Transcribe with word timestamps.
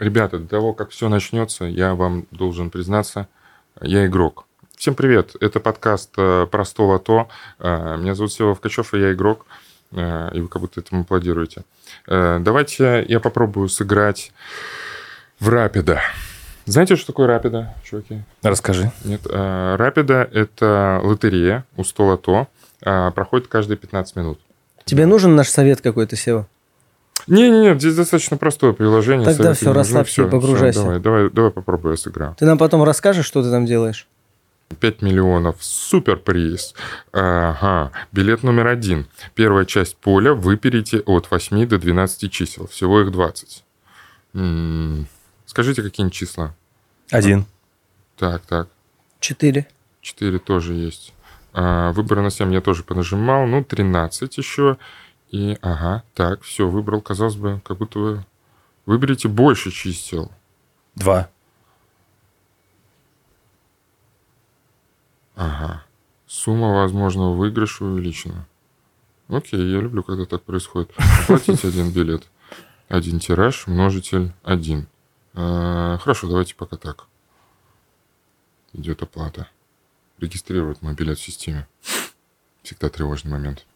Ребята, 0.00 0.38
до 0.40 0.48
того, 0.48 0.72
как 0.72 0.90
все 0.90 1.08
начнется, 1.08 1.64
я 1.66 1.94
вам 1.94 2.26
должен 2.32 2.70
признаться, 2.70 3.28
я 3.80 4.06
игрок. 4.06 4.44
Всем 4.76 4.96
привет, 4.96 5.36
это 5.40 5.60
подкаст 5.60 6.10
э, 6.16 6.46
про 6.50 6.64
стол 6.64 6.94
АТО. 6.94 7.28
Э, 7.60 7.96
Меня 7.96 8.16
зовут 8.16 8.32
Сева 8.32 8.56
Вкачев, 8.56 8.92
и 8.92 8.98
я 8.98 9.12
игрок. 9.12 9.46
Э, 9.92 10.30
И 10.34 10.40
вы 10.40 10.48
как 10.48 10.60
будто 10.62 10.80
этому 10.80 11.02
аплодируете. 11.02 11.62
Давайте 12.08 13.04
я 13.06 13.20
попробую 13.20 13.68
сыграть 13.68 14.32
в 15.38 15.48
Рапида. 15.48 16.00
Знаете, 16.66 16.96
что 16.96 17.06
такое 17.08 17.28
Рапида, 17.28 17.74
чуваки? 17.84 18.22
Расскажи. 18.42 18.90
Нет, 19.04 19.24
Рапида– 19.28 20.28
это 20.32 21.00
лотерея 21.04 21.64
у 21.76 21.84
стола 21.84 22.16
ТО. 22.16 22.48
э, 22.84 23.12
Проходит 23.12 23.46
каждые 23.46 23.76
15 23.78 24.16
минут. 24.16 24.40
Тебе 24.84 25.06
нужен 25.06 25.36
наш 25.36 25.48
совет 25.50 25.80
какой-то, 25.82 26.16
Сева? 26.16 26.48
Не-не-не, 27.26 27.78
здесь 27.78 27.94
достаточно 27.96 28.36
простое 28.36 28.72
приложение. 28.72 29.24
Тогда 29.24 29.44
не 29.44 29.48
нужны, 29.50 29.72
расслабься 29.72 30.22
и 30.22 30.24
всё, 30.24 30.30
погружайся. 30.30 30.80
всё, 30.80 30.88
давай, 30.88 31.00
давай, 31.00 31.30
давай 31.30 31.50
попробую, 31.50 31.92
я 31.92 31.96
сыграю. 31.96 32.34
Ты 32.38 32.44
нам 32.44 32.58
потом 32.58 32.82
расскажешь, 32.82 33.24
что 33.24 33.42
ты 33.42 33.50
там 33.50 33.64
делаешь? 33.66 34.06
5 34.80 35.02
миллионов. 35.02 35.56
Супер 35.60 36.16
приз. 36.16 36.74
Ага. 37.12 37.92
Билет 38.12 38.42
номер 38.42 38.66
один. 38.66 39.06
Первая 39.34 39.64
часть 39.64 39.96
поля 39.96 40.34
выберите 40.34 41.00
от 41.00 41.30
8 41.30 41.66
до 41.66 41.78
12 41.78 42.30
чисел. 42.30 42.66
Всего 42.66 43.00
их 43.00 43.12
20. 43.12 43.64
М, 44.34 45.06
Скажите, 45.46 45.82
какие 45.82 46.08
числа? 46.08 46.54
Один. 47.10 47.44
Так, 48.18 48.42
так. 48.42 48.68
Четыре. 49.20 49.66
4 50.00 50.38
тоже 50.38 50.74
есть. 50.74 51.12
А, 51.52 51.92
выбор 51.92 52.20
на 52.22 52.30
7 52.30 52.52
я 52.52 52.60
тоже 52.60 52.82
понажимал. 52.82 53.46
Ну, 53.46 53.62
13 53.62 54.36
еще. 54.38 54.76
И, 55.34 55.58
ага, 55.62 56.04
так, 56.14 56.42
все, 56.42 56.68
выбрал. 56.68 57.00
Казалось 57.00 57.34
бы, 57.34 57.60
как 57.64 57.78
будто 57.78 57.98
вы 57.98 58.26
выберите 58.86 59.26
больше 59.26 59.72
чисел. 59.72 60.30
Два. 60.94 61.28
Ага. 65.34 65.82
Сумма 66.28 66.72
возможного 66.72 67.34
выигрыша 67.34 67.84
увеличена. 67.84 68.46
Окей, 69.26 69.58
я 69.72 69.80
люблю, 69.80 70.04
когда 70.04 70.24
так 70.24 70.44
происходит. 70.44 70.92
Оплатить 71.24 71.64
один 71.64 71.90
билет. 71.90 72.30
Один 72.86 73.18
тираж, 73.18 73.66
множитель 73.66 74.32
один. 74.44 74.86
А, 75.32 75.98
Хорошо, 75.98 76.28
давайте 76.28 76.54
пока 76.54 76.76
так. 76.76 77.06
Идет 78.72 79.02
оплата. 79.02 79.48
Регистрировать 80.18 80.80
мой 80.80 80.94
билет 80.94 81.18
в 81.18 81.24
системе. 81.24 81.66
Всегда 82.62 82.88
тревожный 82.88 83.32
момент. 83.32 83.66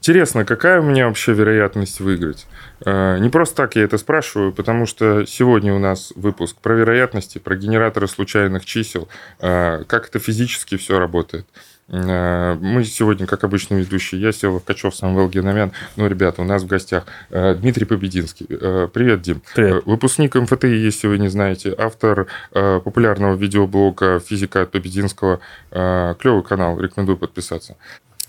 Интересно, 0.00 0.44
какая 0.44 0.80
у 0.80 0.84
меня 0.84 1.08
вообще 1.08 1.32
вероятность 1.32 1.98
выиграть? 2.00 2.46
А, 2.84 3.18
Не 3.18 3.28
просто 3.30 3.56
так 3.56 3.74
я 3.74 3.82
это 3.82 3.98
спрашиваю, 3.98 4.52
потому 4.52 4.86
что 4.86 5.26
сегодня 5.26 5.74
у 5.74 5.78
нас 5.80 6.12
выпуск 6.14 6.56
про 6.62 6.74
вероятности, 6.74 7.38
про 7.38 7.56
генераторы 7.56 8.06
случайных 8.06 8.64
чисел, 8.64 9.08
а, 9.40 9.82
как 9.84 10.08
это 10.08 10.20
физически 10.20 10.76
все 10.76 11.00
работает. 11.00 11.46
А, 11.90 12.54
Мы 12.60 12.84
сегодня, 12.84 13.26
как 13.26 13.42
обычно, 13.42 13.74
ведущие. 13.74 14.20
Я, 14.20 14.30
Сева 14.30 14.60
Качев, 14.60 14.94
Самвел 14.94 15.28
Геномян. 15.28 15.72
Ну, 15.96 16.06
ребята, 16.06 16.42
у 16.42 16.44
нас 16.44 16.62
в 16.62 16.66
гостях 16.68 17.04
Дмитрий 17.30 17.84
Побединский. 17.84 18.46
Привет, 18.46 19.22
Дим. 19.22 19.42
Привет. 19.54 19.78
Э, 19.78 19.80
Выпускник 19.84 20.36
МФТИ, 20.36 20.66
если 20.66 21.08
вы 21.08 21.18
не 21.18 21.28
знаете, 21.28 21.74
автор 21.76 22.28
э, 22.54 22.80
популярного 22.84 23.34
видеоблога 23.34 24.20
«Физика 24.20 24.62
от 24.62 24.70
Побединского». 24.70 25.40
Э, 25.72 26.14
клевый 26.20 26.44
канал, 26.44 26.78
рекомендую 26.80 27.16
подписаться. 27.18 27.76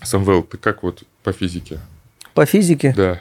Самвел, 0.02 0.42
ты 0.42 0.56
как 0.58 0.82
вот 0.82 1.02
по 1.22 1.32
физике? 1.32 1.78
По 2.34 2.46
физике? 2.46 2.94
Да. 2.96 3.20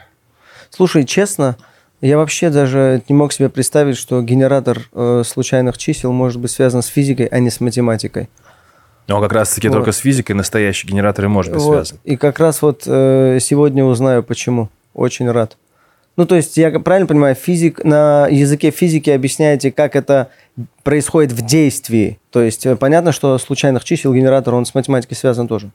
Слушай, 0.70 1.06
честно, 1.06 1.58
я 2.02 2.18
вообще 2.18 2.50
даже 2.50 3.02
не 3.10 3.16
мог 3.16 3.34
себе 3.34 3.50
представить, 3.50 3.98
что 3.98 4.22
генератор 4.22 4.90
э, 4.94 5.24
случайных 5.26 5.78
чисел 5.78 6.12
может 6.12 6.40
быть 6.40 6.52
связан 6.52 6.82
с 6.82 6.88
физикой, 6.88 7.26
а 7.26 7.40
не 7.40 7.50
с 7.50 7.60
математикой. 7.60 8.30
Но 9.08 9.20
как 9.20 9.34
раз-таки 9.34 9.68
Вот. 9.68 9.76
только 9.78 9.92
с 9.92 9.98
физикой 9.98 10.34
настоящий 10.34 10.88
генератор 10.88 11.26
и 11.26 11.28
может 11.28 11.52
быть 11.52 11.62
Вот. 11.62 11.88
связан. 11.88 11.98
И 12.04 12.16
как 12.16 12.40
раз 12.40 12.62
вот 12.62 12.84
э, 12.86 13.40
сегодня 13.42 13.84
узнаю, 13.84 14.24
почему. 14.24 14.70
Очень 14.94 15.30
рад. 15.32 15.58
Ну, 16.16 16.26
то 16.26 16.36
есть, 16.36 16.58
я 16.58 16.72
правильно 16.80 17.08
понимаю, 17.08 17.34
физик 17.34 17.84
на 17.84 18.28
языке 18.28 18.72
физики 18.72 19.10
объясняете, 19.10 19.72
как 19.72 19.96
это 19.96 20.30
происходит 20.84 21.32
в 21.32 21.46
действии. 21.46 22.20
То 22.30 22.42
есть, 22.42 22.66
э, 22.66 22.76
понятно, 22.76 23.12
что 23.12 23.38
случайных 23.38 23.84
чисел 23.84 24.14
генератор, 24.14 24.54
он 24.54 24.66
с 24.66 24.76
математикой 24.76 25.18
связан 25.18 25.48
тоже. 25.48 25.72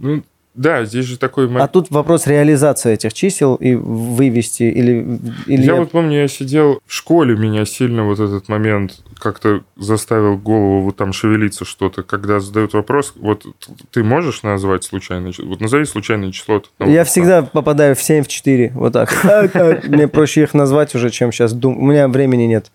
Ну, 0.00 0.22
да, 0.54 0.84
здесь 0.84 1.04
же 1.04 1.16
такой 1.16 1.48
А 1.56 1.68
тут 1.68 1.90
вопрос 1.90 2.26
реализации 2.26 2.94
этих 2.94 3.14
чисел 3.14 3.54
и 3.54 3.74
вывести 3.74 4.64
или... 4.64 5.20
или 5.46 5.62
Я 5.62 5.76
вот 5.76 5.92
помню, 5.92 6.22
я 6.22 6.28
сидел 6.28 6.80
в 6.84 6.92
школе, 6.92 7.36
меня 7.36 7.64
сильно 7.64 8.04
вот 8.04 8.18
этот 8.18 8.48
момент 8.48 8.98
как-то 9.20 9.62
заставил 9.76 10.36
голову 10.36 10.80
вот 10.80 10.96
там 10.96 11.12
шевелиться 11.12 11.64
что-то, 11.64 12.02
когда 12.02 12.40
задают 12.40 12.72
вопрос, 12.72 13.12
вот 13.16 13.46
ты 13.92 14.02
можешь 14.02 14.42
назвать 14.42 14.82
случайное 14.82 15.30
число? 15.30 15.46
Вот 15.46 15.60
назови 15.60 15.84
случайное 15.84 16.32
число. 16.32 16.56
одного 16.56 16.92
Я 16.92 17.04
числа. 17.04 17.10
всегда 17.10 17.42
попадаю 17.42 17.94
в 17.94 18.02
7, 18.02 18.24
в 18.24 18.28
4, 18.28 18.72
вот 18.74 18.92
так. 18.94 19.84
Мне 19.86 20.08
проще 20.08 20.42
их 20.42 20.54
назвать 20.54 20.94
уже, 20.96 21.10
чем 21.10 21.30
сейчас 21.30 21.52
думать. 21.52 21.78
У 21.78 21.84
меня 21.84 22.08
времени 22.08 22.44
нет. 22.44 22.72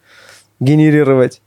Генерировать. 0.62 1.42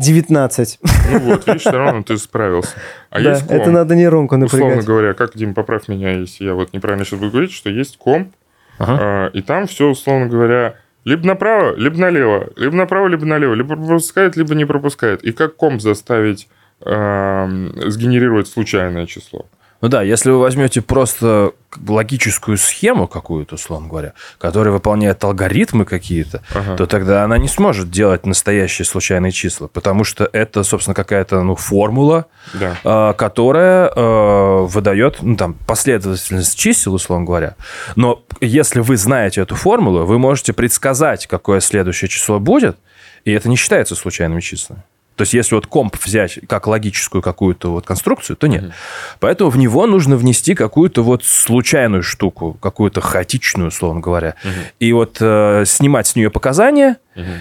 М, 0.00 0.14
19. 0.14 0.78
Ну 1.12 1.18
вот, 1.20 1.46
видишь, 1.46 1.60
все 1.62 1.70
равно 1.72 2.02
ты 2.02 2.16
справился. 2.18 2.70
А 3.10 3.20
Да, 3.20 3.30
есть 3.30 3.46
ком. 3.46 3.56
это 3.56 3.70
надо 3.70 3.94
нейронку 3.94 4.36
Условно 4.36 4.66
напрягать. 4.66 4.84
говоря, 4.86 5.14
как, 5.14 5.36
Дим, 5.36 5.54
поправь 5.54 5.88
меня, 5.88 6.12
если 6.12 6.44
я 6.44 6.54
вот 6.54 6.72
неправильно 6.72 7.04
сейчас 7.04 7.18
буду 7.20 7.30
говорить, 7.32 7.52
что 7.52 7.70
есть 7.70 7.96
комп, 7.98 8.32
Ага. 8.78 8.98
а, 9.00 9.26
и 9.28 9.42
там 9.42 9.66
все, 9.66 9.88
условно 9.88 10.26
говоря, 10.26 10.74
либо 11.04 11.26
направо, 11.26 11.74
либо 11.76 11.98
налево, 11.98 12.50
либо 12.56 12.74
направо, 12.76 13.06
либо 13.08 13.24
налево, 13.26 13.54
либо 13.54 13.76
пропускает, 13.76 14.36
либо 14.36 14.54
не 14.54 14.64
пропускает. 14.64 15.22
И 15.22 15.32
как 15.32 15.56
комп 15.56 15.80
заставить 15.80 16.48
ам, 16.84 17.72
сгенерировать 17.90 18.48
случайное 18.48 19.06
число? 19.06 19.46
Ну 19.80 19.88
да, 19.88 20.02
если 20.02 20.30
вы 20.30 20.38
возьмете 20.38 20.82
просто 20.82 21.52
логическую 21.86 22.58
схему 22.58 23.08
какую-то, 23.08 23.54
условно 23.54 23.88
говоря, 23.88 24.12
которая 24.38 24.72
выполняет 24.72 25.22
алгоритмы 25.24 25.84
какие-то, 25.84 26.42
Ага. 26.54 26.76
то 26.76 26.86
тогда 26.86 27.24
она 27.24 27.38
не 27.38 27.48
сможет 27.48 27.90
делать 27.90 28.26
настоящие 28.26 28.84
случайные 28.84 29.32
числа, 29.32 29.68
потому 29.68 30.04
что 30.04 30.28
это, 30.32 30.64
собственно, 30.64 30.94
какая-то 30.94 31.42
ну, 31.42 31.54
формула, 31.54 32.26
Да. 32.52 32.76
э, 32.84 33.14
которая 33.14 33.88
э, 33.88 34.66
выдает 34.66 35.18
ну, 35.22 35.36
там, 35.36 35.54
последовательность 35.66 36.58
чисел, 36.58 36.94
условно 36.94 37.24
говоря. 37.24 37.54
Но 37.96 38.22
если 38.40 38.80
вы 38.80 38.96
знаете 38.96 39.40
эту 39.40 39.54
формулу, 39.54 40.04
вы 40.04 40.18
можете 40.18 40.52
предсказать, 40.52 41.26
какое 41.26 41.60
следующее 41.60 42.08
число 42.08 42.38
будет, 42.38 42.76
и 43.24 43.32
это 43.32 43.48
не 43.48 43.56
считается 43.56 43.94
случайными 43.94 44.40
числами. 44.40 44.82
То 45.16 45.22
есть, 45.22 45.34
если 45.34 45.54
вот 45.54 45.66
комп 45.66 45.96
взять 46.02 46.38
как 46.46 46.66
логическую 46.66 47.20
какую-то 47.20 47.72
вот 47.72 47.84
конструкцию, 47.84 48.36
то 48.36 48.46
нет. 48.46 48.72
Поэтому 49.18 49.50
в 49.50 49.58
него 49.58 49.86
нужно 49.86 50.16
внести 50.16 50.54
какую-то 50.54 51.02
вот 51.02 51.24
случайную 51.24 52.02
штуку, 52.02 52.56
какую-то 52.60 53.00
хаотичную, 53.02 53.68
условно 53.68 54.00
говоря. 54.00 54.34
И 54.78 54.92
вот 54.92 55.18
э, 55.20 55.64
снимать 55.66 56.06
с 56.06 56.16
нее 56.16 56.30
показания, 56.30 56.96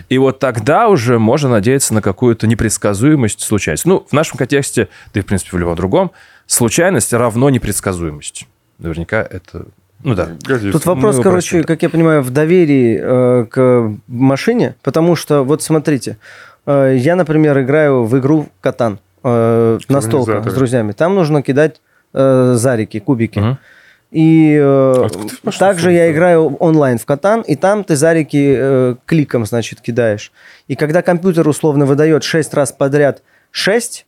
и 0.10 0.18
вот 0.18 0.40
тогда 0.40 0.90
уже 0.90 1.20
можно 1.20 1.50
надеяться 1.50 1.94
на 1.94 2.02
какую-то 2.02 2.48
непредсказуемость, 2.48 3.42
случайность. 3.42 3.86
Ну, 3.86 4.06
в 4.10 4.14
нашем 4.14 4.38
контексте, 4.38 4.90
да 5.14 5.22
и, 5.22 5.24
в 5.24 5.26
принципе, 5.26 5.56
в 5.56 5.60
любом 5.60 5.76
другом, 5.76 6.12
случайность 6.48 7.14
равно 7.14 7.50
непредсказуемость. 7.50 8.46
Наверняка 8.78 9.22
это... 9.22 9.68
Ну 10.04 10.16
да. 10.16 10.30
Годится. 10.46 10.72
Тут 10.72 10.86
вопрос, 10.86 11.18
Ну, 11.18 11.24
короче, 11.24 11.50
простите. 11.50 11.68
как 11.68 11.82
я 11.84 11.90
понимаю, 11.90 12.22
в 12.24 12.30
доверии 12.30 13.00
э, 13.02 13.46
к 13.46 13.92
машине, 14.08 14.76
потому 14.82 15.16
что, 15.18 15.44
вот 15.44 15.62
смотрите, 15.62 16.18
я, 16.66 17.16
например, 17.16 17.60
играю 17.62 18.04
в 18.04 18.18
игру 18.20 18.48
Катан, 18.62 19.00
э, 19.24 19.80
настолка 19.88 20.50
с 20.50 20.54
друзьями. 20.54 20.92
Там 20.92 21.16
нужно 21.16 21.42
кидать 21.42 21.82
э, 22.14 22.54
зарики, 22.56 23.00
кубики. 23.00 23.40
Мгм. 23.40 23.58
И 24.12 24.58
э, 24.60 25.08
пошел 25.44 25.60
также 25.60 25.92
я 25.92 26.12
играю 26.12 26.56
онлайн 26.56 26.98
в 26.98 27.06
Катан, 27.06 27.42
и 27.42 27.56
там 27.56 27.84
ты 27.84 27.96
зарики 27.96 28.56
э, 28.58 28.96
кликом, 29.06 29.46
значит, 29.46 29.82
кидаешь. 29.82 30.32
И 30.68 30.76
когда 30.76 31.04
компьютер 31.04 31.48
условно 31.48 31.86
выдает 31.86 32.24
6 32.24 32.54
раз 32.56 32.72
подряд 32.72 33.22
6, 33.52 34.08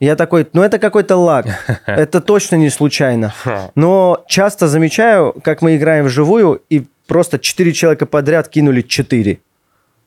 я 0.00 0.16
такой, 0.16 0.46
ну 0.54 0.62
это 0.62 0.78
какой-то 0.78 1.16
лаг, 1.16 1.46
это 1.86 2.22
точно 2.22 2.56
не 2.56 2.70
случайно. 2.70 3.34
Но 3.74 4.24
часто 4.26 4.68
замечаю, 4.68 5.34
как 5.44 5.60
мы 5.60 5.76
играем 5.76 6.06
вживую, 6.06 6.62
и 6.70 6.86
просто 7.06 7.38
4 7.38 7.72
человека 7.74 8.06
подряд 8.06 8.48
кинули 8.48 8.80
4, 8.80 9.38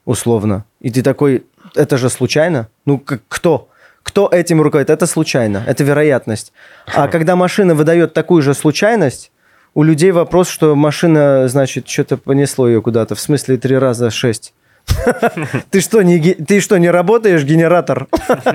условно. 0.05 0.65
И 0.81 0.89
ты 0.89 1.03
такой, 1.03 1.43
это 1.75 1.97
же 1.97 2.09
случайно? 2.09 2.67
Ну, 2.85 3.03
кто? 3.27 3.69
Кто 4.03 4.29
этим 4.31 4.61
руководит? 4.61 4.89
Это 4.89 5.05
случайно, 5.05 5.63
это 5.67 5.83
вероятность. 5.83 6.53
А 6.93 7.07
когда 7.07 7.35
машина 7.35 7.75
выдает 7.75 8.13
такую 8.13 8.41
же 8.41 8.53
случайность, 8.53 9.31
у 9.75 9.83
людей 9.83 10.11
вопрос, 10.11 10.49
что 10.49 10.75
машина, 10.75 11.47
значит, 11.47 11.87
что-то 11.87 12.17
понесло 12.17 12.67
ее 12.67 12.81
куда-то. 12.81 13.15
В 13.15 13.19
смысле, 13.19 13.57
три 13.57 13.77
раза 13.77 14.09
шесть. 14.09 14.53
Ты 15.69 15.81
что, 15.81 16.01
не, 16.01 16.33
ты 16.33 16.61
что, 16.61 16.77
не 16.77 16.89
работаешь, 16.89 17.43
генератор? 17.43 18.07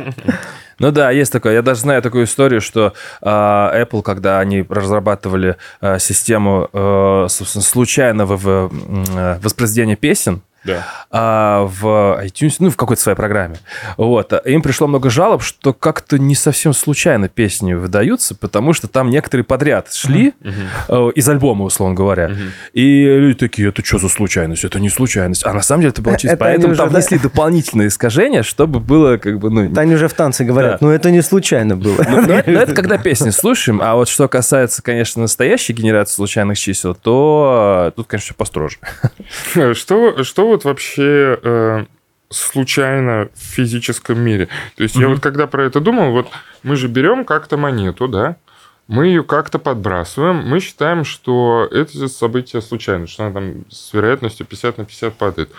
Ну 0.80 0.90
да, 0.90 1.12
есть 1.12 1.30
такое. 1.30 1.52
Я 1.52 1.62
даже 1.62 1.82
знаю 1.82 2.02
такую 2.02 2.24
историю, 2.24 2.60
что 2.60 2.94
а, 3.22 3.72
Apple, 3.80 4.02
когда 4.02 4.40
они 4.40 4.66
разрабатывали 4.68 5.56
а, 5.80 6.00
систему 6.00 6.68
собственно, 7.28 7.62
случайного 7.62 8.36
в- 8.36 8.72
а, 9.16 9.38
воспроизведения 9.40 9.94
песен, 9.94 10.42
да. 10.64 10.86
а, 11.10 11.64
в 11.64 12.20
iTunes, 12.24 12.56
ну, 12.58 12.70
в 12.70 12.76
какой-то 12.76 13.02
своей 13.02 13.16
программе. 13.16 13.56
Вот. 13.96 14.32
Им 14.46 14.62
пришло 14.62 14.86
много 14.86 15.10
жалоб, 15.10 15.42
что 15.42 15.72
как-то 15.72 16.18
не 16.18 16.34
совсем 16.34 16.72
случайно 16.72 17.28
песни 17.28 17.74
выдаются, 17.74 18.34
потому 18.34 18.72
что 18.72 18.88
там 18.88 19.10
некоторые 19.10 19.44
подряд 19.44 19.92
шли 19.92 20.34
uh-huh. 20.40 21.12
из 21.12 21.28
альбома, 21.28 21.64
условно 21.64 21.94
говоря. 21.94 22.28
Uh-huh. 22.28 22.50
И 22.72 23.04
люди 23.04 23.38
такие, 23.38 23.68
это 23.68 23.84
что 23.84 23.98
за 23.98 24.08
случайность? 24.08 24.64
Это 24.64 24.80
не 24.80 24.88
случайность. 24.88 25.44
А 25.46 25.52
на 25.52 25.62
самом 25.62 25.82
деле 25.82 25.90
это 25.90 26.02
было 26.02 26.18
чисто. 26.18 26.36
Поэтому 26.36 26.74
там 26.74 26.88
внесли 26.88 27.18
дополнительные 27.18 27.88
искажения, 27.88 28.42
чтобы 28.42 28.80
было 28.80 29.16
как 29.16 29.38
бы... 29.38 29.50
Ну, 29.50 29.70
они 29.76 29.94
уже 29.94 30.08
в 30.08 30.14
танце 30.14 30.44
говорят, 30.44 30.80
ну 30.80 30.90
это 30.90 31.10
не 31.10 31.22
случайно 31.22 31.76
было. 31.76 31.96
Ну, 32.08 32.20
это 32.20 32.74
когда 32.74 32.98
песни 32.98 33.30
слушаем, 33.30 33.80
а 33.82 33.94
вот 33.94 34.08
что 34.08 34.28
касается, 34.28 34.82
конечно, 34.82 35.22
настоящей 35.22 35.72
генерации 35.72 36.14
случайных 36.14 36.58
чисел, 36.58 36.94
то 36.94 37.92
тут, 37.96 38.06
конечно, 38.06 38.26
все 38.26 38.34
построже. 38.34 38.76
Что, 39.74 40.22
что 40.24 40.53
вот 40.54 40.64
вообще 40.64 41.38
э, 41.42 41.84
случайно 42.30 43.28
в 43.34 43.38
физическом 43.38 44.20
мире? 44.20 44.48
То 44.76 44.84
есть 44.84 44.96
mm-hmm. 44.96 45.00
я 45.00 45.08
вот 45.08 45.20
когда 45.20 45.46
про 45.46 45.64
это 45.64 45.80
думал, 45.80 46.12
вот 46.12 46.28
мы 46.62 46.76
же 46.76 46.88
берем 46.88 47.24
как-то 47.24 47.56
монету, 47.56 48.08
да, 48.08 48.36
мы 48.86 49.06
ее 49.06 49.24
как-то 49.24 49.58
подбрасываем, 49.58 50.48
мы 50.48 50.60
считаем, 50.60 51.04
что 51.04 51.68
это 51.70 52.06
событие 52.08 52.60
случайно, 52.62 53.06
что 53.06 53.24
она 53.24 53.34
там 53.34 53.64
с 53.70 53.92
вероятностью 53.92 54.46
50 54.46 54.78
на 54.78 54.84
50 54.84 55.14
падает. 55.14 55.50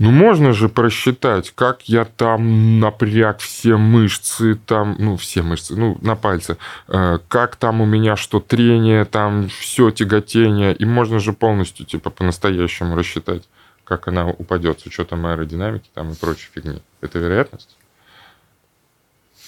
Ну, 0.00 0.10
можно 0.10 0.52
же 0.52 0.68
просчитать, 0.68 1.52
как 1.54 1.82
я 1.82 2.04
там 2.04 2.80
напряг 2.80 3.38
все 3.38 3.76
мышцы, 3.76 4.56
там, 4.56 4.96
ну, 4.98 5.16
все 5.16 5.42
мышцы, 5.42 5.76
ну, 5.76 5.96
на 6.00 6.16
пальце, 6.16 6.56
э, 6.88 7.18
как 7.28 7.54
там 7.54 7.80
у 7.80 7.86
меня 7.86 8.16
что, 8.16 8.40
трение, 8.40 9.04
там, 9.04 9.48
все 9.48 9.92
тяготение, 9.92 10.74
и 10.74 10.84
можно 10.84 11.20
же 11.20 11.32
полностью, 11.32 11.86
типа, 11.86 12.10
по-настоящему 12.10 12.96
рассчитать, 12.96 13.44
как 13.84 14.08
она 14.08 14.28
упадет 14.28 14.80
с 14.80 14.86
учетом 14.86 15.26
аэродинамики 15.26 15.88
там 15.94 16.12
и 16.12 16.14
прочей 16.14 16.48
фигни. 16.54 16.82
Это 17.00 17.18
вероятность? 17.18 17.76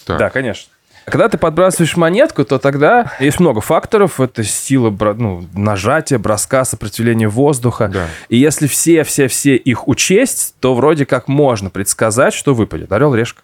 Так. 0.05 0.19
Да, 0.19 0.31
конечно. 0.31 0.73
Когда 1.07 1.29
ты 1.29 1.39
подбрасываешь 1.39 1.97
монетку, 1.97 2.45
то 2.45 2.59
тогда 2.59 3.13
есть 3.21 3.39
много 3.39 3.61
факторов. 3.61 4.21
Это 4.21 4.43
сила 4.43 4.91
ну, 4.91 5.47
нажатия, 5.55 6.19
броска, 6.19 6.65
сопротивление 6.65 7.29
воздуха. 7.29 7.89
Да. 7.89 8.07
И 8.29 8.37
если 8.37 8.67
все-все-все 8.67 9.55
их 9.55 9.87
учесть, 9.87 10.57
то 10.59 10.75
вроде 10.75 11.07
как 11.07 11.29
можно 11.29 11.71
предсказать, 11.71 12.35
что 12.35 12.55
выпадет. 12.55 12.91
Орел, 12.91 13.15
решка. 13.15 13.43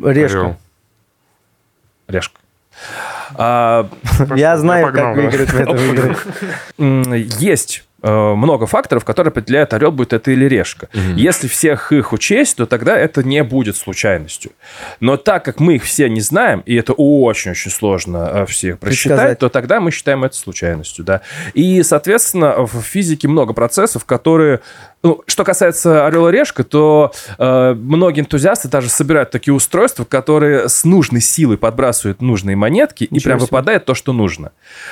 Решка. 0.00 0.40
Орел. 0.40 0.56
Решка. 2.08 2.40
А, 3.34 3.88
я 4.34 4.56
знаю, 4.58 4.92
как 4.92 5.16
выиграть 5.16 5.50
в 5.50 5.60
этом 5.60 5.76
игре. 5.76 7.28
Есть 7.38 7.85
много 8.02 8.66
факторов, 8.66 9.04
которые 9.04 9.30
определяют, 9.30 9.72
орел 9.72 9.90
будет 9.90 10.12
это 10.12 10.30
или 10.30 10.44
решка. 10.44 10.88
Угу. 10.92 11.16
Если 11.16 11.48
всех 11.48 11.92
их 11.92 12.12
учесть, 12.12 12.56
то 12.56 12.66
тогда 12.66 12.96
это 12.96 13.22
не 13.22 13.42
будет 13.42 13.76
случайностью. 13.76 14.52
Но 15.00 15.16
так 15.16 15.44
как 15.44 15.60
мы 15.60 15.76
их 15.76 15.84
все 15.84 16.08
не 16.08 16.20
знаем, 16.20 16.62
и 16.66 16.74
это 16.74 16.92
очень-очень 16.92 17.70
сложно 17.70 18.30
э, 18.32 18.46
всех 18.46 18.78
просчитать, 18.78 19.16
Предсказать. 19.16 19.38
то 19.38 19.48
тогда 19.48 19.80
мы 19.80 19.90
считаем 19.90 20.24
это 20.24 20.36
случайностью. 20.36 21.04
Да? 21.04 21.22
И, 21.54 21.82
соответственно, 21.82 22.66
в 22.66 22.80
физике 22.82 23.28
много 23.28 23.52
процессов, 23.52 24.04
которые 24.04 24.60
ну, 25.06 25.22
что 25.26 25.44
касается 25.44 26.04
Орела 26.04 26.30
Решка, 26.30 26.64
то 26.64 27.12
э, 27.38 27.74
многие 27.74 28.22
энтузиасты 28.22 28.66
даже 28.68 28.88
собирают 28.88 29.30
такие 29.30 29.54
устройства, 29.54 30.04
которые 30.04 30.68
с 30.68 30.82
нужной 30.84 31.20
силой 31.20 31.58
подбрасывают 31.58 32.20
нужные 32.20 32.56
монетки, 32.56 33.04
Ничего 33.04 33.16
и 33.16 33.22
прям 33.22 33.38
себе. 33.38 33.44
выпадает 33.46 33.84
то, 33.84 33.94
что 33.94 34.12
нужно. 34.12 34.50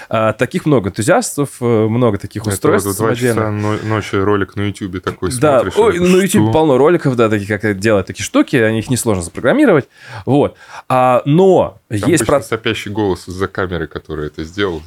А, 0.08 0.32
таких 0.32 0.66
много 0.66 0.90
энтузиастов, 0.90 1.48
э, 1.60 1.64
много 1.64 2.18
таких 2.18 2.42
Это 2.42 2.52
устройств. 2.52 2.93
Два 2.96 3.14
часа 3.14 3.50
ночи 3.50 4.16
ролик 4.16 4.56
на 4.56 4.62
YouTube 4.62 5.02
такой 5.02 5.30
да, 5.38 5.60
смотришь. 5.60 5.76
Ой, 5.76 5.98
на 5.98 6.22
YouTube 6.22 6.52
полно 6.52 6.78
роликов, 6.78 7.16
да, 7.16 7.28
таких, 7.28 7.48
как 7.48 7.78
делать 7.78 8.06
такие 8.06 8.24
штуки, 8.24 8.56
они 8.56 8.80
их 8.80 8.90
несложно 8.90 9.22
запрограммировать. 9.22 9.88
Вот. 10.26 10.56
А, 10.88 11.22
но 11.24 11.78
Там 11.88 12.10
есть... 12.10 12.26
Про... 12.26 12.40
сопящий 12.40 12.90
голос 12.90 13.28
из-за 13.28 13.48
камеры, 13.48 13.86
который 13.86 14.26
это 14.26 14.44
сделал. 14.44 14.82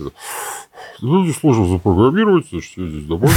Ну, 1.02 1.24
не 1.24 1.34
сложно 1.34 1.68
запрограммировать, 1.68 2.48
я 2.52 2.60
здесь 2.60 3.06
доволен. 3.06 3.34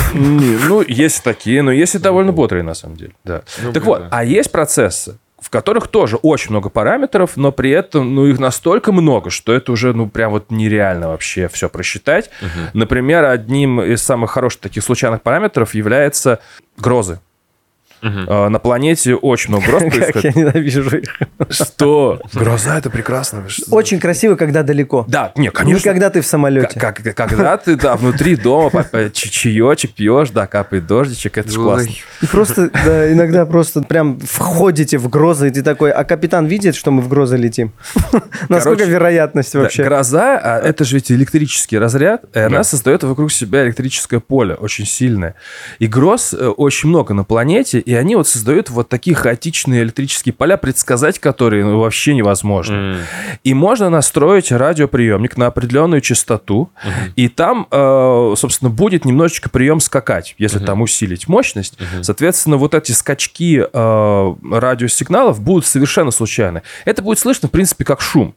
Ну, 0.68 0.82
есть 0.86 1.22
такие, 1.22 1.62
но 1.62 1.72
есть 1.72 1.94
и 1.94 1.98
довольно 1.98 2.32
бодрые, 2.32 2.62
на 2.62 2.74
самом 2.74 2.96
деле. 2.96 3.12
Да. 3.24 3.42
Ну, 3.62 3.72
так 3.72 3.84
вот, 3.84 4.04
а 4.10 4.24
есть 4.24 4.50
процессы, 4.50 5.18
в 5.40 5.50
которых 5.50 5.88
тоже 5.88 6.16
очень 6.16 6.50
много 6.50 6.68
параметров, 6.68 7.36
но 7.36 7.52
при 7.52 7.70
этом, 7.70 8.14
ну, 8.14 8.26
их 8.26 8.38
настолько 8.38 8.92
много, 8.92 9.30
что 9.30 9.52
это 9.52 9.72
уже, 9.72 9.92
ну, 9.92 10.08
прям 10.08 10.32
вот 10.32 10.50
нереально 10.50 11.08
вообще 11.08 11.48
все 11.48 11.68
просчитать. 11.68 12.30
Угу. 12.40 12.70
Например, 12.74 13.24
одним 13.24 13.80
из 13.80 14.02
самых 14.02 14.30
хороших 14.30 14.60
таких 14.60 14.84
случайных 14.84 15.22
параметров 15.22 15.74
является 15.74 16.40
грозы. 16.76 17.20
Угу. 18.02 18.48
На 18.50 18.58
планете 18.58 19.14
очень 19.14 19.50
много 19.50 19.66
гроз 19.66 19.82
происходит. 19.82 20.12
Как 20.12 20.24
я 20.24 20.32
ненавижу 20.32 20.96
их. 20.96 21.18
Что? 21.50 22.20
Гроза 22.32 22.78
это 22.78 22.90
прекрасно. 22.90 23.44
Очень 23.70 24.00
красиво, 24.00 24.36
когда 24.36 24.62
далеко. 24.62 25.04
Да, 25.08 25.32
не, 25.36 25.50
конечно. 25.50 25.88
Не 25.88 25.92
когда 25.92 26.10
ты 26.10 26.20
в 26.20 26.26
самолете. 26.26 26.78
Когда 27.14 27.56
ты 27.56 27.76
да, 27.76 27.96
внутри 27.96 28.36
дома 28.36 28.86
чаечек 29.12 29.92
пьешь, 29.92 30.30
да, 30.30 30.46
капает 30.46 30.86
дождичек, 30.86 31.38
это 31.38 31.50
же 31.50 31.58
классно. 31.58 31.90
И 32.22 32.26
просто, 32.26 32.70
да, 32.84 33.12
иногда 33.12 33.46
просто 33.46 33.82
прям 33.82 34.18
входите 34.20 34.98
в 34.98 35.08
грозы, 35.08 35.48
и 35.48 35.50
ты 35.50 35.62
такой, 35.62 35.90
а 35.90 36.04
капитан 36.04 36.46
видит, 36.46 36.74
что 36.74 36.90
мы 36.90 37.02
в 37.02 37.08
грозы 37.08 37.36
летим? 37.36 37.72
Насколько 38.48 38.84
вероятность 38.84 39.54
вообще? 39.54 39.84
Гроза, 39.84 40.38
а 40.38 40.58
это 40.58 40.84
же 40.84 40.96
ведь 40.96 41.10
электрический 41.10 41.78
разряд, 41.78 42.24
и 42.34 42.38
она 42.38 42.64
создает 42.64 43.02
вокруг 43.02 43.32
себя 43.32 43.64
электрическое 43.64 44.20
поле 44.20 44.54
очень 44.54 44.86
сильное. 44.86 45.34
И 45.78 45.86
гроз 45.86 46.34
э, 46.34 46.46
очень 46.48 46.88
много 46.88 47.14
на 47.14 47.24
планете, 47.24 47.82
и 47.90 47.94
они 47.94 48.14
вот 48.14 48.28
создают 48.28 48.70
вот 48.70 48.88
такие 48.88 49.16
хаотичные 49.16 49.82
электрические 49.82 50.32
поля, 50.32 50.56
предсказать 50.56 51.18
которые 51.18 51.64
ну, 51.64 51.80
вообще 51.80 52.14
невозможно. 52.14 52.74
Mm. 52.74 52.98
И 53.42 53.52
можно 53.52 53.90
настроить 53.90 54.52
радиоприемник 54.52 55.36
на 55.36 55.46
определенную 55.46 56.00
частоту, 56.00 56.70
mm-hmm. 56.84 57.12
и 57.16 57.28
там, 57.28 57.66
э, 57.68 58.34
собственно, 58.36 58.70
будет 58.70 59.04
немножечко 59.04 59.50
прием 59.50 59.80
скакать, 59.80 60.36
если 60.38 60.60
mm-hmm. 60.60 60.66
там 60.66 60.82
усилить 60.82 61.26
мощность. 61.26 61.78
Mm-hmm. 61.78 62.04
Соответственно, 62.04 62.58
вот 62.58 62.74
эти 62.74 62.92
скачки 62.92 63.60
э, 63.60 64.34
радиосигналов 64.52 65.40
будут 65.40 65.66
совершенно 65.66 66.12
случайны. 66.12 66.62
Это 66.84 67.02
будет 67.02 67.18
слышно, 67.18 67.48
в 67.48 67.50
принципе, 67.50 67.84
как 67.84 68.02
шум. 68.02 68.36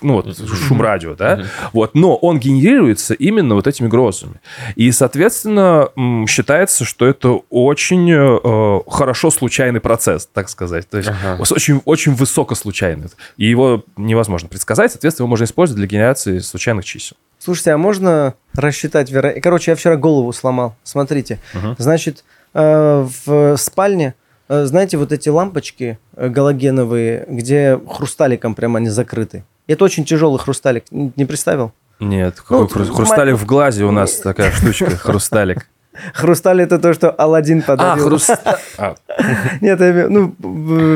Ну, 0.00 0.14
вот, 0.14 0.26
mm-hmm. 0.26 0.68
шум 0.68 0.80
радио, 0.80 1.14
да? 1.14 1.34
Mm-hmm. 1.34 1.46
Вот, 1.74 1.94
но 1.94 2.16
он 2.16 2.38
генерируется 2.38 3.12
именно 3.12 3.56
вот 3.56 3.66
этими 3.66 3.88
грозами. 3.88 4.40
И, 4.74 4.90
соответственно, 4.90 5.90
считается, 6.26 6.86
что 6.86 7.04
это 7.04 7.40
очень 7.50 8.10
э, 8.10 8.80
хорошо 8.88 9.30
случайный 9.30 9.80
процесс, 9.80 10.28
так 10.32 10.48
сказать. 10.48 10.88
То 10.88 10.98
есть 10.98 11.08
ага. 11.08 11.42
очень, 11.50 11.80
очень 11.84 12.14
высоко 12.14 12.54
случайный. 12.54 13.08
И 13.36 13.46
его 13.46 13.84
невозможно 13.96 14.48
предсказать, 14.48 14.92
соответственно, 14.92 15.24
его 15.24 15.30
можно 15.30 15.44
использовать 15.44 15.78
для 15.78 15.86
генерации 15.86 16.38
случайных 16.38 16.84
чисел. 16.84 17.16
Слушайте, 17.38 17.72
а 17.72 17.78
можно 17.78 18.34
рассчитать 18.54 19.10
вероятность? 19.10 19.42
Короче, 19.42 19.70
я 19.72 19.76
вчера 19.76 19.96
голову 19.96 20.32
сломал. 20.32 20.74
Смотрите. 20.82 21.38
Угу. 21.54 21.76
Значит, 21.78 22.24
э, 22.54 23.06
в 23.26 23.56
спальне, 23.56 24.14
э, 24.48 24.64
знаете, 24.64 24.96
вот 24.96 25.12
эти 25.12 25.28
лампочки 25.28 25.98
э, 26.16 26.28
галогеновые, 26.28 27.26
где 27.28 27.78
хрусталиком 27.88 28.54
прямо 28.54 28.78
они 28.78 28.88
закрыты. 28.88 29.44
Это 29.66 29.84
очень 29.84 30.04
тяжелый 30.04 30.38
хрусталик. 30.38 30.84
Не 30.90 31.24
представил? 31.24 31.72
Нет, 31.98 32.42
ну, 32.50 32.66
хрусталик 32.68 33.36
в 33.36 33.46
глазе 33.46 33.84
у 33.84 33.90
нас 33.90 34.16
такая 34.16 34.52
штучка, 34.52 34.90
хрусталик. 34.96 35.66
Хрусталь 36.14 36.62
это 36.62 36.78
то, 36.78 36.92
что 36.94 37.10
Алладин 37.10 37.62
подарил. 37.62 38.04
А, 38.04 38.08
хрусталь. 38.08 38.38
А. 38.78 38.94
Нет, 39.60 39.80
ну, 40.10 40.34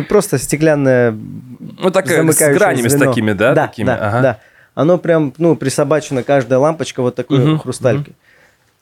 просто 0.09 0.38
стеклянная 0.38 1.12
Ну, 1.78 1.90
такая 1.90 2.30
с 2.30 2.38
гранями 2.38 2.88
с 2.88 2.97
такими, 2.97 3.33
да? 3.33 3.54
Да, 3.54 3.66
такими? 3.66 3.87
да, 3.87 3.95
ага. 3.97 4.21
да. 4.21 4.38
Оно 4.75 4.99
прям, 4.99 5.35
ну, 5.38 5.57
присобачено, 5.57 6.23
каждая 6.23 6.59
лампочка 6.59 7.02
вот 7.02 7.14
такой 7.14 7.59
хрустальки. 7.59 8.11
Угу. 8.11 8.16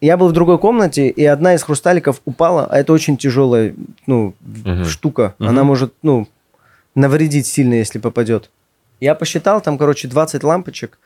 Я 0.00 0.16
был 0.16 0.28
в 0.28 0.32
другой 0.32 0.58
комнате, 0.58 1.08
и 1.08 1.24
одна 1.24 1.54
из 1.54 1.62
хрусталиков 1.62 2.20
упала, 2.24 2.66
а 2.70 2.78
это 2.78 2.92
очень 2.92 3.16
тяжелая, 3.16 3.74
ну, 4.06 4.34
угу. 4.64 4.84
штука. 4.84 5.34
Угу. 5.38 5.48
Она 5.48 5.64
может, 5.64 5.92
ну, 6.02 6.28
навредить 6.94 7.46
сильно, 7.46 7.74
если 7.74 7.98
попадет. 7.98 8.50
Я 9.00 9.14
посчитал, 9.14 9.60
там, 9.60 9.78
короче, 9.78 10.08
20 10.08 10.42
лампочек. 10.44 10.98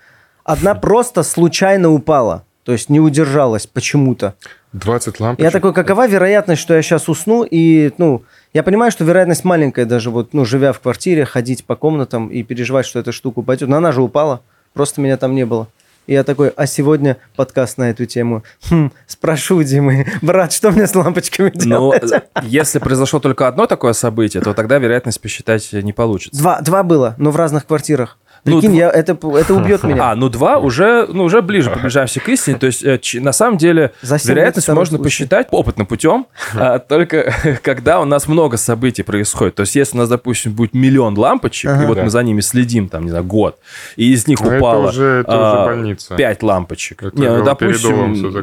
Одна 0.44 0.74
просто 0.74 1.22
случайно 1.22 1.90
упала. 1.90 2.44
То 2.64 2.72
есть 2.72 2.88
не 2.88 3.00
удержалась 3.00 3.66
почему-то. 3.66 4.34
20 4.72 5.20
ламп. 5.20 5.40
Я 5.40 5.50
такой, 5.50 5.74
какова 5.74 6.06
вероятность, 6.06 6.62
что 6.62 6.74
я 6.74 6.82
сейчас 6.82 7.08
усну, 7.08 7.44
и, 7.44 7.90
ну, 7.98 8.22
я 8.54 8.62
понимаю, 8.62 8.90
что 8.90 9.04
вероятность 9.04 9.44
маленькая 9.44 9.84
даже 9.84 10.10
вот, 10.10 10.32
ну, 10.32 10.44
живя 10.44 10.72
в 10.72 10.80
квартире, 10.80 11.24
ходить 11.24 11.64
по 11.64 11.76
комнатам 11.76 12.28
и 12.28 12.42
переживать, 12.42 12.86
что 12.86 12.98
эта 12.98 13.12
штука 13.12 13.40
упадет. 13.40 13.68
Но 13.68 13.76
она 13.76 13.92
же 13.92 14.00
упала, 14.00 14.42
просто 14.72 15.00
меня 15.00 15.16
там 15.16 15.34
не 15.34 15.44
было. 15.44 15.68
И 16.06 16.14
я 16.14 16.24
такой, 16.24 16.48
а 16.48 16.66
сегодня 16.66 17.16
подкаст 17.36 17.78
на 17.78 17.90
эту 17.90 18.06
тему. 18.06 18.42
Хм, 18.68 18.90
спрошу 19.06 19.62
Димы, 19.62 20.06
брат, 20.22 20.52
что 20.52 20.72
мне 20.72 20.86
с 20.86 20.94
лампочками 20.94 21.52
ну, 21.54 21.60
делать? 21.60 22.02
Но 22.02 22.42
если 22.42 22.80
произошло 22.80 23.20
только 23.20 23.46
одно 23.46 23.66
такое 23.66 23.92
событие, 23.92 24.42
то 24.42 24.52
тогда 24.52 24.78
вероятность 24.78 25.20
посчитать 25.20 25.72
не 25.72 25.92
получится. 25.92 26.40
Два, 26.40 26.60
два 26.60 26.82
было, 26.82 27.14
но 27.18 27.30
в 27.30 27.36
разных 27.36 27.66
квартирах. 27.66 28.18
Ну, 28.44 28.60
Прикинь, 28.60 28.74
дв- 28.74 28.78
я, 28.78 28.90
это, 28.90 29.12
это 29.36 29.54
убьет 29.54 29.84
меня. 29.84 30.10
А, 30.10 30.14
ну 30.16 30.28
два 30.28 30.58
уже, 30.58 31.06
ну, 31.08 31.22
уже 31.24 31.42
ближе 31.42 31.70
приближаемся 31.70 32.18
к 32.18 32.28
истине. 32.28 32.58
То 32.58 32.66
есть, 32.66 32.82
э, 32.82 32.98
на 33.20 33.30
самом 33.32 33.56
деле, 33.56 33.92
вероятность 34.02 34.68
можно 34.68 34.96
случай. 34.96 35.02
посчитать 35.04 35.46
опытным 35.52 35.86
путем, 35.86 36.26
а, 36.54 36.80
только 36.80 37.32
когда 37.62 38.00
у 38.00 38.04
нас 38.04 38.26
много 38.26 38.56
событий 38.56 39.04
происходит. 39.04 39.54
То 39.54 39.60
есть, 39.60 39.76
если 39.76 39.96
у 39.96 40.00
нас, 40.00 40.08
допустим, 40.08 40.52
будет 40.54 40.74
миллион 40.74 41.16
лампочек, 41.16 41.70
и 41.70 41.72
Ага. 41.74 41.86
вот 41.86 41.96
Да. 41.98 42.02
мы 42.02 42.10
за 42.10 42.20
ними 42.24 42.40
следим, 42.40 42.88
там, 42.88 43.04
не 43.04 43.10
знаю, 43.10 43.24
год, 43.24 43.58
и 43.94 44.12
из 44.12 44.26
них 44.26 44.40
Ну, 44.40 44.48
это 44.48 44.58
упало 44.58 44.88
уже- 44.88 45.20
это 45.20 45.30
а, 45.32 45.52
уже 45.64 45.74
больница. 45.76 46.16
пять 46.16 46.42
лампочек. 46.42 47.02
Это 47.04 47.20
Не, 47.20 47.28
ну, 47.30 47.44
допустим, 47.44 48.34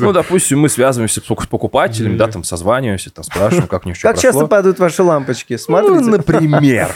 ну, 0.00 0.12
допустим, 0.12 0.58
мы 0.58 0.68
связываемся 0.68 1.20
с 1.20 1.24
пок- 1.30 1.46
покупателями, 1.48 2.16
да, 2.16 2.26
там, 2.26 2.42
созваниваемся, 2.42 3.10
там, 3.10 3.22
спрашиваем, 3.22 3.68
как 3.68 3.84
у 3.86 3.88
них 3.88 3.96
что 3.96 4.08
Как 4.08 4.18
часто 4.18 4.46
падают 4.48 4.80
ваши 4.80 5.04
лампочки? 5.04 5.52
Ну, 5.52 5.58
Смотрите, 5.58 6.04
например. 6.10 6.88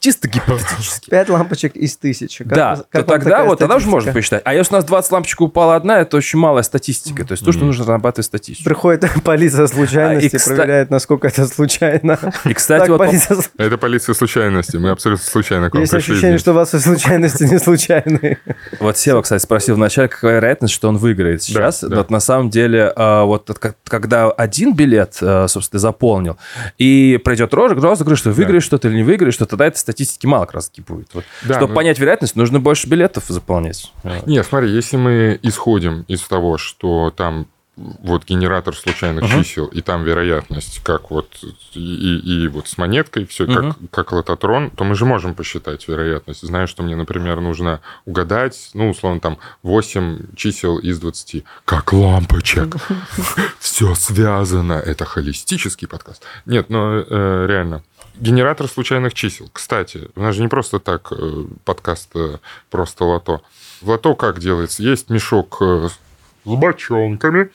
Чисто 0.00 0.26
гипотетически. 0.28 1.08
пять 1.10 1.28
лампочек 1.28 1.51
из 1.54 1.96
тысячи. 1.96 2.44
Как- 2.44 2.54
Да, 2.54 2.76
как 2.90 3.06
то 3.06 3.12
тогда 3.12 3.44
вот 3.44 3.58
тогда 3.58 3.76
уже 3.76 3.86
можно 3.88 4.12
посчитать. 4.12 4.42
А 4.44 4.54
если 4.54 4.74
у 4.74 4.76
нас 4.76 4.84
20 4.84 5.12
лампочек 5.12 5.40
упала 5.40 5.76
одна, 5.76 6.00
это 6.00 6.16
очень 6.16 6.38
малая 6.38 6.62
статистика. 6.62 7.24
То 7.24 7.32
есть 7.32 7.44
то, 7.44 7.52
что 7.52 7.64
нужно 7.64 7.82
разрабатывать 7.82 8.26
статистику. 8.26 8.64
Приходит 8.68 9.04
полиция 9.24 9.66
случайности, 9.66 10.34
А, 10.34 10.36
и, 10.36 10.40
кста- 10.40 10.56
проверяет, 10.56 10.90
насколько 10.90 11.28
это 11.28 11.46
случайно. 11.46 12.18
И, 12.44 12.54
кстати, 12.54 12.80
Так, 12.80 12.88
вот 12.90 12.98
по- 12.98 13.06
полиция... 13.06 13.38
Это 13.58 13.78
полиция 13.78 14.14
случайности. 14.14 14.76
Мы 14.76 14.90
абсолютно 14.90 15.24
случайно 15.24 15.70
к 15.70 15.74
вам 15.74 15.82
Есть 15.82 15.92
пришли 15.92 16.12
ощущение, 16.14 16.32
здесь. 16.38 16.40
что 16.42 16.52
у 16.52 16.54
вас 16.54 16.74
и 16.74 16.78
случайности 16.78 17.44
не 17.44 17.58
случайные. 17.58 18.38
Вот 18.80 18.96
Сева, 18.98 19.22
кстати, 19.22 19.42
спросил 19.42 19.74
вначале, 19.76 20.08
какая 20.08 20.36
вероятность, 20.36 20.74
что 20.74 20.88
он 20.88 20.96
выиграет 20.96 21.42
сейчас. 21.42 21.82
да. 21.82 21.96
Вот 21.96 22.10
на 22.10 22.20
самом 22.20 22.50
деле, 22.50 22.92
а, 22.96 23.24
вот 23.24 23.50
когда 23.84 24.30
один 24.30 24.74
билет, 24.74 25.18
а, 25.20 25.46
собственно, 25.48 25.78
ты 25.78 25.82
заполнил, 25.82 26.36
и 26.78 27.20
пройдет 27.24 27.52
розыгрыш, 27.54 28.18
что 28.18 28.30
выиграешь 28.30 28.64
что-то 28.64 28.88
или 28.88 28.96
не 28.96 29.02
выиграешь, 29.02 29.34
что 29.34 29.46
тогда 29.46 29.66
этой 29.66 29.78
статистики 29.78 30.26
мало 30.26 30.44
как 30.46 30.54
раз 30.56 30.68
таки 30.68 30.82
будет. 30.82 31.08
Вот. 31.14 31.24
Да, 31.44 31.54
Чтобы 31.54 31.68
ну- 31.68 31.74
понять 31.76 31.98
вероятность, 31.98 32.36
нужно 32.36 32.60
больше 32.60 32.86
билетов 32.88 33.24
заполнять. 33.28 33.92
Не, 34.26 34.42
смотри, 34.44 34.70
если 34.70 34.96
мы 34.96 35.38
исходим 35.42 36.04
из 36.08 36.20
того, 36.22 36.58
что 36.58 37.12
там 37.16 37.46
вот 37.74 38.26
генератор 38.26 38.76
случайных 38.76 39.24
Ага. 39.24 39.42
чисел, 39.42 39.64
и 39.64 39.80
там 39.80 40.04
вероятность, 40.04 40.82
как 40.84 41.10
вот 41.10 41.28
и, 41.72 41.78
и- 41.80 42.44
и 42.44 42.48
вот 42.48 42.68
с 42.68 42.76
монеткой, 42.76 43.24
все 43.24 43.46
как, 43.46 43.62
Мгм. 43.64 43.88
как 43.90 44.12
лототрон, 44.12 44.70
то 44.70 44.84
мы 44.84 44.94
же 44.94 45.06
можем 45.06 45.34
посчитать 45.34 45.88
вероятность. 45.88 46.42
Зная, 46.46 46.66
что 46.66 46.82
мне, 46.82 46.96
например, 46.96 47.40
нужно 47.40 47.80
угадать, 48.04 48.70
ну, 48.74 48.90
условно, 48.90 49.20
там 49.20 49.38
8 49.62 50.34
чисел 50.36 50.76
из 50.78 51.00
20. 51.00 51.44
Как 51.64 51.94
лампочек. 51.94 52.76
Все 53.58 53.94
связано. 53.94 54.74
Это 54.74 55.06
холистический 55.06 55.88
подкаст. 55.88 56.22
Нет, 56.44 56.68
но 56.68 56.98
э, 56.98 57.46
реально. 57.48 57.82
Генератор 58.22 58.68
случайных 58.68 59.14
чисел. 59.14 59.50
Кстати, 59.52 60.08
у 60.14 60.22
нас 60.22 60.36
же 60.36 60.42
не 60.42 60.48
просто 60.48 60.78
так 60.78 61.08
э, 61.10 61.44
подкаст 61.64 62.10
э, 62.14 62.36
просто 62.70 63.04
лото. 63.04 63.42
В 63.80 63.88
лото 63.90 64.14
как 64.14 64.38
делается? 64.38 64.80
Есть 64.84 65.10
мешок 65.10 65.56
э, 65.60 65.88
с 65.88 65.98
бочонками, 66.44 67.50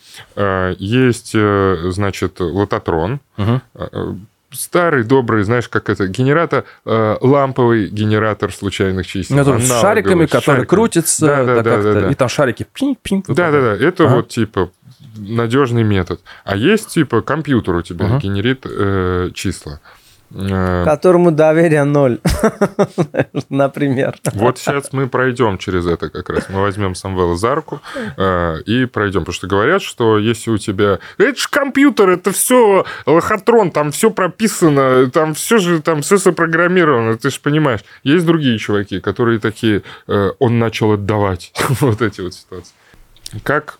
есть, 0.79 1.33
значит, 1.33 2.39
лототрон, 2.39 3.19
э, 3.37 3.59
старый, 4.51 5.03
добрый, 5.03 5.43
знаешь, 5.43 5.67
как 5.69 5.89
это, 5.89 6.07
генератор, 6.07 6.65
э, 6.85 7.17
ламповый 7.21 7.87
генератор 7.87 8.51
случайных 8.51 9.07
чисел. 9.07 9.37
Ну, 9.37 9.59
с 9.59 9.67
шариками, 9.81 10.25
с 10.25 10.29
которые 10.29 10.43
шариками. 10.59 10.65
крутятся, 10.65 11.25
Да, 11.25 11.43
да, 11.45 11.55
да, 11.55 11.63
да, 11.63 11.81
да, 11.93 12.01
да. 12.01 12.11
и 12.11 12.15
там 12.15 12.27
шарики 12.29 12.65
пинь-пинь. 12.73 13.23
Да-да-да, 13.27 13.75
это 13.75 14.05
Ага. 14.05 14.15
вот 14.15 14.27
типа 14.29 14.69
надежный 15.15 15.83
метод. 15.83 16.21
А 16.43 16.55
есть 16.57 16.89
типа 16.89 17.21
компьютер 17.21 17.75
у 17.75 17.81
тебя 17.81 18.05
Ага. 18.05 18.19
генерит 18.19 18.65
э, 18.65 19.31
числа. 19.33 19.79
Э, 19.83 20.06
Которому 20.29 21.31
доверие 21.31 21.83
ноль. 21.85 22.19
Например. 23.49 24.15
Вот 24.33 24.57
сейчас 24.57 24.91
мы 24.91 25.07
пройдем 25.07 25.57
через 25.57 25.85
это 25.85 26.09
как 26.09 26.29
раз. 26.29 26.49
Мы 26.49 26.61
возьмем 26.61 26.95
Самвела 26.95 27.35
за 27.37 27.55
руку 27.55 27.81
э, 28.17 28.61
и 28.65 28.85
пройдем. 28.85 29.21
Потому 29.21 29.33
что 29.33 29.47
говорят, 29.47 29.81
что 29.81 30.17
если 30.17 30.51
у 30.51 30.57
тебя... 30.57 30.99
Это 31.17 31.39
же 31.39 31.47
компьютер, 31.49 32.09
это 32.09 32.31
все 32.31 32.85
лохотрон, 33.05 33.71
там 33.71 33.91
все 33.91 34.11
прописано, 34.11 35.09
там 35.11 35.33
все 35.33 35.59
же 35.59 35.81
там 35.81 36.01
все 36.01 36.17
запрограммировано, 36.17 37.17
ты 37.17 37.29
же 37.29 37.39
понимаешь. 37.39 37.81
Есть 38.03 38.25
другие 38.25 38.57
чуваки, 38.57 38.99
которые 38.99 39.39
такие, 39.39 39.83
э, 40.07 40.31
он 40.39 40.59
начал 40.59 40.91
отдавать 40.91 41.53
вот 41.79 42.01
эти 42.01 42.21
вот 42.21 42.33
ситуации. 42.33 42.73
Как 43.43 43.79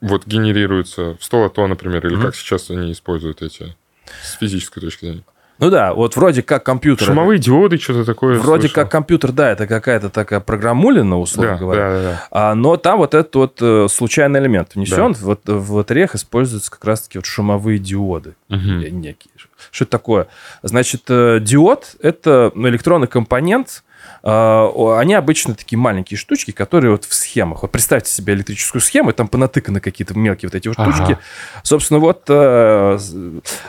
вот 0.00 0.26
генерируется 0.26 1.16
в 1.18 1.24
столото, 1.24 1.66
например, 1.66 2.06
или 2.06 2.20
как 2.20 2.36
сейчас 2.36 2.70
они 2.70 2.92
используют 2.92 3.42
эти 3.42 3.74
с 4.22 4.34
физической 4.34 4.80
точки 4.80 5.06
зрения? 5.06 5.24
Ну 5.58 5.70
да, 5.70 5.94
вот 5.94 6.16
вроде 6.16 6.42
как 6.42 6.64
компьютер... 6.64 7.06
Шумовые 7.06 7.38
диоды, 7.38 7.78
что-то 7.78 8.04
такое. 8.04 8.38
Вроде 8.38 8.62
слышал. 8.68 8.74
как 8.74 8.90
компьютер, 8.90 9.32
да, 9.32 9.50
это 9.50 9.66
какая-то 9.66 10.10
такая 10.10 10.40
программулина, 10.40 11.18
условно 11.18 11.52
Да, 11.52 11.58
говоря. 11.58 11.88
да, 11.88 11.94
да, 11.94 12.02
да. 12.02 12.26
А, 12.30 12.54
но 12.54 12.76
там 12.76 12.98
вот 12.98 13.14
этот 13.14 13.34
вот 13.34 13.58
э, 13.60 13.86
случайный 13.88 14.40
элемент 14.40 14.74
внесен. 14.74 15.14
Вот 15.20 15.40
в 15.46 15.72
лотереях 15.72 16.14
используются 16.14 16.70
как 16.70 16.84
раз-таки 16.84 17.18
вот 17.18 17.26
шумовые 17.26 17.78
диоды 17.78 18.34
э, 18.50 18.56
некие. 18.56 19.30
Что 19.70 19.84
это 19.84 19.90
такое? 19.90 20.26
Значит, 20.62 21.02
э, 21.08 21.38
диод— 21.40 21.96
это 22.00 22.52
ну, 22.54 22.68
электронный 22.68 23.08
компонент, 23.08 23.82
они 24.22 25.14
обычно 25.14 25.54
такие 25.54 25.78
маленькие 25.78 26.18
штучки, 26.18 26.50
которые 26.50 26.90
вот 26.92 27.04
в 27.04 27.14
схемах. 27.14 27.62
Вот 27.62 27.70
представьте 27.70 28.10
себе 28.12 28.34
электрическую 28.34 28.80
схему, 28.82 29.10
и 29.10 29.12
там 29.12 29.28
понатыканы 29.28 29.80
какие-то 29.80 30.18
мелкие 30.18 30.48
вот 30.48 30.54
эти 30.56 30.68
вот 30.68 30.78
Ага. 30.78 30.92
штучки. 30.92 31.18
Собственно, 31.62 32.00
вот 32.00 32.24
э, 32.28 32.98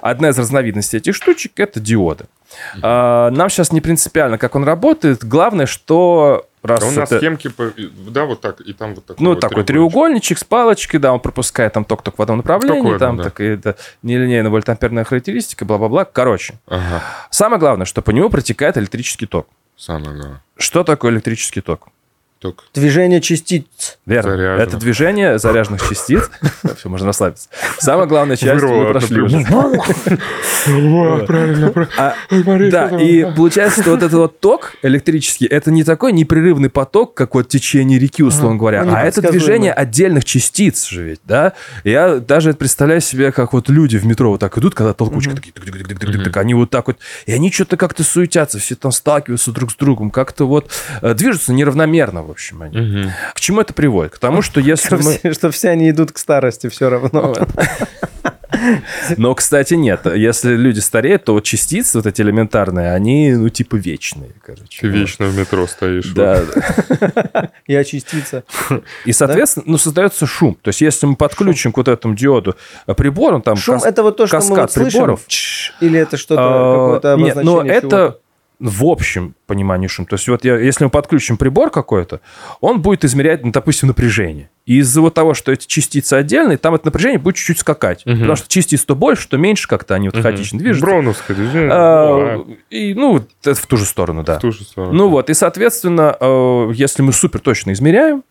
одна 0.02 0.30
из 0.30 0.38
разновидностей 0.40 0.98
этих 0.98 1.16
штучек— 1.16 1.52
это 1.60 1.80
диоды. 1.80 2.26
А, 2.82 3.30
Нам 3.32 3.50
сейчас 3.50 3.72
не 3.72 3.82
принципиально, 3.82 4.38
как 4.38 4.56
он 4.56 4.64
работает. 4.64 5.24
Главное, 5.24 5.66
что 5.66 6.48
раз 6.64 6.82
А 6.82 6.86
он 6.88 6.96
на 6.96 7.02
это- 7.02 7.18
схемке, 7.20 7.50
по- 7.50 7.72
да, 8.10 8.26
вот 8.26 8.42
так, 8.42 8.62
и 8.62 8.74
там 8.74 8.96
вот 8.96 9.06
такой 9.06 9.24
ну, 9.24 9.30
вот 9.32 9.40
такой 9.42 9.64
треугольничек. 9.64 9.68
треугольничек 9.94 10.38
с 10.40 10.44
палочкой, 10.44 11.00
да, 11.00 11.14
он 11.14 11.20
пропускает 11.20 11.74
там 11.74 11.84
ток-ток 11.86 12.18
в 12.18 12.22
одном 12.22 12.38
направлении, 12.38 12.82
Такое, 12.82 13.00
там 13.00 13.18
да. 13.18 13.24
так, 13.26 13.40
это 13.42 13.76
нелинейная 14.02 14.50
вольтамперная 14.50 15.04
характеристика, 15.04 15.66
бла-бла-бла. 15.66 16.06
Короче, 16.06 16.56
Ага, 16.68 17.04
самое 17.30 17.60
главное, 17.60 17.86
что 17.86 18.02
по 18.02 18.12
нему 18.12 18.30
протекает 18.30 18.78
электрический 18.78 19.26
ток. 19.28 19.48
Самое 19.78 20.16
главное. 20.16 20.44
Что 20.58 20.84
такое 20.84 21.12
электрический 21.12 21.62
ток? 21.62 21.90
Только 22.40 22.64
Движение 22.74 23.20
частиц. 23.22 23.66
Верно. 24.06 24.32
Заряженных. 24.32 24.68
Это 24.68 24.78
движение 24.78 25.40
заряженных 25.40 25.90
частиц. 25.90 26.30
Все, 26.78 26.90
можно 26.90 27.08
расслабиться. 27.08 27.50
Самая 27.80 28.06
главная 28.08 28.36
часть 28.38 28.64
мы 28.64 28.90
прошли 28.92 29.22
уже. 29.22 29.46
Правильно, 31.26 31.72
правильно. 31.72 31.90
А, 31.98 32.16
Да, 32.70 32.90
и 33.00 33.24
получается, 33.36 33.82
что 33.82 33.92
вот 33.92 34.04
этот 34.04 34.14
вот 34.14 34.40
ток 34.40 34.74
электрический, 34.84 35.46
это 35.46 35.72
не 35.72 35.84
такой 35.84 36.12
непрерывный 36.12 36.70
поток, 36.70 37.14
как 37.14 37.36
вот 37.36 37.48
течение 37.48 38.00
реки, 38.00 38.24
условно 38.24 38.58
говоря, 38.58 38.84
а 38.88 39.04
это 39.04 39.22
движение 39.22 39.74
отдельных 39.74 40.26
частиц 40.26 40.88
же 40.88 41.04
ведь, 41.04 41.22
да? 41.24 41.54
Я 41.84 42.18
даже 42.20 42.54
представляю 42.54 43.02
себе, 43.02 43.32
как 43.32 43.54
вот 43.54 43.70
люди 43.70 43.98
в 43.98 44.06
метро 44.06 44.30
вот 44.32 44.40
так 44.40 44.58
идут, 44.58 44.76
когда 44.76 44.94
толкучки 44.94 45.34
такие, 45.34 45.54
они 46.38 46.54
вот 46.54 46.70
так 46.70 46.88
вот, 46.88 46.98
и 47.26 47.32
они 47.32 47.52
что-то 47.52 47.78
как-то 47.78 48.04
суетятся, 48.04 48.60
все 48.60 48.76
там 48.76 48.92
сталкиваются 48.92 49.52
друг 49.52 49.72
с 49.72 49.76
другом, 49.76 50.12
как-то 50.12 50.46
вот 50.46 50.72
э, 51.02 51.14
движутся 51.14 51.54
неравномерно, 51.54 52.22
в 52.28 52.32
общем, 52.32 52.62
они. 52.62 52.78
Мгм. 52.78 53.12
К 53.34 53.40
чему 53.40 53.62
это 53.62 53.74
приводит? 53.74 54.14
К 54.14 54.20
тому, 54.20 54.42
что 54.42 54.60
если 54.60 54.88
Что 54.88 54.98
мы... 54.98 55.18
все, 55.18 55.34
что 55.34 55.52
все 55.52 55.70
они 55.70 55.90
идут 55.90 56.12
к 56.12 56.18
старости 56.18 56.70
все 56.70 56.90
равно. 56.90 57.34
Но, 59.18 59.36
кстати, 59.36 59.74
нет. 59.74 60.06
Если 60.06 60.56
люди 60.56 60.80
стареют, 60.80 61.26
то 61.26 61.34
вот 61.34 61.44
частицы 61.44 61.98
вот 61.98 62.08
эти 62.08 62.22
элементарные, 62.22 62.94
они, 62.94 63.32
ну, 63.32 63.50
типа 63.50 63.76
вечные, 63.76 64.32
короче. 64.44 64.82
Ты 64.82 64.88
вечно 64.88 65.28
в 65.28 65.38
метро 65.38 65.68
стоишь. 65.68 66.12
Да, 66.14 66.44
Я 67.68 67.84
частица. 67.84 68.44
И, 69.06 69.14
соответственно, 69.14 69.66
ну, 69.68 69.78
создается 69.78 70.26
шум. 70.26 70.58
То 70.62 70.70
есть, 70.70 70.82
если 70.82 71.06
мы 71.06 71.16
подключим 71.16 71.72
к 71.72 71.78
вот 71.78 71.88
этому 71.88 72.16
диоду 72.16 72.56
э, 72.86 72.94
прибор, 72.94 73.34
он 73.34 73.42
там... 73.42 73.56
Шум 73.56 73.84
это 73.84 74.04
вот 74.04 74.18
то, 74.18 74.28
что 74.28 74.42
мы 74.42 74.68
слышим? 74.68 75.18
Или 75.82 76.00
это 76.00 76.18
что-то, 76.18 76.42
а, 76.42 76.98
какое-то 77.00 77.22
Нет, 77.22 77.36
но 77.36 77.60
обозначение 77.60 77.78
это? 77.78 78.20
В 78.60 78.86
общем 78.86 79.36
понимании 79.46 79.88
шум. 79.88 80.06
То 80.06 80.16
есть, 80.16 80.28
вот 80.28 80.44
я- 80.44 80.58
если 80.58 80.84
мы 80.86 80.90
подключим 80.90 81.38
прибор 81.38 81.70
какой-то, 81.70 82.22
он 82.60 82.82
будет 82.82 83.06
измерять, 83.06 83.44
ну, 83.44 83.52
допустим, 83.52 83.88
напряжение. 83.90 84.50
И 84.66 84.80
из-за 84.80 85.00
вот 85.02 85.14
того, 85.14 85.34
что 85.34 85.52
эти 85.52 85.68
частицы 85.68 86.16
отдельные, 86.16 86.58
там 86.58 86.74
это 86.76 86.88
напряжение 86.88 87.20
будет 87.20 87.36
чуть-чуть 87.36 87.60
скакать. 87.60 88.04
Мгм. 88.06 88.16
Потому 88.20 88.36
что 88.36 88.48
частиц 88.50 88.84
то 88.84 88.96
больше, 88.96 89.30
то 89.30 89.38
меньше 89.38 89.68
как-то 89.68 89.94
они 89.96 90.08
вот 90.08 90.16
Мгм. 90.16 90.24
хаотично 90.24 90.60
движутся. 90.60 90.86
Броуновское 90.86 91.38
движение. 91.38 91.70
А, 91.72 92.44
да, 92.46 92.54
И, 92.70 92.94
ну, 92.94 93.24
это 93.42 93.54
в 93.56 93.66
ту 93.68 93.78
же 93.78 93.86
сторону, 93.86 94.24
да. 94.24 94.40
в 94.40 94.42
ту 94.42 94.52
же 94.52 94.64
сторону. 94.64 94.94
Ну 94.94 95.08
вот, 95.10 95.30
и, 95.30 95.34
соответственно, 95.34 96.16
э, 96.20 96.72
если 96.74 97.04
мы 97.04 97.14
супер 97.14 97.40
точно 97.40 97.72
измеряем 97.74 98.24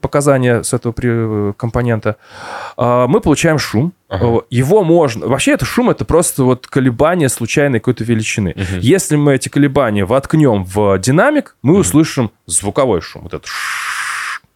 показания 0.00 0.62
с 0.62 0.72
этого 0.72 0.94
э, 1.02 1.52
компонента, 1.56 2.16
э, 2.76 3.06
мы 3.08 3.20
получаем 3.20 3.58
шум. 3.58 3.92
Ага. 4.08 4.26
Э, 4.26 4.40
Его 4.50 4.84
можно... 4.84 5.26
Вообще, 5.26 5.52
это 5.52 5.64
шум, 5.64 5.90
это 5.90 6.04
просто 6.04 6.44
вот 6.44 6.66
колебание 6.66 7.28
случайной 7.28 7.80
какой-то 7.80 8.04
величины. 8.04 8.54
Мгм. 8.56 8.80
Если 8.80 9.16
мы 9.16 9.34
эти 9.34 9.48
колебания 9.48 10.04
воткнем 10.04 10.64
в 10.64 10.98
динамик, 10.98 11.56
мы 11.62 11.78
услышим 11.78 12.30
звуковой 12.46 13.00
шум. 13.00 13.22
Вот 13.22 13.34
этот 13.34 13.48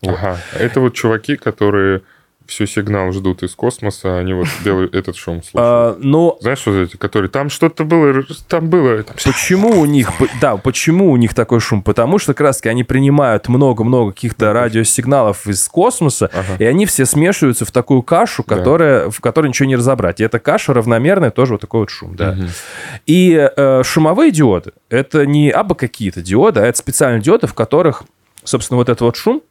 Ага. 0.07 0.39
Это 0.55 0.81
вот 0.81 0.95
чуваки, 0.95 1.37
которые 1.37 2.03
все 2.49 2.67
сигнал 2.67 3.13
ждут 3.13 3.43
из 3.43 3.55
космоса, 3.55 4.19
они 4.19 4.33
вот 4.33 4.49
белый 4.65 4.89
этот 4.89 5.17
шум 5.17 5.43
слушают. 5.43 5.55
А, 5.55 5.97
ну, 6.01 6.37
Знаешь, 6.41 6.63
вот 6.67 6.73
эти, 6.73 6.97
которые 6.97 7.29
там 7.31 7.51
что-то 7.51 7.85
было, 7.85 8.23
там 8.49 8.69
было. 8.71 9.03
там. 9.03 9.15
Почему 9.23 9.79
у 9.81 9.85
них, 9.85 10.11
да, 10.41 10.57
почему 10.57 11.13
у 11.13 11.17
них 11.17 11.35
такой 11.35 11.61
шум? 11.61 11.83
Потому 11.83 12.19
что 12.19 12.33
как 12.35 12.41
раз 12.41 12.61
они 12.65 12.85
принимают 12.85 13.49
много-много 13.49 14.13
каких-то 14.13 14.53
радиосигналов 14.53 15.47
из 15.47 15.69
космоса, 15.69 16.31
Ага. 16.33 16.57
и 16.59 16.65
они 16.65 16.87
все 16.87 17.05
смешиваются 17.07 17.65
в 17.67 17.71
такую 17.71 18.03
кашу, 18.03 18.43
Да. 18.47 18.57
которая, 18.57 19.11
в 19.11 19.21
которой 19.21 19.49
ничего 19.49 19.67
не 19.69 19.77
разобрать. 19.77 20.21
И 20.21 20.25
эта 20.25 20.39
каша 20.39 20.73
равномерная, 20.73 21.31
тоже 21.31 21.53
вот 21.55 21.61
такой 21.61 21.81
вот 21.81 21.91
шум, 21.91 22.17
да. 22.17 22.33
Мгм. 22.33 22.49
И 23.07 23.51
э, 23.57 23.83
шумовые 23.85 24.31
диоды, 24.33 24.73
это 24.89 25.27
не 25.27 25.51
абы 25.51 25.75
какие-то 25.75 26.23
диоды, 26.23 26.61
а 26.61 26.65
это 26.67 26.79
специальные 26.79 27.21
диоды, 27.21 27.47
в 27.47 27.53
которых, 27.55 28.05
собственно, 28.43 28.79
вот 28.79 28.89
этот 28.89 29.03
вот 29.03 29.17
шум 29.17 29.43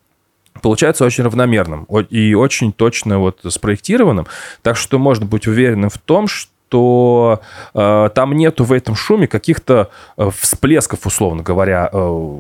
получается 0.61 1.05
очень 1.05 1.23
равномерным 1.23 1.85
и 2.09 2.33
очень 2.33 2.73
точно 2.73 3.19
вот 3.19 3.39
спроектированным. 3.47 4.27
Так 4.61 4.77
что 4.77 4.97
можно 4.99 5.25
быть 5.25 5.47
уверенным 5.47 5.89
в 5.89 5.97
том, 5.97 6.27
что 6.27 6.51
э, 6.74 8.09
там 8.13 8.33
нету 8.33 8.63
в 8.63 8.74
этом 8.74 8.95
шуме 8.95 9.27
каких-то 9.27 9.89
э, 10.17 10.29
всплесков, 10.38 11.05
условно 11.05 11.43
говоря, 11.43 11.89
э, 11.91 12.38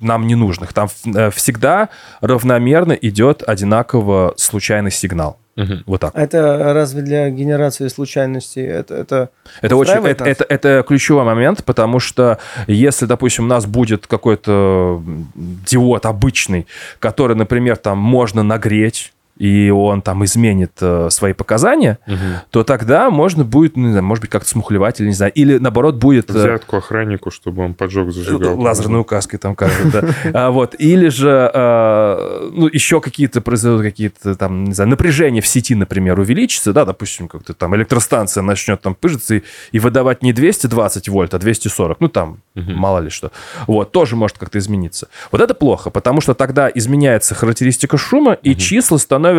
нам 0.00 0.26
ненужных. 0.26 0.72
Там 0.72 0.88
э, 1.06 1.30
всегда 1.30 1.88
равномерно 2.20 2.92
идет 2.92 3.42
одинаково 3.46 4.34
случайный 4.36 4.90
сигнал. 4.90 5.38
Мгм. 5.56 5.82
Вот 5.86 6.00
так. 6.00 6.12
Это 6.14 6.72
разве 6.72 7.02
для 7.02 7.28
генерации 7.28 7.88
случайностей? 7.88 8.62
Это, 8.62 8.94
это... 8.94 9.30
Это 9.60 9.76
очень, 9.76 10.06
это, 10.06 10.24
это, 10.24 10.44
это 10.44 10.84
ключевой 10.86 11.24
момент, 11.24 11.64
потому 11.64 12.00
что 12.00 12.38
если, 12.66 13.04
допустим, 13.04 13.44
у 13.44 13.48
нас 13.48 13.66
будет 13.66 14.06
какой-то 14.06 15.02
диод 15.34 16.06
обычный, 16.06 16.66
который, 16.98 17.36
например, 17.36 17.76
там 17.76 17.98
можно 17.98 18.42
нагреть, 18.42 19.12
и 19.40 19.70
он 19.70 20.02
там 20.02 20.22
изменит 20.26 20.72
э, 20.82 21.08
свои 21.10 21.32
показания, 21.32 21.98
Мгм. 22.06 22.18
то 22.50 22.62
тогда 22.62 23.08
можно 23.08 23.42
будет, 23.42 23.74
ну, 23.76 23.86
не 23.86 23.92
знаю, 23.92 24.04
может 24.04 24.20
быть, 24.20 24.30
как-то 24.30 24.48
смухлевать 24.48 25.00
или 25.00 25.06
не 25.08 25.14
знаю, 25.14 25.32
или 25.32 25.56
наоборот 25.56 25.94
будет 25.96 26.28
э, 26.28 26.34
Взятку 26.34 26.76
охраннику, 26.76 27.30
чтобы 27.30 27.64
он 27.64 27.72
поджег 27.72 28.12
зажигалку. 28.12 28.60
лазерной 28.60 29.00
указкой 29.00 29.38
там 29.38 29.54
кажут, 29.54 29.90
да. 29.92 30.02
А, 30.34 30.50
вот. 30.50 30.74
Или 30.78 31.08
же, 31.08 31.50
э, 31.52 32.50
ну, 32.52 32.66
еще 32.66 33.00
какие-то 33.00 33.40
произойдут 33.40 33.82
какие-то 33.82 34.34
там, 34.34 34.64
не 34.64 34.74
знаю, 34.74 34.90
напряжение 34.90 35.40
в 35.40 35.46
сети, 35.46 35.74
например, 35.74 36.20
увеличится, 36.20 36.74
да, 36.74 36.84
допустим, 36.84 37.26
как-то 37.26 37.54
там 37.54 37.74
электростанция 37.76 38.42
начнет 38.42 38.82
там 38.82 38.94
пыжиться 38.94 39.40
и, 39.72 39.78
выдавать 39.78 40.22
не 40.22 40.34
220 40.34 41.08
вольт, 41.08 41.32
а 41.32 41.38
240, 41.38 41.98
ну, 42.00 42.08
там, 42.08 42.40
мало 42.54 42.98
ли 42.98 43.08
что. 43.08 43.32
Вот, 43.66 43.90
тоже 43.92 44.16
может 44.16 44.36
как-то 44.36 44.58
измениться. 44.58 45.08
Вот 45.32 45.40
это 45.40 45.54
плохо, 45.54 45.88
потому 45.88 46.20
что 46.20 46.34
тогда 46.34 46.70
изменяется 46.74 47.34
характеристика 47.34 47.96
шума, 47.96 48.34
и 48.34 48.54
числа 48.54 48.98
становятся, 48.98 49.29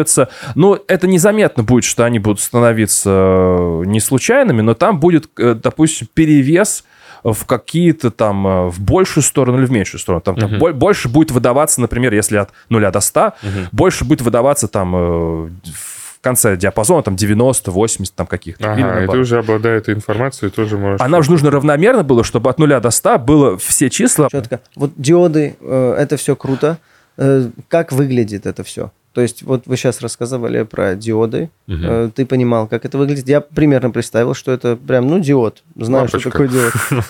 ну, 0.56 0.78
это 0.88 1.08
незаметно 1.08 1.64
будет, 1.64 1.84
что 1.84 2.04
они 2.06 2.20
будут 2.20 2.40
становиться 2.40 3.10
э, 3.10 3.84
не 3.86 4.00
случайными, 4.00 4.62
но 4.62 4.74
там 4.74 5.00
будет, 5.00 5.30
э, 5.38 5.54
допустим, 5.56 6.08
перевес 6.14 6.84
в 7.24 7.46
какие-то 7.46 8.10
там, 8.12 8.48
э, 8.48 8.68
в 8.70 8.80
большую 8.82 9.24
сторону 9.24 9.60
или 9.60 9.66
в 9.66 9.72
меньшую 9.72 10.00
сторону. 10.00 10.22
Там, 10.22 10.36
бо- 10.60 10.74
больше 10.74 11.08
будет 11.10 11.32
выдаваться, 11.32 11.80
например, 11.82 12.14
если 12.14 12.38
от 12.38 12.50
0 12.70 12.92
до 12.92 13.00
100, 13.00 13.34
Мгм. 13.44 13.68
больше 13.72 14.06
будет 14.06 14.22
выдаваться 14.22 14.68
там 14.68 14.92
в 14.94 16.24
конце 16.24 16.56
диапазона, 16.56 17.02
там 17.02 17.16
90, 17.16 17.72
80 17.72 18.14
там 18.16 18.28
каких-то. 18.28 18.74
Или 18.74 18.84
Ага, 18.84 19.04
и 19.04 19.08
ты 19.08 19.18
уже 19.18 19.40
обладая 19.40 19.78
этой 19.80 19.94
информацией, 19.96 20.52
тоже 20.52 20.78
можешь... 20.78 21.02
А 21.02 21.08
нам 21.08 21.24
же 21.24 21.32
нужно 21.32 21.50
равномерно 21.50 22.04
было, 22.04 22.24
чтобы 22.24 22.50
от 22.50 22.60
0 22.60 22.80
до 22.80 22.92
100 22.92 23.18
было 23.20 23.58
все 23.58 23.90
числа. 23.90 24.28
Четко. 24.32 24.60
Вот 24.76 24.92
диоды, 24.98 25.56
э, 25.60 25.96
это 25.98 26.18
все 26.18 26.36
круто. 26.36 26.78
Э, 27.18 27.50
Как 27.68 27.92
выглядит 27.92 28.46
это 28.46 28.64
все? 28.64 28.92
То 29.14 29.22
есть 29.22 29.44
вот 29.44 29.64
вы 29.66 29.76
сейчас 29.76 30.02
рассказывали 30.02 30.64
про 30.64 30.96
диоды. 30.96 31.50
Э, 31.68 32.10
Ты 32.16 32.26
понимал, 32.26 32.68
как 32.68 32.86
это 32.86 32.98
выглядит. 32.98 33.28
Я 33.28 33.42
примерно 33.42 33.90
представил, 33.92 34.34
что 34.34 34.52
это 34.52 34.76
прям, 34.78 35.08
ну, 35.08 35.20
диод. 35.20 35.64
Знаю, 35.76 36.08
что 36.08 36.18
Лампочка. 36.18 36.32
такое 36.32 36.48
диод. 36.48 36.74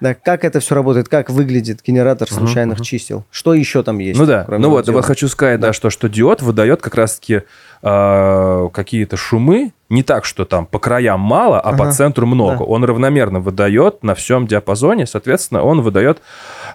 Да, 0.00 0.12
как 0.12 0.44
это 0.44 0.58
все 0.60 0.74
работает, 0.74 1.08
как 1.08 1.30
выглядит 1.30 1.80
генератор 1.86 2.28
случайных 2.30 2.80
чисел? 2.82 3.24
Что 3.30 3.54
еще 3.54 3.82
там 3.84 4.00
есть? 4.00 4.18
Ну 4.18 4.26
да, 4.26 4.44
ну 4.48 4.68
вот, 4.68 4.84
диода? 4.84 4.98
вот 4.98 5.04
хочу 5.06 5.28
сказать, 5.28 5.60
да, 5.60 5.72
что, 5.72 5.88
что 5.88 6.08
диод 6.08 6.42
выдает 6.42 6.82
как 6.82 6.96
раз-таки 6.96 7.42
э, 7.80 8.68
какие-то 8.72 9.16
шумы, 9.16 9.72
не 9.88 10.02
так, 10.02 10.24
что 10.24 10.44
там 10.44 10.66
по 10.66 10.78
краям 10.78 11.20
мало, 11.20 11.60
а 11.60 11.72
по 11.76 11.84
Ага, 11.84 11.92
центру 11.92 12.26
много. 12.26 12.58
да. 12.58 12.64
Он 12.64 12.84
равномерно 12.84 13.40
выдает 13.40 14.02
на 14.02 14.14
всем 14.14 14.46
диапазоне, 14.46 15.06
соответственно, 15.06 15.62
он 15.62 15.80
выдает 15.80 16.18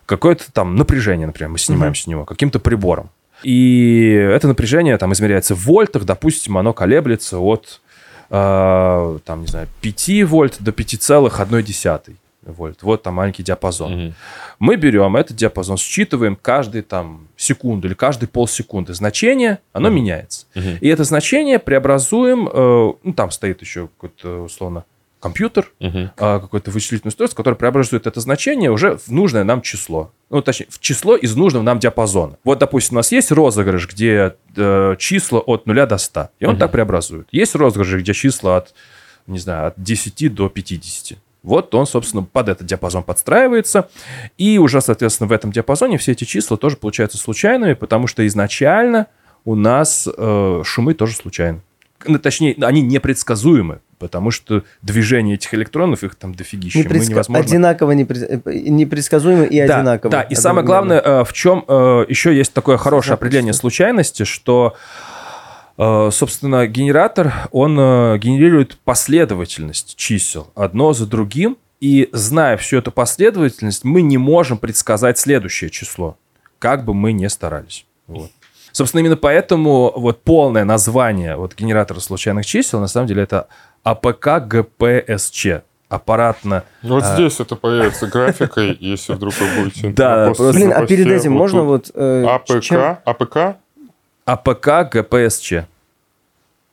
какое-то 0.06 0.52
там 0.52 0.76
напряжение, 0.76 1.28
например, 1.28 1.50
мы 1.52 1.58
снимаем 1.60 1.94
с 1.96 2.08
него, 2.08 2.26
каким-то 2.26 2.60
прибором. 2.60 3.10
И 3.44 4.12
это 4.12 4.48
напряжение 4.48 4.98
там 4.98 5.14
измеряется 5.14 5.56
в 5.56 5.66
вольтах, 5.66 6.06
допустим, 6.06 6.58
оно 6.58 6.74
колеблется 6.74 7.40
от, 7.40 7.82
э, 8.30 9.20
там, 9.26 9.42
не 9.42 9.48
знаю, 9.48 9.68
5 9.82 10.24
вольт 10.24 10.58
до 10.60 10.72
5,1 10.72 12.16
вольт. 12.44 12.84
Вот 12.84 13.04
там 13.04 13.16
маленький 13.16 13.44
диапазон. 13.44 13.92
Мгм. 13.94 14.14
Мы 14.60 14.76
берем 14.76 15.16
этот 15.16 15.38
диапазон, 15.38 15.78
считываем 15.78 16.36
каждый 16.36 16.82
там 16.82 17.28
секунду 17.38 17.88
или 17.88 17.94
каждый 17.94 18.28
полсекунды 18.28 18.94
значение, 18.94 19.60
оно 19.74 19.90
меняется. 19.90 20.46
Мгм. 20.56 20.78
И 20.82 20.88
это 20.88 21.04
значение 21.04 21.60
преобразуем, 21.60 22.50
э, 22.52 22.94
ну 23.04 23.14
там 23.14 23.32
стоит 23.32 23.62
еще 23.62 23.88
какой-то 23.88 24.44
условно 24.44 24.86
компьютер, 25.20 25.72
Мгм. 25.80 26.12
а, 26.18 26.40
какое-то 26.40 26.72
вычислительное 26.72 27.10
устройство, 27.10 27.36
которое 27.38 27.56
преобразует 27.56 28.08
это 28.08 28.20
значение 28.22 28.72
уже 28.72 28.98
в 28.98 29.10
нужное 29.10 29.44
нам 29.44 29.62
число. 29.62 30.12
Ну, 30.30 30.42
точнее, 30.42 30.68
в 30.70 30.80
число 30.80 31.16
из 31.16 31.36
нужного 31.36 31.64
нам 31.64 31.80
диапазона. 31.80 32.38
Вот, 32.44 32.60
допустим, 32.60 32.96
у 32.96 33.00
нас 33.00 33.12
есть 33.12 33.32
розыгрыш, 33.32 33.88
где 33.90 34.36
э, 34.56 34.96
числа 34.98 35.40
от 35.40 35.66
0 35.66 35.86
до 35.86 35.98
100, 35.98 36.30
и 36.40 36.46
он 36.46 36.52
Мгм. 36.52 36.60
так 36.60 36.72
преобразует. 36.72 37.28
Есть 37.32 37.56
розыгрыш, 37.56 38.02
где 38.02 38.14
числа 38.14 38.58
от, 38.58 38.74
не 39.28 39.40
знаю, 39.40 39.68
от 39.68 39.74
10 39.78 40.30
до 40.30 40.50
50. 40.50 41.18
Вот 41.42 41.74
он, 41.74 41.86
собственно, 41.86 42.24
под 42.24 42.50
этот 42.50 42.68
диапазон 42.68 43.04
подстраивается. 43.04 43.90
И 44.38 44.58
уже, 44.58 44.82
соответственно, 44.82 45.28
в 45.28 45.32
этом 45.32 45.52
диапазоне 45.52 45.98
все 45.98 46.12
эти 46.12 46.26
числа 46.26 46.58
тоже 46.58 46.76
получаются 46.76 47.18
случайными, 47.18 47.74
потому 47.76 48.08
что 48.08 48.26
изначально 48.28 49.08
у 49.46 49.56
нас 49.56 50.08
э, 50.16 50.62
шумы 50.66 50.94
тоже 50.96 51.16
случайны. 51.16 51.62
Ну, 52.06 52.18
точнее, 52.18 52.56
они 52.62 52.82
непредсказуемы, 52.82 53.80
потому 53.98 54.32
что 54.32 54.64
движение 54.82 55.36
этих 55.36 55.54
электронов, 55.54 56.04
их 56.04 56.16
там 56.16 56.34
дофигища. 56.34 56.78
Мы 56.80 56.86
Непредска- 56.86 57.10
невозможно... 57.10 57.46
Одинаково 57.46 57.92
непред- 57.92 58.42
э, 58.46 58.70
непредсказуемо 58.70 59.44
и 59.44 59.66
Да, 59.68 59.78
одинаково. 59.80 60.12
Да, 60.12 60.22
и 60.22 60.36
самое 60.36 60.66
главное, 60.66 61.02
э, 61.02 61.24
в 61.26 61.34
чем 61.34 61.66
э, 61.68 62.06
еще 62.08 62.36
есть 62.36 62.54
такое 62.54 62.78
хорошее 62.78 63.16
определение 63.16 63.54
случайности, 63.54 64.24
что, 64.24 64.76
э, 65.78 66.10
собственно, 66.12 66.68
генератор, 66.68 67.34
он 67.52 67.78
э, 67.78 68.18
генерирует 68.20 68.78
последовательность 68.78 69.96
чисел 69.98 70.52
одно 70.56 70.94
за 70.94 71.06
другим, 71.06 71.58
и 71.82 72.10
зная 72.12 72.58
всю 72.58 72.78
эту 72.78 72.92
последовательность, 72.92 73.84
мы 73.84 74.02
не 74.02 74.18
можем 74.18 74.58
предсказать 74.58 75.18
следующее 75.18 75.70
число, 75.70 76.18
как 76.60 76.84
бы 76.86 76.94
мы 76.94 77.14
ни 77.14 77.28
старались. 77.28 77.86
Вот. 78.08 78.32
Собственно, 78.72 79.00
именно 79.02 79.18
поэтому 79.18 79.92
вот 79.96 80.24
полное 80.24 80.64
название 80.64 81.36
вот 81.36 81.56
генератора 81.56 82.00
случайных 82.00 82.46
чисел, 82.46 82.80
на 82.80 82.88
самом 82.88 83.08
деле, 83.08 83.24
это 83.24 83.48
АПК-ГПСЧ. 83.84 85.62
Аппаратно 85.90 86.66
Вот 86.84 87.04
А. 87.04 87.16
здесь 87.16 87.40
это 87.40 87.56
появится 87.56 88.06
графикой, 88.06 88.78
если 88.80 89.14
вдруг 89.14 89.34
вы 89.40 89.64
будете... 89.64 89.90
Да, 89.90 90.26
просто- 90.26 90.54
Блин, 90.54 90.72
а 90.72 90.86
перед 90.86 91.08
этим 91.08 91.32
можно 91.34 91.64
вот... 91.64 91.90
э, 91.96 92.26
АПК, 92.28 93.02
АПК? 93.06 93.58
АПК 94.26 94.68
ГПСЧ. 94.94 95.54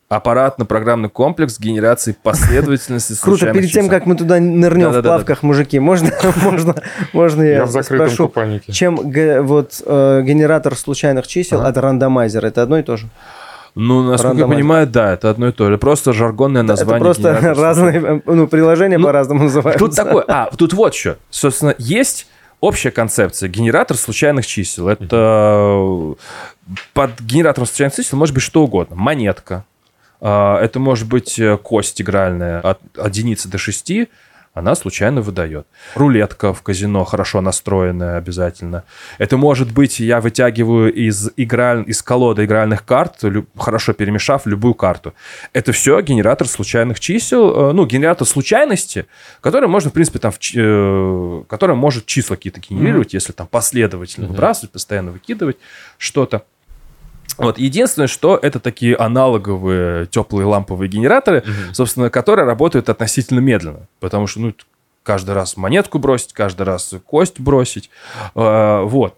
Аппаратно-программный 0.08 1.08
комплекс 1.08 1.58
генерации 1.58 2.16
последовательности 2.22 3.14
Круто, 3.20 3.38
случайных 3.38 3.60
перед 3.60 3.72
тем, 3.72 3.88
как 3.88 4.06
мы 4.06 4.14
туда 4.14 4.38
нырнем 4.38 4.90
в 4.90 5.02
плавках, 5.02 5.42
мужики, 5.42 5.80
можно, 5.80 6.12
можно, 6.42 6.76
можно 7.12 7.42
я, 7.42 7.66
спрошу, 7.66 8.32
чем 8.70 8.96
вот 8.96 9.82
э, 9.84 10.22
генератор 10.24 10.76
случайных 10.76 11.26
чисел 11.26 11.62
от 11.62 11.76
рандомайзера? 11.76 12.46
Это 12.46 12.62
одно 12.62 12.78
и 12.78 12.82
то 12.82 12.96
же? 12.96 13.08
Ну, 13.74 14.02
насколько 14.02 14.38
я 14.38 14.46
понимаю, 14.46 14.86
да, 14.86 15.12
это 15.12 15.28
одно 15.28 15.48
и 15.48 15.52
то 15.52 15.68
же. 15.68 15.76
Просто 15.76 16.14
жаргонное 16.14 16.62
название 16.62 16.96
Это 16.96 17.04
просто 17.04 17.54
разные, 17.54 18.00
э, 18.00 18.20
ну, 18.24 18.46
приложения 18.46 18.96
Ну, 18.96 19.04
по-разному 19.04 19.44
называются. 19.44 19.84
Тут 19.84 19.94
такое, 19.94 20.24
а, 20.28 20.50
тут 20.56 20.72
вот 20.72 20.94
что. 20.94 21.18
Собственно, 21.28 21.74
есть 21.76 22.26
общая 22.60 22.90
концепция. 22.90 23.50
Генератор 23.50 23.96
случайных 23.98 24.46
чисел. 24.46 24.88
Это 24.88 26.14
под 26.94 27.20
генератором 27.20 27.66
случайных 27.66 27.96
чисел 27.96 28.18
может 28.18 28.34
быть 28.34 28.42
что 28.42 28.62
угодно. 28.62 28.96
Монетка. 28.96 29.64
А, 30.28 30.60
Это 30.60 30.80
может 30.80 31.06
быть 31.08 31.38
э, 31.38 31.56
кость 31.56 32.02
игральная 32.02 32.60
от 32.60 32.80
единицы 33.06 33.48
до 33.48 33.58
6. 33.58 33.92
Она 34.54 34.74
случайно 34.74 35.20
выдает. 35.20 35.66
Рулетка 35.94 36.52
в 36.52 36.62
казино 36.62 37.04
хорошо 37.04 37.40
настроенная 37.42 38.16
обязательно. 38.16 38.82
Это 39.18 39.36
может 39.36 39.70
быть, 39.70 40.00
я 40.00 40.20
вытягиваю 40.20 40.92
из, 40.92 41.30
играль... 41.36 41.84
из 41.86 42.02
колоды 42.02 42.44
игральных 42.46 42.84
карт, 42.84 43.22
лю- 43.22 43.46
хорошо 43.56 43.92
перемешав 43.92 44.46
любую 44.46 44.74
карту. 44.74 45.12
Это 45.52 45.70
все 45.70 46.00
генератор 46.00 46.48
случайных 46.48 46.98
чисел, 46.98 47.70
э, 47.70 47.72
ну, 47.72 47.86
генератор 47.86 48.26
случайности, 48.26 49.06
который 49.40 49.68
можно, 49.68 49.90
в 49.90 49.92
принципе, 49.92 50.18
там, 50.18 50.32
в 50.32 50.38
э, 50.56 51.44
который 51.48 51.76
может 51.76 52.06
числа 52.06 52.34
какие-то 52.34 52.60
генерировать, 52.60 53.14
если 53.14 53.32
там 53.32 53.46
последовательно 53.46 54.26
выбрасывать, 54.26 54.72
постоянно 54.72 55.12
выкидывать 55.12 55.58
что-то. 55.98 56.42
Вот 57.38 57.58
единственное, 57.58 58.08
что 58.08 58.38
это 58.40 58.60
такие 58.60 58.96
аналоговые 58.96 60.06
теплые 60.06 60.46
ламповые 60.46 60.88
генераторы, 60.88 61.44
собственно, 61.72 62.10
которые 62.10 62.46
работают 62.46 62.88
относительно 62.88 63.40
медленно, 63.40 63.88
потому 64.00 64.26
что 64.26 64.40
ну 64.40 64.54
каждый 65.02 65.34
раз 65.34 65.56
монетку 65.56 65.98
бросить, 65.98 66.32
каждый 66.32 66.62
раз 66.62 66.94
кость 67.06 67.38
бросить, 67.40 67.90
Э, 68.34 68.82
вот. 68.82 69.14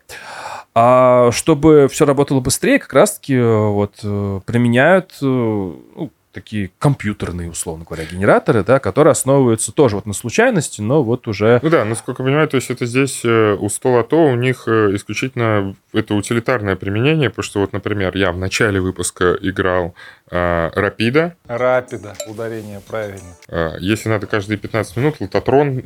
А 0.74 1.31
чтобы 1.33 1.88
все 1.90 2.04
работало 2.04 2.40
быстрее, 2.40 2.78
как 2.78 2.92
раз-таки 2.92 3.35
э, 3.35 3.68
вот 3.68 3.94
э, 4.02 4.40
применяют 4.46 5.12
э, 5.20 5.24
ну, 5.24 6.11
такие 6.38 6.70
компьютерные, 6.79 7.51
условно 7.51 7.85
говоря, 7.85 8.05
генераторы, 8.05 8.62
да, 8.62 8.79
которые 8.79 9.11
основываются 9.11 9.72
тоже 9.72 9.96
вот 9.96 10.07
на 10.07 10.12
случайности, 10.12 10.81
но 10.81 11.03
вот 11.03 11.27
уже... 11.27 11.59
Ну 11.62 11.68
да, 11.68 11.85
насколько 11.85 12.22
я 12.22 12.27
понимаю, 12.27 12.48
то 12.48 12.55
есть 12.55 12.70
это 12.70 12.87
здесь 12.87 13.22
э, 13.24 13.57
у 13.59 13.68
Столото 13.68 14.14
у 14.14 14.37
них 14.37 14.68
э, 14.68 14.94
исключительно 14.94 15.74
это 15.92 16.14
утилитарное 16.14 16.77
применение, 16.77 17.29
потому 17.29 17.42
что 17.42 17.61
вот, 17.61 17.72
например, 17.72 18.16
я 18.16 18.31
в 18.31 18.38
начале 18.38 18.81
выпуска 18.81 19.37
играл 19.40 19.96
э, 20.31 20.70
Рапида. 20.74 21.35
Рапида, 21.48 22.14
ударение 22.29 22.81
правильно. 22.87 23.35
Э, 23.48 23.72
если 23.81 24.09
надо 24.09 24.29
каждые 24.29 24.59
15 24.59 24.96
минут, 24.96 25.16
лототрон 25.18 25.83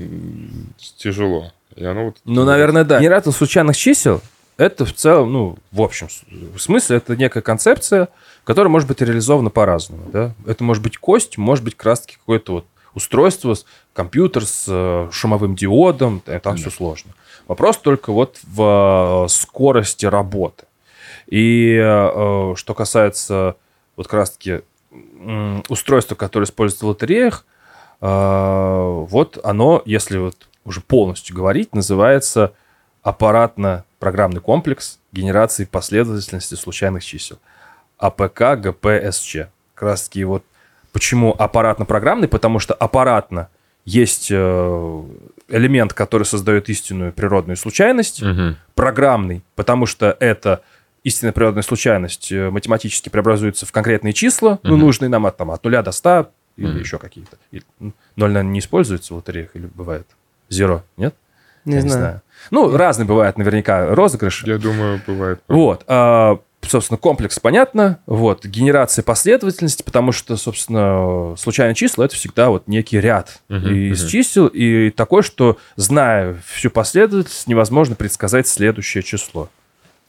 тяжело. 0.98 1.50
И 1.76 1.84
оно 1.84 2.06
вот... 2.06 2.18
Ну, 2.26 2.44
наверное, 2.44 2.84
да. 2.84 3.00
Генератор 3.00 3.32
случайных 3.32 3.74
чисел 3.74 4.20
это 4.62 4.84
в 4.84 4.94
целом, 4.94 5.32
ну, 5.32 5.58
в 5.70 5.82
общем 5.82 6.08
с- 6.08 6.22
смысле, 6.62 6.96
это 6.96 7.16
некая 7.16 7.42
концепция, 7.42 8.08
которая 8.44 8.70
может 8.70 8.88
быть 8.88 9.00
реализована 9.00 9.50
по-разному. 9.50 10.04
Да? 10.12 10.34
Это 10.46 10.64
может 10.64 10.82
быть 10.82 10.96
кость, 10.98 11.38
может 11.38 11.64
быть 11.64 11.76
как 11.76 11.86
раз-таки 11.86 12.16
какое-то 12.16 12.52
вот 12.52 12.66
устройство, 12.94 13.54
компьютер 13.92 14.44
с 14.44 14.66
э, 14.68 15.08
шумовым 15.12 15.54
диодом, 15.54 16.22
э, 16.26 16.38
там 16.40 16.56
все 16.56 16.70
сложно. 16.70 17.12
Вопрос 17.48 17.78
только 17.78 18.12
вот 18.12 18.38
в 18.42 19.24
э, 19.26 19.28
скорости 19.28 20.06
работы. 20.06 20.64
И 21.28 21.76
что 22.56 22.74
касается 22.76 23.56
вот 23.96 24.06
как 24.06 24.14
раз-таки 24.14 24.60
устройства, 25.68 26.14
которое 26.14 26.44
используется 26.44 26.84
в 26.84 26.88
лотереях, 26.88 27.46
вот 28.00 29.38
оно, 29.42 29.82
если 29.86 30.18
вот 30.18 30.48
уже 30.64 30.80
полностью 30.80 31.34
говорить, 31.34 31.74
называется 31.74 32.52
аппаратно-программный 33.02 34.40
комплекс 34.40 34.98
генерации 35.12 35.64
последовательности 35.64 36.54
случайных 36.54 37.04
чисел. 37.04 37.38
АПК 37.98 38.58
ГПСЧ. 38.58 39.36
Как 39.74 39.82
раз 39.82 40.08
таки 40.08 40.24
вот 40.24 40.44
почему 40.92 41.34
аппаратно-программный, 41.38 42.28
потому 42.28 42.58
что 42.58 42.74
аппаратно 42.74 43.48
есть 43.84 44.28
э, 44.30 45.02
элемент, 45.48 45.92
который 45.92 46.24
создает 46.24 46.68
истинную 46.68 47.12
природную 47.12 47.56
случайность, 47.56 48.22
Мгм. 48.22 48.56
программный, 48.74 49.42
потому 49.56 49.86
что 49.86 50.16
это 50.20 50.62
истинная 51.04 51.32
природная 51.32 51.62
случайность 51.64 52.30
э, 52.30 52.50
математически 52.50 53.08
преобразуется 53.08 53.66
в 53.66 53.72
конкретные 53.72 54.12
числа, 54.12 54.60
ну, 54.62 54.72
Мгм. 54.76 54.80
нужные 54.80 55.08
нам 55.08 55.26
от, 55.26 55.36
там, 55.36 55.50
от 55.50 55.64
0 55.64 55.82
до 55.82 55.90
100 55.92 56.30
или 56.56 56.68
Мгм. 56.68 56.78
еще 56.78 56.98
какие-то. 56.98 57.38
И, 57.50 57.62
м, 57.80 57.94
Ноль, 58.14 58.30
наверное, 58.30 58.52
не 58.52 58.58
используется 58.60 59.14
в 59.14 59.16
лотереях 59.16 59.50
или 59.54 59.66
бывает? 59.66 60.06
Зеро, 60.48 60.84
нет? 60.96 61.14
Не 61.64 61.76
Я 61.76 61.80
знаю. 61.82 62.22
Ну, 62.50 62.76
разные 62.76 63.06
бывают 63.06 63.38
наверняка 63.38 63.94
розыгрыши. 63.94 64.48
Я 64.48 64.58
думаю, 64.58 65.00
бывает. 65.06 65.40
Вот. 65.48 65.84
а, 65.86 66.38
собственно, 66.66 66.98
комплекс 66.98 67.38
понятно. 67.38 67.98
Вот. 68.06 68.44
Генерация 68.44 69.02
последовательности, 69.04 69.82
потому 69.82 70.10
что, 70.12 70.36
собственно, 70.36 71.34
случайные 71.36 71.74
числа— 71.74 72.04
это 72.06 72.14
всегда 72.16 72.50
вот 72.50 72.66
некий 72.66 73.00
ряд 73.00 73.40
Мгм, 73.48 73.68
из 73.72 74.00
мгм. 74.02 74.10
чисел, 74.10 74.46
и 74.48 74.90
такой, 74.90 75.22
что, 75.22 75.56
зная 75.76 76.36
всю 76.46 76.70
последовательность, 76.70 77.46
невозможно 77.46 77.94
предсказать 77.94 78.48
следующее 78.48 79.02
число. 79.02 79.48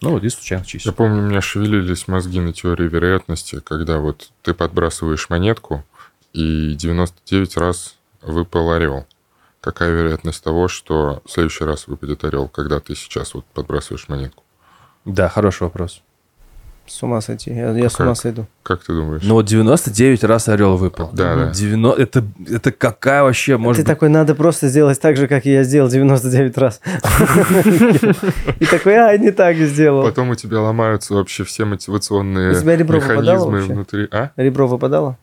Ну, 0.02 0.12
вот 0.12 0.24
из 0.24 0.34
случайных 0.34 0.66
Я 0.68 0.80
чисел. 0.80 0.94
помню, 0.94 1.20
у 1.20 1.28
меня 1.28 1.40
шевелились 1.40 2.08
мозги 2.08 2.40
на 2.40 2.52
теории 2.52 2.88
вероятности, 2.90 3.62
когда 3.64 4.00
вот 4.00 4.32
ты 4.42 4.54
подбрасываешь 4.54 5.30
монетку, 5.30 5.84
и 6.34 6.74
99 6.74 7.58
раз 7.58 7.96
выпал 8.22 8.72
орел. 8.72 9.06
Какая 9.64 9.92
вероятность 9.92 10.44
того, 10.44 10.68
что 10.68 11.22
в 11.26 11.32
следующий 11.32 11.64
раз 11.64 11.88
выпадет 11.88 12.26
орел, 12.26 12.50
когда 12.50 12.82
ты 12.82 12.96
сейчас 12.96 13.34
вот 13.34 13.46
подбрасываешь 13.46 14.10
монетку? 14.10 14.44
Да, 15.06 15.30
хороший 15.30 15.64
вопрос. 15.64 16.02
С 16.86 17.02
ума 17.02 17.22
сойти. 17.22 17.50
Я, 17.50 17.72
я 17.72 17.90
с 17.90 17.98
ума 17.98 18.14
сойду. 18.14 18.46
Как 18.62 18.84
ты 18.84 18.92
думаешь? 18.92 19.22
Ну, 19.24 19.36
вот 19.36 19.46
99 19.46 20.26
раз 20.26 20.50
орел 20.50 20.76
выпал. 20.76 21.12
Да, 21.14 21.36
да. 21.38 21.52
90... 21.52 22.02
Это, 22.02 22.26
это 22.50 22.72
какая 22.74 23.24
вообще, 23.24 23.56
может 23.56 23.78
ты 23.78 23.84
быть... 23.84 23.96
такой, 23.96 24.10
надо 24.10 24.36
просто 24.36 24.68
сделать 24.68 25.00
так 25.00 25.16
же, 25.16 25.30
как 25.30 25.46
я 25.46 25.64
сделал 25.64 25.88
99 25.88 26.58
раз. 26.58 26.82
И 28.60 28.66
такой, 28.66 28.98
а, 28.98 29.18
не 29.18 29.32
так 29.32 29.56
сделал. 29.56 30.04
Потом 30.04 30.32
у 30.32 30.36
тебя 30.36 30.60
ломаются 30.60 31.14
вообще 31.14 31.46
все 31.46 31.64
мотивационные 31.64 32.50
механизмы 32.50 33.62
внутри. 33.62 34.10
А? 34.12 34.32
Ребро 34.36 34.68
выпадало? 34.68 35.18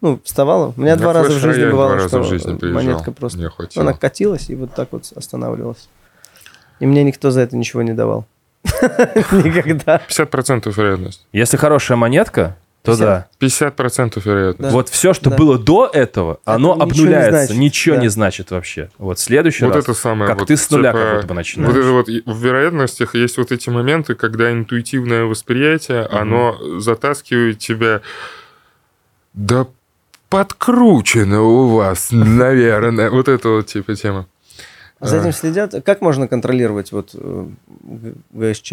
Ну, 0.00 0.20
вставало. 0.24 0.72
У 0.76 0.80
меня 0.80 0.94
На 0.96 1.00
два 1.02 1.12
раза 1.12 1.30
в 1.30 1.38
жизни 1.38 1.64
бывало, 1.70 2.08
что 2.08 2.20
в 2.20 2.24
жизни 2.28 2.56
приезжал. 2.56 2.82
монетка 2.82 3.12
просто... 3.12 3.50
Она 3.76 3.92
катилась 3.92 4.48
и 4.48 4.54
вот 4.54 4.74
так 4.74 4.88
вот 4.92 5.04
останавливалась. 5.14 5.88
И 6.78 6.86
мне 6.86 7.02
никто 7.04 7.30
за 7.30 7.42
это 7.42 7.56
ничего 7.56 7.82
не 7.82 7.92
давал. 7.92 8.24
Никогда. 8.64 10.00
50% 10.08 10.72
вероятность. 10.74 11.26
Если 11.32 11.56
хорошая 11.58 11.96
монетка, 11.98 12.56
то 12.82 12.92
50. 12.92 12.98
да. 13.06 13.28
50% 13.40 14.22
вероятность. 14.24 14.58
Да. 14.60 14.70
Вот 14.70 14.88
все, 14.88 15.12
что 15.12 15.28
Да. 15.30 15.36
было 15.36 15.58
до 15.58 15.90
этого, 15.92 16.40
оно 16.46 16.74
ничего 16.74 16.84
не 16.86 16.90
обнуляется. 16.90 17.30
значит. 17.46 17.56
Ничего 17.56 17.94
Да. 17.96 18.00
не 18.02 18.08
значит 18.08 18.50
вообще. 18.50 18.88
Вот 18.96 19.18
следующий 19.18 19.66
Вот 19.66 19.74
раз, 19.74 19.84
это 19.84 19.92
самое. 19.94 20.30
как 20.30 20.38
вот, 20.40 20.48
ты 20.48 20.56
с 20.56 20.70
нуля 20.70 20.92
типа, 20.92 21.02
как 21.04 21.14
будто 21.16 21.26
бы 21.28 21.34
начинаешь. 21.34 21.74
Вот 21.74 21.78
это 21.78 21.90
вот 21.90 22.06
в 22.08 22.42
вероятностях 22.42 23.14
есть 23.14 23.36
вот 23.36 23.52
эти 23.52 23.68
моменты, 23.68 24.14
когда 24.14 24.50
интуитивное 24.50 25.24
восприятие, 25.24 26.06
оно 26.06 26.56
затаскивает 26.80 27.58
тебя. 27.58 28.00
Да 29.34 29.66
подкручено 30.30 31.42
у 31.42 31.68
вас, 31.68 32.08
наверное. 32.12 33.10
Вот 33.10 33.28
это 33.28 33.48
вот 33.50 33.66
типа 33.66 33.94
тема. 33.96 34.26
За 35.00 35.16
А. 35.16 35.20
этим 35.20 35.32
следят. 35.32 35.74
Как 35.84 36.00
можно 36.00 36.28
контролировать 36.28 36.92
вот 36.92 37.10
э, 37.14 37.46
ГСЧ? 38.32 38.72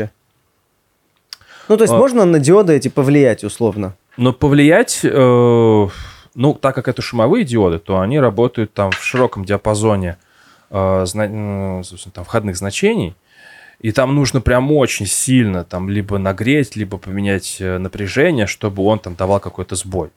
Ну, 1.70 1.76
то 1.78 1.84
есть 1.84 1.94
А. 1.94 1.98
можно 1.98 2.24
на 2.26 2.40
диоды 2.40 2.74
эти 2.74 2.88
повлиять 2.88 3.44
условно? 3.44 3.96
Но 4.18 4.34
повлиять, 4.34 5.02
э, 5.04 5.88
ну, 6.36 6.54
так 6.54 6.76
как 6.76 6.88
это 6.88 7.02
шумовые 7.02 7.44
диоды, 7.44 7.80
то 7.80 8.00
они 8.00 8.20
работают 8.20 8.74
там 8.74 8.92
в 8.92 9.04
широком 9.04 9.44
диапазоне 9.46 10.18
э, 10.70 11.06
зна- 11.06 11.26
м, 11.26 11.84
собственно, 11.84 12.12
там, 12.14 12.26
входных 12.26 12.58
значений. 12.58 13.16
И 13.80 13.92
там 13.92 14.14
нужно 14.16 14.42
прям 14.42 14.72
очень 14.72 15.06
сильно 15.06 15.64
там 15.64 15.90
либо 15.90 16.18
нагреть, 16.18 16.76
либо 16.76 16.98
поменять 16.98 17.58
напряжение, 17.60 18.48
чтобы 18.48 18.84
он 18.84 19.00
там 19.00 19.16
давал 19.16 19.40
какой-то 19.40 19.76
сбой. 19.76 20.10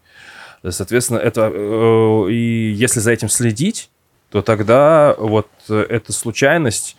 Соответственно, 0.68 1.18
это 1.18 1.50
э, 1.52 2.30
и 2.30 2.72
если 2.72 3.00
за 3.00 3.12
этим 3.12 3.28
следить, 3.28 3.90
то 4.30 4.42
тогда 4.42 5.14
вот 5.18 5.48
э, 5.68 5.86
эта 5.88 6.12
случайность 6.12 6.96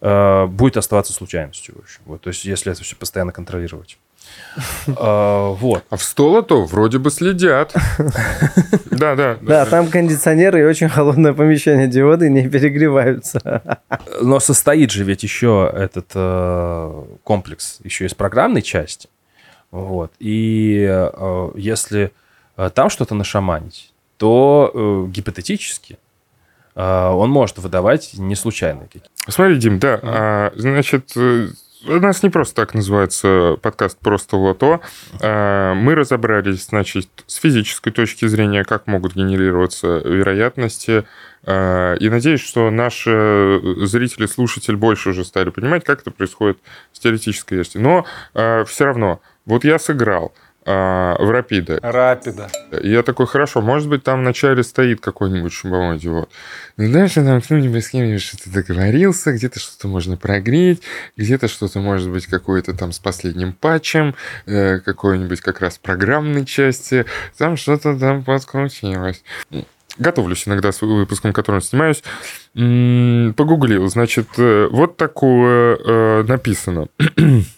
э, 0.00 0.46
будет 0.46 0.76
оставаться 0.76 1.12
случайностью. 1.12 1.74
В 1.76 1.78
общем. 1.80 2.00
Вот, 2.06 2.22
то 2.22 2.28
есть, 2.28 2.44
если 2.44 2.72
это 2.72 2.82
все 2.82 2.96
постоянно 2.96 3.32
контролировать. 3.32 3.98
Э, 4.86 5.54
Вот. 5.54 5.84
А 5.90 5.96
в 5.96 6.02
столото 6.02 6.56
вроде 6.64 6.98
бы 6.98 7.10
следят. 7.10 7.74
Да, 8.90 9.16
да. 9.16 9.36
Да, 9.42 9.66
там 9.66 9.88
кондиционеры 9.88 10.60
и 10.60 10.64
очень 10.64 10.88
холодное 10.88 11.32
помещение. 11.32 11.88
Диоды 11.88 12.30
не 12.30 12.48
перегреваются. 12.48 13.80
Но 14.22 14.38
состоит 14.40 14.92
же 14.92 15.04
ведь 15.04 15.22
еще 15.24 15.70
этот 15.74 16.12
э, 16.14 17.04
комплекс 17.24 17.80
еще 17.82 18.06
из 18.06 18.14
программной 18.14 18.62
части. 18.62 19.08
Вот. 19.72 20.12
И 20.20 20.86
э, 20.88 21.50
если 21.56 22.04
э, 22.04 22.10
там 22.56 22.90
что-то 22.90 23.14
нашаманить, 23.14 23.94
то 24.16 24.70
э, 24.72 25.10
гипотетически 25.10 25.98
э, 26.74 27.08
он 27.08 27.30
может 27.30 27.58
выдавать 27.58 28.12
не 28.14 28.34
случайные 28.34 28.86
какие-то. 28.86 29.08
Смотри, 29.28 29.56
Дим, 29.56 29.78
да, 29.78 29.98
а, 30.02 30.52
значит, 30.54 31.12
э, 31.16 31.48
у 31.86 32.00
нас 32.00 32.22
не 32.22 32.30
просто 32.30 32.54
так 32.54 32.72
называется 32.72 33.58
подкаст 33.60 33.98
«Просто 33.98 34.38
лото». 34.38 34.80
А, 35.20 35.74
Мы 35.74 35.94
разобрались, 35.94 36.66
значит, 36.66 37.08
с 37.26 37.34
физической 37.34 37.90
точки 37.90 38.26
зрения, 38.26 38.64
как 38.64 38.86
могут 38.86 39.14
генерироваться 39.14 39.98
вероятности. 39.98 41.04
И 41.46 42.08
надеюсь, 42.08 42.40
что 42.40 42.70
наши 42.70 43.60
зрители, 43.82 44.24
слушатели 44.24 44.76
больше 44.76 45.10
уже 45.10 45.26
стали 45.26 45.50
понимать, 45.50 45.84
как 45.84 46.00
это 46.00 46.10
происходит 46.10 46.56
с 46.92 47.00
теоретической 47.00 47.58
версией. 47.58 47.84
Но 47.84 48.06
все 48.64 48.84
равно, 48.86 49.20
вот 49.44 49.62
я 49.62 49.78
сыграл 49.78 50.32
а, 50.66 51.16
в 51.18 51.30
Рапида. 51.30 51.78
Рапида. 51.82 52.48
Я 52.82 53.02
такой, 53.02 53.26
хорошо, 53.26 53.60
может 53.60 53.88
быть, 53.88 54.02
там 54.02 54.20
вначале 54.20 54.62
стоит 54.62 55.00
какой-нибудь 55.00 55.52
шумовой 55.52 55.98
диод. 55.98 56.30
Ну, 56.76 56.92
дальше 56.92 57.24
там 57.24 57.40
кто-нибудь 57.40 57.84
с 57.84 57.90
кем-нибудь 57.90 58.22
что-то 58.22 58.50
договорился, 58.50 59.32
где-то 59.32 59.60
что-то 59.60 59.88
можно 59.88 60.16
прогреть, 60.16 60.82
где-то 61.16 61.48
что-то 61.48 61.80
может 61.80 62.10
быть 62.10 62.26
какое-то 62.26 62.74
там 62.74 62.92
с 62.92 62.98
последним 62.98 63.52
патчем, 63.52 64.14
э, 64.46 64.80
какой-нибудь 64.80 65.40
как 65.40 65.60
раз 65.60 65.78
программной 65.78 66.46
части, 66.46 67.04
там 67.36 67.56
что-то 67.56 67.98
там 67.98 68.24
подкрутилось. 68.24 69.22
Готовлюсь 69.96 70.48
иногда 70.48 70.72
с 70.72 70.82
выпуском, 70.82 71.32
которым 71.32 71.60
снимаюсь. 71.60 72.02
Погуглил, 72.54 73.86
значит, 73.88 74.26
э, 74.38 74.68
вот 74.70 74.96
такое 74.96 75.76
э, 75.76 76.24
написано. 76.24 76.88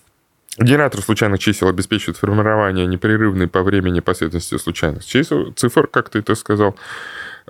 Генератор 0.59 1.03
случайных 1.03 1.39
чисел 1.41 1.69
обеспечивает 1.69 2.17
формирование 2.17 2.87
непрерывной 2.87 3.47
по 3.49 3.63
времени 3.63 4.01
последовательности 4.01 4.57
случайных 4.63 5.05
чисел, 5.05 5.53
цифр, 5.53 5.87
как 5.87 6.09
ты 6.09 6.21
это 6.21 6.35
сказал. 6.35 6.77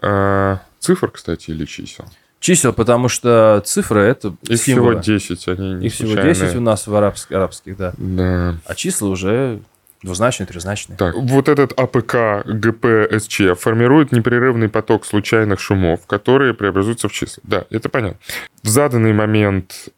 А, 0.02 0.58
цифр, 0.80 1.10
кстати, 1.10 1.50
или 1.50 1.64
чисел? 1.64 2.04
Чисел, 2.40 2.72
потому 2.72 3.08
что 3.08 3.62
цифры 3.64 4.00
это 4.02 4.34
Их 4.42 4.60
символы. 4.60 5.00
всего 5.00 5.18
10, 5.18 5.48
они 5.48 5.74
не 5.74 5.86
Их 5.86 5.92
всего 5.94 6.08
случайные. 6.08 6.34
10 6.34 6.56
у 6.56 6.60
нас 6.60 6.86
в 6.86 6.94
арабск- 6.94 7.32
арабских, 7.34 7.76
да. 7.76 7.92
Да. 7.96 8.56
А 8.66 8.74
числа 8.74 9.08
уже 9.08 9.60
двузначные, 10.02 10.46
трехзначные. 10.46 10.96
Так, 10.98 11.14
вот 11.16 11.48
этот 11.48 11.72
АПК 11.78 12.44
ГПСЧ 12.46 13.58
формирует 13.58 14.12
непрерывный 14.12 14.68
поток 14.68 15.06
случайных 15.06 15.60
шумов, 15.60 16.06
которые 16.06 16.54
преобразуются 16.54 17.08
в 17.08 17.12
числа. 17.12 17.42
Да, 17.46 17.64
это 17.70 17.88
понятно. 17.88 18.18
В 18.62 18.68
заданный 18.68 19.12
момент 19.14 19.88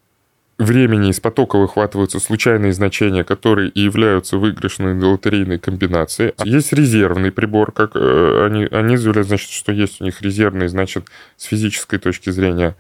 времени 0.59 1.11
из 1.11 1.21
потока 1.21 1.57
выхватываются 1.59 2.19
случайные 2.21 2.73
значения, 2.73 3.25
которые 3.25 3.71
и 3.71 3.81
являются 3.81 4.37
выигрышной 4.37 5.01
лотерейной 5.01 5.59
комбинацией. 5.59 6.35
Есть 6.45 6.73
резервный 6.73 7.31
прибор, 7.31 7.73
как 7.73 7.93
э, 7.95 8.47
они, 8.47 8.67
они 8.71 8.97
заявляют, 8.97 9.29
значит, 9.29 9.51
что 9.51 9.73
есть 9.73 10.01
у 10.01 10.05
них 10.05 10.21
резервный, 10.21 10.69
значит, 10.69 11.07
с 11.37 11.45
физической 11.45 11.99
точки 11.99 12.31
зрения 12.31 12.77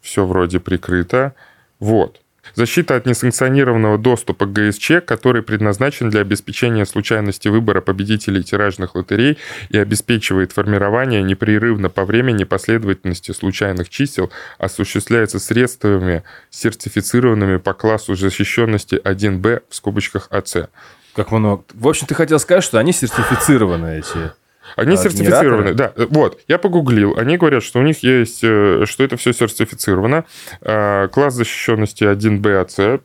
все 0.00 0.26
вроде 0.26 0.60
прикрыто. 0.60 1.34
Вот. 1.80 2.20
Защита 2.54 2.96
от 2.96 3.06
несанкционированного 3.06 3.98
доступа 3.98 4.46
к 4.46 4.52
ГСЧ, 4.52 5.04
который 5.06 5.42
предназначен 5.42 6.10
для 6.10 6.20
обеспечения 6.20 6.84
случайности 6.84 7.48
выбора 7.48 7.80
победителей 7.80 8.42
тиражных 8.42 8.94
лотерей 8.94 9.38
и 9.70 9.78
обеспечивает 9.78 10.52
формирование 10.52 11.22
непрерывно 11.22 11.88
по 11.88 12.04
времени 12.04 12.44
последовательности 12.44 13.32
случайных 13.32 13.88
чисел, 13.88 14.30
осуществляется 14.58 15.38
средствами, 15.38 16.24
сертифицированными 16.50 17.56
по 17.56 17.72
классу 17.72 18.14
защищенности 18.14 18.96
1Б 18.96 19.62
в 19.68 19.74
скобочках 19.74 20.28
АЦ. 20.30 20.68
Как 21.14 21.30
много. 21.30 21.64
В 21.72 21.88
общем, 21.88 22.06
ты 22.06 22.14
хотел 22.14 22.38
сказать, 22.38 22.64
что 22.64 22.78
они 22.78 22.92
сертифицированы 22.92 23.98
эти. 23.98 24.32
Они 24.76 24.94
А, 24.94 24.96
сертифицированы, 24.96 25.74
да. 25.74 25.92
Вот, 25.96 26.40
я 26.48 26.58
погуглил. 26.58 27.14
Они 27.16 27.36
говорят, 27.36 27.62
что 27.62 27.80
у 27.80 27.82
них 27.82 28.02
есть, 28.02 28.40
э, 28.42 28.84
что 28.86 29.04
это 29.04 29.16
все 29.16 29.32
сертифицировано. 29.32 30.24
А, 30.60 31.08
Класс 31.08 31.34
защищенности 31.34 32.04
1BAC. 32.04 33.00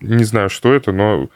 Не 0.00 0.24
знаю, 0.24 0.50
что 0.50 0.74
это, 0.74 0.92
но 0.92 1.28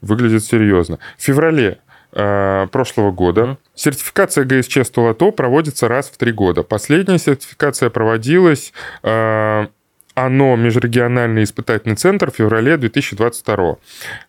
выглядит 0.00 0.44
серьезно. 0.44 0.98
В 1.18 1.22
феврале 1.22 1.78
э, 2.12 2.66
прошлого 2.70 3.10
года 3.10 3.58
сертификация 3.74 4.44
ГСЧ 4.44 4.78
Столото 4.84 5.30
проводится 5.32 5.88
раз 5.88 6.08
в 6.08 6.16
три 6.16 6.32
года. 6.32 6.62
Последняя 6.62 7.18
сертификация 7.18 7.90
проводилась 7.90 8.72
э, 9.02 9.66
ОНО 10.14 10.56
Межрегиональный 10.56 11.42
испытательный 11.42 11.96
центр 11.96 12.30
в 12.30 12.36
феврале 12.36 12.76
2022. 12.76 13.76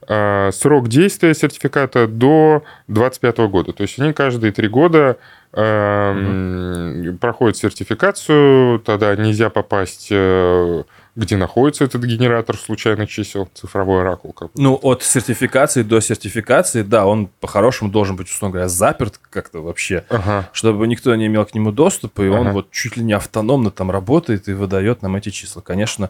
Э, 0.07 0.49
Срок 0.51 0.87
действия 0.87 1.33
сертификата 1.33 2.07
до 2.07 2.63
2025 2.87 3.37
года. 3.49 3.73
То 3.73 3.83
есть 3.83 3.99
они 3.99 4.13
каждые 4.13 4.51
три 4.51 4.67
года 4.67 5.17
э, 5.53 7.13
проходят 7.21 7.57
сертификацию, 7.57 8.79
тогда 8.79 9.15
нельзя 9.15 9.49
попасть, 9.49 10.07
э, 10.11 10.83
где 11.15 11.37
находится 11.37 11.85
этот 11.85 12.03
генератор 12.03 12.57
случайных 12.57 13.09
чисел, 13.09 13.47
цифровой 13.53 14.01
оракул. 14.01 14.33
Как. 14.33 14.49
Ну, 14.55 14.77
от 14.81 15.01
сертификации 15.01 15.81
до 15.83 16.01
сертификации, 16.01 16.81
да, 16.81 17.05
он 17.05 17.29
по-хорошему 17.39 17.89
должен 17.89 18.15
быть, 18.17 18.27
условно 18.29 18.53
говоря, 18.53 18.67
заперт 18.67 19.19
как-то 19.29 19.61
вообще, 19.61 20.03
Ага. 20.09 20.49
чтобы 20.51 20.85
никто 20.87 21.15
не 21.15 21.27
имел 21.27 21.45
к 21.45 21.53
нему 21.53 21.71
доступа, 21.71 22.21
и 22.21 22.27
он 22.27 22.47
Ага. 22.47 22.51
вот 22.53 22.71
чуть 22.71 22.97
ли 22.97 23.03
не 23.03 23.13
автономно 23.13 23.71
там 23.71 23.91
работает 23.91 24.49
и 24.49 24.53
выдает 24.53 25.01
нам 25.01 25.15
эти 25.15 25.29
числа. 25.29 25.61
Конечно, 25.61 26.09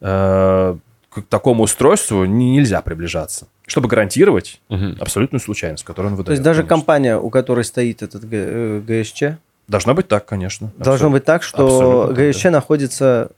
э, 0.00 0.76
к 1.10 1.22
такому 1.28 1.62
устройству 1.64 2.24
не- 2.24 2.52
нельзя 2.52 2.80
приближаться, 2.82 3.46
чтобы 3.66 3.88
гарантировать 3.88 4.60
Мгм. 4.68 4.96
абсолютную 5.00 5.40
случайность, 5.40 5.84
которую 5.84 6.12
он 6.12 6.16
выдает. 6.16 6.26
То 6.26 6.32
есть 6.32 6.42
даже 6.42 6.62
конечно. 6.62 6.76
компания, 6.76 7.16
у 7.18 7.30
которой 7.30 7.64
стоит 7.64 8.02
этот 8.02 8.28
Г- 8.28 8.36
э, 8.36 8.80
ГСЧ, 8.86 9.38
Должно 9.68 9.94
быть 9.94 10.08
так, 10.08 10.26
конечно. 10.26 10.66
должно 10.76 10.92
Абсолютно. 10.94 11.10
быть 11.18 11.24
так, 11.24 11.42
что 11.42 11.64
Абсолютно 11.64 12.14
так, 12.16 12.16
ГСЧ 12.30 12.44
находится... 12.50 13.30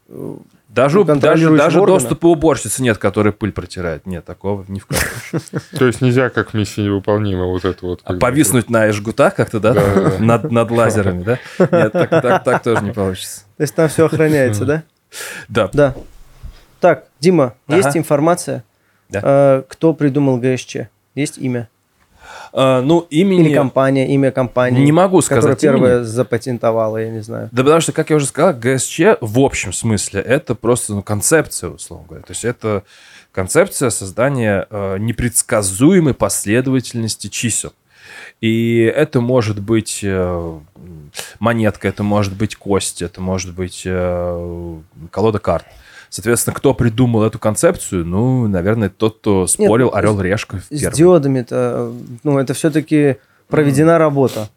Даже, 0.75 1.05
даже, 1.05 1.55
даже 1.55 1.79
органа. 1.79 1.99
доступа 1.99 2.25
уборщицы 2.27 2.83
нет, 2.83 2.97
который 2.97 3.31
пыль 3.31 3.53
протирает. 3.53 4.05
Нет, 4.05 4.25
такого 4.25 4.65
ни 4.67 4.79
в 4.79 4.85
коем. 4.85 5.01
То 5.79 5.85
есть 5.85 6.01
нельзя 6.01 6.29
как 6.29 6.53
миссия 6.53 6.83
невыполнима 6.83 7.45
вот 7.45 7.63
это 7.63 7.85
вот. 7.85 8.01
А 8.03 8.13
повиснуть 8.15 8.69
на 8.69 8.91
жгутах 8.91 9.35
как-то, 9.35 9.61
да? 9.61 9.73
Над, 10.19 10.71
лазерами, 10.71 11.23
да? 11.23 11.39
Нет, 11.59 11.93
так, 11.93 12.61
тоже 12.61 12.83
не 12.83 12.91
получится. 12.91 13.43
То 13.55 13.61
есть 13.61 13.73
там 13.73 13.87
все 13.87 14.05
охраняется, 14.05 14.65
да? 14.65 14.83
Да. 15.47 15.69
Да. 15.71 15.95
Так, 16.81 17.05
Дима, 17.21 17.53
есть 17.69 17.95
информация, 17.95 18.65
э, 19.13 19.63
кто 19.69 19.93
придумал 19.93 20.37
ГСЧ? 20.37 20.89
Есть 21.15 21.37
имя? 21.37 21.69
А, 22.57 22.81
ну, 22.81 23.01
имени... 23.09 23.49
Или 23.49 23.53
компания, 23.53 24.07
имя 24.13 24.31
компании? 24.31 24.81
Не 24.81 24.93
могу 24.93 25.19
Которая 25.19 25.41
сказать 25.41 25.61
первая 25.61 25.95
имени. 25.97 26.05
запатентовала, 26.05 26.97
я 26.97 27.09
не 27.09 27.19
знаю. 27.21 27.49
Да 27.51 27.63
потому 27.63 27.81
что, 27.81 27.91
как 27.91 28.09
я 28.09 28.15
уже 28.15 28.27
сказал, 28.27 28.53
ГСЧ 28.53 28.99
в 29.19 29.39
общем 29.39 29.73
смысле 29.73 30.21
это 30.21 30.55
просто 30.55 30.93
ну, 30.93 31.03
концепция, 31.03 31.69
условно 31.69 32.05
говоря. 32.07 32.23
То 32.23 32.31
есть 32.31 32.45
это 32.45 32.83
концепция 33.33 33.89
создания 33.89 34.67
э, 34.69 34.97
непредсказуемой 34.99 36.13
последовательности 36.13 37.27
чисел. 37.27 37.73
И 38.39 38.79
это 38.83 39.19
может 39.19 39.59
быть 39.59 39.99
э, 40.01 40.59
монетка, 41.39 41.89
это 41.89 42.03
может 42.03 42.37
быть 42.37 42.55
кость, 42.55 43.01
это 43.01 43.19
может 43.19 43.53
быть 43.53 43.81
э, 43.85 44.77
колода 45.11 45.39
карт. 45.39 45.65
Соответственно, 46.15 46.53
кто 46.53 46.73
придумал 46.73 47.23
эту 47.23 47.39
концепцию? 47.39 48.05
Ну, 48.05 48.47
наверное, 48.47 48.87
тот, 48.87 49.17
кто 49.17 49.47
спорил 49.47 49.87
ну, 49.87 49.95
орел 49.95 50.21
решка 50.21 50.61
С 50.69 50.79
первый. 50.79 50.95
диодами-то, 50.95 51.91
ну, 52.23 52.39
это 52.39 52.53
все-таки 52.53 53.17
проведена 53.49 53.97
работа. 53.97 54.47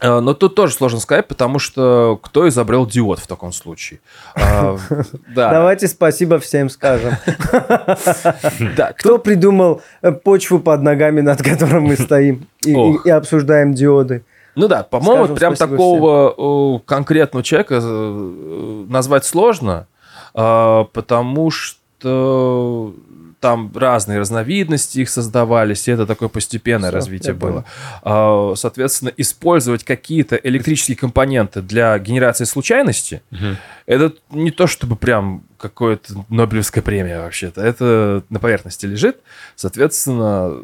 Э, 0.00 0.20
Но 0.20 0.32
тут 0.32 0.54
тоже 0.54 0.72
сложно 0.72 0.98
сказать, 0.98 1.28
потому 1.28 1.58
что 1.58 2.18
кто 2.22 2.48
изобрел 2.48 2.86
диод 2.86 3.18
в 3.18 3.26
таком 3.26 3.52
случае? 3.52 4.00
Да. 4.34 5.50
Давайте 5.50 5.88
спасибо 5.88 6.38
всем 6.38 6.70
скажем. 6.70 7.16
Кто 8.96 9.18
придумал 9.18 9.82
э, 10.00 10.10
почву 10.12 10.58
под 10.58 10.80
ногами, 10.80 11.20
над 11.20 11.42
которой 11.42 11.82
мы 11.82 11.96
стоим 11.98 12.46
и, 12.64 13.10
обсуждаем 13.10 13.74
диоды? 13.74 14.22
Ну 14.54 14.68
да, 14.68 14.84
по-моему, 14.84 15.34
прям 15.36 15.54
такого 15.54 16.78
э, 16.78 16.80
конкретного 16.86 17.44
человека 17.44 17.78
э, 17.82 18.84
назвать 18.88 19.26
сложно, 19.26 19.86
э, 19.92 19.97
потому 20.32 21.50
что 21.50 22.94
там 23.40 23.70
разные 23.74 24.18
разновидности 24.18 24.98
их 25.00 25.08
создавались, 25.08 25.86
и 25.86 25.92
это 25.92 26.06
такое 26.06 26.28
постепенное 26.28 26.90
Всё, 26.90 26.96
развитие 26.96 27.34
понял. 27.34 27.54
было. 27.54 27.64
А, 28.02 28.54
Соответственно, 28.56 29.12
использовать 29.16 29.84
какие-то 29.84 30.34
электрические 30.36 30.96
компоненты 30.96 31.62
для 31.62 31.96
генерации 32.00 32.44
случайности, 32.44 33.22
Мгм. 33.30 33.56
это 33.86 34.12
не 34.30 34.50
то 34.50 34.66
чтобы 34.66 34.96
прям 34.96 35.44
какая-то 35.56 36.24
Нобелевская 36.28 36.82
премия 36.82 37.20
вообще-то. 37.20 37.60
Это 37.60 38.24
на 38.28 38.40
поверхности 38.40 38.86
лежит. 38.86 39.18
Соответственно, 39.54 40.56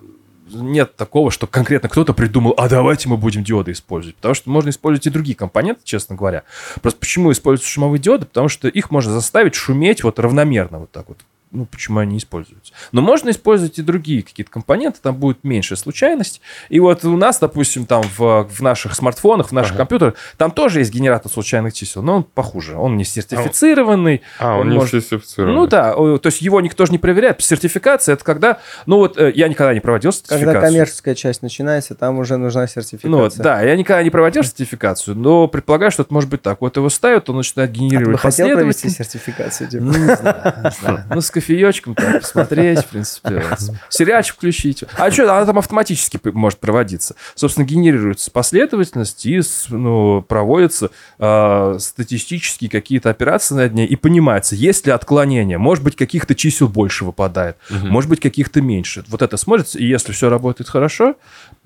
нет 0.52 0.96
такого, 0.96 1.30
что 1.30 1.46
конкретно 1.46 1.88
кто-то 1.88 2.12
придумал, 2.12 2.54
а 2.56 2.68
давайте 2.68 3.08
мы 3.08 3.16
будем 3.16 3.44
диоды 3.44 3.72
использовать. 3.72 4.16
Потому 4.16 4.34
что 4.34 4.50
можно 4.50 4.70
использовать 4.70 5.06
и 5.06 5.10
другие 5.10 5.36
компоненты, 5.36 5.80
честно 5.84 6.16
говоря. 6.16 6.42
Просто 6.82 7.00
почему 7.00 7.32
используются 7.32 7.70
шумовые 7.70 8.00
диоды? 8.00 8.26
Потому 8.26 8.48
что 8.48 8.68
их 8.68 8.90
можно 8.90 9.12
заставить 9.12 9.54
шуметь 9.54 10.02
вот 10.02 10.18
равномерно 10.18 10.80
вот 10.80 10.90
так 10.90 11.08
вот. 11.08 11.18
Ну, 11.54 11.66
почему 11.66 12.00
они 12.00 12.18
используются? 12.18 12.72
Но 12.92 13.00
можно 13.00 13.30
использовать 13.30 13.78
и 13.78 13.82
другие 13.82 14.22
какие-то 14.22 14.50
компоненты, 14.50 14.98
там 15.00 15.14
будет 15.14 15.44
меньшая 15.44 15.76
случайность. 15.78 16.40
И 16.68 16.80
вот 16.80 17.04
у 17.04 17.16
нас, 17.16 17.38
допустим, 17.38 17.86
там 17.86 18.02
в, 18.18 18.48
в 18.50 18.60
наших 18.60 18.94
смартфонах, 18.94 19.48
в 19.48 19.52
наших 19.52 19.72
Ага. 19.72 19.78
компьютерах, 19.78 20.14
там 20.36 20.50
тоже 20.50 20.80
есть 20.80 20.92
генератор 20.92 21.30
случайных 21.30 21.72
чисел, 21.72 22.02
но 22.02 22.16
он 22.16 22.24
похуже. 22.24 22.76
Он 22.76 22.96
не 22.96 23.04
сертифицированный. 23.04 24.22
А, 24.38 24.54
он, 24.56 24.62
Он 24.62 24.68
не 24.70 24.76
может- 24.76 25.04
сертифицирован. 25.04 25.54
Ну 25.54 25.66
да, 25.66 25.92
то 25.94 26.20
есть 26.24 26.42
его 26.42 26.60
никто 26.60 26.86
же 26.86 26.92
не 26.92 26.98
проверяет. 26.98 27.40
Сертификация 27.42 28.14
это 28.14 28.24
когда, 28.24 28.58
ну 28.86 28.96
вот 28.98 29.16
э, 29.18 29.32
я 29.34 29.48
никогда 29.48 29.72
не 29.74 29.80
проводил 29.80 30.12
сертификацию. 30.12 30.46
Когда 30.46 30.60
коммерческая 30.66 31.14
часть 31.14 31.42
начинается, 31.42 31.94
там 31.94 32.18
уже 32.18 32.36
нужна 32.36 32.66
сертификация. 32.66 33.10
Ну 33.10 33.18
вот, 33.18 33.36
да, 33.36 33.62
я 33.62 33.76
никогда 33.76 34.02
не 34.02 34.10
проводил 34.10 34.42
сертификацию, 34.42 35.16
но 35.16 35.46
предполагаю, 35.48 35.90
что 35.90 36.02
это 36.02 36.12
может 36.12 36.28
быть 36.30 36.42
так. 36.42 36.60
Вот 36.60 36.76
его 36.76 36.88
ставят, 36.88 37.30
он 37.30 37.36
начинает 37.36 37.70
А 37.70 37.72
ты 37.72 37.78
генерировать 37.78 38.12
бы 38.12 38.18
хотел 38.18 38.48
провести 38.48 38.88
последовательность. 38.88 39.12
сертификацию, 39.12 39.68
Ну, 39.84 39.92
Дима? 39.92 39.98
не 40.06 40.16
знаю, 40.16 40.54
не 40.64 40.70
знаю. 40.80 41.04
Ну, 41.14 41.20
с 41.20 41.30
кофеечком 41.44 41.94
так 41.94 42.20
посмотреть, 42.22 42.80
в 42.80 42.86
принципе. 42.86 43.42
Сериальчик 43.88 44.36
включить. 44.36 44.84
А 44.96 45.10
что, 45.10 45.24
она 45.34 45.44
там 45.44 45.58
автоматически 45.58 46.18
может 46.32 46.58
проводиться. 46.58 47.14
Собственно, 47.34 47.64
генерируется 47.64 48.30
последовательность 48.30 49.24
и 49.26 49.40
ну, 49.68 50.22
проводятся 50.22 50.90
а, 51.18 51.76
статистические 51.78 52.70
какие-то 52.70 53.10
операции 53.10 53.54
над 53.54 53.74
ней 53.74 53.86
и 53.86 53.96
понимается, 53.96 54.54
есть 54.56 54.86
ли 54.86 54.92
отклонение. 54.92 55.58
Может 55.58 55.84
быть, 55.84 55.96
каких-то 55.96 56.34
чисел 56.34 56.68
больше 56.68 57.04
выпадает, 57.04 57.56
Мгм. 57.68 57.88
может 57.88 58.08
быть, 58.10 58.20
каких-то 58.20 58.60
меньше. 58.62 59.04
Вот 59.08 59.22
это 59.22 59.36
смотрится, 59.36 59.78
и 59.78 59.84
если 59.84 60.12
все 60.12 60.28
работает 60.28 60.68
хорошо, 60.68 61.16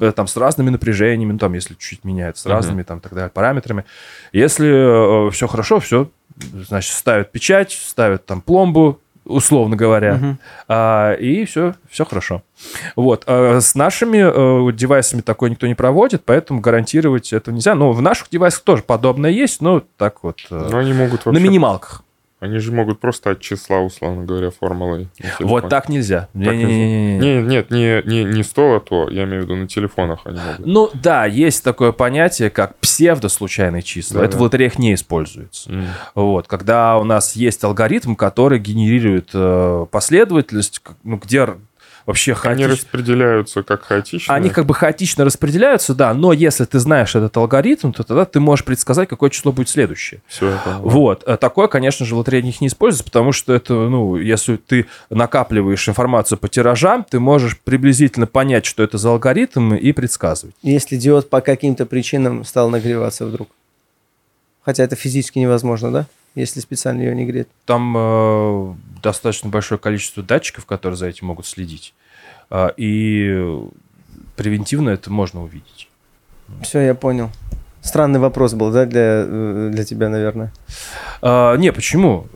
э, 0.00 0.12
там 0.12 0.26
с 0.26 0.36
разными 0.36 0.70
напряжениями, 0.70 1.32
ну, 1.32 1.38
там, 1.38 1.52
если 1.54 1.74
чуть 1.74 2.04
меняется, 2.04 2.42
с 2.42 2.44
Мгм. 2.46 2.54
разными 2.54 2.82
там 2.82 3.00
так 3.00 3.12
далее 3.12 3.30
параметрами. 3.30 3.84
Если 4.32 5.30
все 5.30 5.46
хорошо, 5.46 5.80
все, 5.80 6.10
значит, 6.52 6.92
ставят 6.92 7.32
печать, 7.32 7.72
ставят 7.72 8.26
там 8.26 8.40
пломбу, 8.40 9.00
условно 9.28 9.76
говоря. 9.76 10.14
Мгм. 10.14 10.38
А, 10.66 11.12
и 11.12 11.44
все, 11.44 11.74
все 11.88 12.04
хорошо. 12.04 12.42
Вот. 12.96 13.24
а 13.26 13.60
с 13.60 13.74
нашими 13.74 14.18
э, 14.18 14.72
девайсами 14.72 15.20
такое 15.20 15.50
никто 15.50 15.66
не 15.66 15.74
проводит, 15.74 16.24
поэтому 16.24 16.60
гарантировать 16.60 17.32
это 17.32 17.52
нельзя. 17.52 17.74
Ну, 17.74 17.92
в 17.92 18.02
наших 18.02 18.30
девайсах 18.30 18.62
тоже 18.62 18.82
подобное 18.82 19.30
есть, 19.30 19.60
но 19.60 19.82
так 19.96 20.22
вот 20.22 20.38
э, 20.50 20.68
Но 20.70 20.78
они 20.78 20.92
могут 20.92 21.26
на 21.26 21.32
вообще... 21.32 21.44
минималках. 21.44 22.02
Они 22.40 22.58
же 22.58 22.70
могут 22.70 23.00
просто 23.00 23.30
от 23.30 23.40
числа, 23.40 23.80
условно 23.80 24.24
говоря, 24.24 24.50
формулой. 24.50 25.08
Вот 25.40 25.68
так 25.68 25.88
нельзя. 25.88 26.28
Так 26.32 26.54
Не-не-не-не-не. 26.54 27.18
Не, 27.18 27.42
нет, 27.42 27.70
не, 27.70 28.02
не, 28.04 28.24
не 28.24 28.42
100, 28.44 28.76
а 28.76 28.80
то, 28.80 29.10
я 29.10 29.24
имею 29.24 29.42
в 29.42 29.44
виду 29.44 29.56
на 29.56 29.66
телефонах 29.66 30.20
они 30.24 30.38
могут. 30.38 30.66
Ну 30.66 30.90
да, 30.94 31.26
есть 31.26 31.64
такое 31.64 31.90
понятие, 31.90 32.50
как 32.50 32.76
псевдослучайные 32.76 33.82
числа. 33.82 34.20
Да, 34.20 34.24
это 34.24 34.34
да. 34.34 34.38
в 34.38 34.42
лотереях 34.42 34.78
не 34.78 34.94
используется. 34.94 35.70
М. 35.70 35.86
Вот, 36.14 36.46
когда 36.46 36.96
у 36.98 37.04
нас 37.04 37.34
есть 37.34 37.64
алгоритм, 37.64 38.14
который 38.14 38.60
генерирует 38.60 39.30
э, 39.34 39.86
последовательность, 39.90 40.80
ну, 41.02 41.16
где 41.16 41.56
вообще 42.08 42.32
Они 42.32 42.40
хаотично... 42.40 42.68
распределяются 42.68 43.62
как 43.62 43.82
хаотично. 43.82 44.34
Они 44.34 44.48
как 44.48 44.64
бы 44.64 44.72
хаотично 44.72 45.26
распределяются, 45.26 45.94
да, 45.94 46.14
но 46.14 46.32
если 46.32 46.64
ты 46.64 46.78
знаешь 46.78 47.14
этот 47.14 47.36
алгоритм, 47.36 47.92
то 47.92 48.02
тогда 48.02 48.24
ты 48.24 48.40
можешь 48.40 48.64
предсказать, 48.64 49.10
какое 49.10 49.28
число 49.28 49.52
будет 49.52 49.68
следующее. 49.68 50.22
Все 50.26 50.48
это. 50.48 50.78
Вот. 50.80 51.22
А 51.24 51.36
Такое, 51.36 51.68
конечно 51.68 52.06
же, 52.06 52.14
в 52.14 52.18
лотерейных 52.18 52.62
не 52.62 52.68
используется, 52.68 53.04
потому 53.04 53.32
что 53.32 53.52
это, 53.52 53.74
ну, 53.74 54.16
если 54.16 54.56
ты 54.56 54.86
накапливаешь 55.10 55.86
информацию 55.86 56.38
по 56.38 56.48
тиражам, 56.48 57.04
ты 57.08 57.20
можешь 57.20 57.58
приблизительно 57.58 58.26
понять, 58.26 58.64
что 58.64 58.82
это 58.82 58.96
за 58.96 59.10
алгоритм 59.10 59.74
и 59.74 59.92
предсказывать. 59.92 60.56
Если 60.62 60.96
диод 60.96 61.28
по 61.28 61.42
каким-то 61.42 61.84
причинам 61.84 62.42
стал 62.44 62.70
нагреваться 62.70 63.26
вдруг. 63.26 63.50
Хотя 64.64 64.82
это 64.82 64.96
физически 64.96 65.38
невозможно, 65.38 65.92
да? 65.92 66.06
Если 66.38 66.60
специально 66.60 67.00
ее 67.02 67.16
не 67.16 67.26
греть. 67.26 67.48
Там 67.66 67.94
э, 67.96 68.74
достаточно 69.02 69.50
большое 69.50 69.80
количество 69.80 70.22
датчиков, 70.22 70.66
которые 70.66 70.96
за 70.96 71.08
этим 71.08 71.26
могут 71.26 71.46
следить. 71.46 71.94
А, 72.48 72.72
и 72.76 73.60
превентивно 74.36 74.90
это 74.90 75.10
можно 75.10 75.42
увидеть. 75.42 75.88
Все, 76.62 76.80
я 76.80 76.94
понял. 76.94 77.30
Странный 77.82 78.20
вопрос 78.20 78.54
был, 78.54 78.70
да, 78.70 78.86
для, 78.86 79.24
э, 79.26 79.70
для 79.72 79.84
тебя, 79.84 80.08
наверное. 80.08 80.52
А, 81.22 81.56
не, 81.56 81.72
почему? 81.72 82.28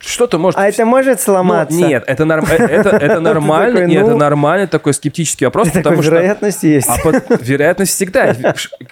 Что-то 0.00 0.38
может... 0.38 0.58
А 0.58 0.68
это 0.68 0.84
может 0.84 1.18
Ну, 1.18 1.22
сломаться? 1.24 1.76
нет, 1.76 2.04
это, 2.06 2.24
норм- 2.24 2.46
э, 2.48 2.54
это, 2.54 2.90
это 2.90 3.20
нормально, 3.20 3.80
такой, 3.80 3.88
нет, 3.90 4.02
ну- 4.02 4.08
это 4.10 4.16
нормальный 4.16 4.66
такой 4.68 4.94
скептический 4.94 5.46
вопрос, 5.46 5.68
Такой 5.68 5.82
потому 5.82 6.02
что... 6.02 6.12
вероятность 6.12 6.62
есть. 6.62 6.88
А 6.88 6.98
под- 7.02 7.42
вероятность 7.42 7.92
всегда. 7.94 8.32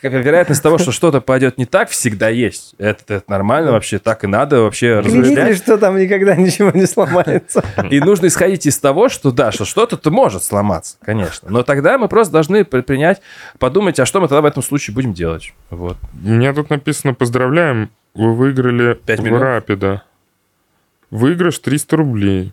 Вероятность 0.03 0.63
того, 0.63 0.79
что 0.79 0.91
что-то 0.93 1.21
пойдет 1.21 1.59
не 1.59 1.65
так, 1.67 1.91
всегда 1.91 2.29
есть. 2.29 2.75
Это, 2.79 3.15
это 3.15 3.25
нормально 3.31 3.73
вообще, 3.73 3.99
так 3.99 4.25
и 4.25 4.27
надо 4.27 4.61
вообще 4.63 4.99
размышлять. 5.01 5.57
что 5.59 5.79
там 5.79 5.97
никогда 5.99 6.35
ничего 6.35 6.71
не 6.73 6.87
сломается. 6.87 7.65
И 7.91 8.01
нужно 8.01 8.27
исходить 8.27 8.67
из 8.67 8.79
того, 8.79 9.09
что 9.09 9.31
да, 9.31 9.53
что 9.53 9.65
что-то-то 9.65 10.11
может 10.11 10.43
сломаться, 10.43 10.97
конечно. 11.05 11.49
Но 11.51 11.63
тогда 11.63 11.99
мы 11.99 12.09
просто 12.09 12.33
должны 12.33 12.65
предпринять, 12.65 13.21
подумать, 13.59 13.99
а 14.01 14.07
что 14.07 14.21
мы 14.21 14.29
тогда 14.29 14.43
в 14.43 14.47
этом 14.47 14.63
случае 14.63 14.95
будем 14.95 15.13
делать. 15.13 15.53
Вот. 15.71 15.97
У 16.25 16.29
меня 16.31 16.53
тут 16.53 16.71
написано 16.71 17.15
«Поздравляем, 17.15 17.91
вы 18.15 18.35
выиграли 18.35 18.95
Пять 18.95 19.21
в 19.21 19.23
миллионов? 19.23 19.43
Рапида». 19.43 20.03
Выигрыш 21.11 21.59
300 21.59 21.97
рублей. 21.97 22.53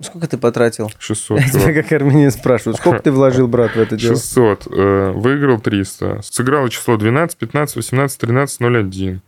Сколько 0.00 0.26
ты 0.26 0.36
потратил? 0.36 0.90
600. 0.98 1.40
Я 1.40 1.48
тебя 1.48 1.82
как 1.82 1.92
армянин 1.92 2.30
спрашиваю. 2.32 2.76
Сколько 2.76 3.00
ты 3.02 3.12
вложил, 3.12 3.46
брат, 3.46 3.76
в 3.76 3.78
это 3.80 3.96
дело? 3.96 4.16
600. 4.16 4.66
э, 4.66 5.12
выиграл 5.12 5.60
300. 5.60 6.22
Сыграло 6.22 6.68
число 6.70 6.96
12, 6.96 7.36
15, 7.38 7.76
18, 7.76 8.18
13, 8.20 8.60
01. 8.60 9.20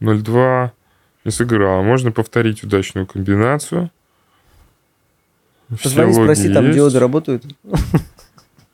02. 0.00 0.72
Не 1.24 1.30
сыграл. 1.30 1.82
Можно 1.82 2.12
повторить 2.12 2.62
удачную 2.62 3.06
комбинацию. 3.06 3.90
Все 5.78 5.84
Позвони, 5.84 6.12
спроси, 6.12 6.52
там 6.52 6.64
есть. 6.66 6.74
диоды 6.76 6.98
работают? 6.98 7.44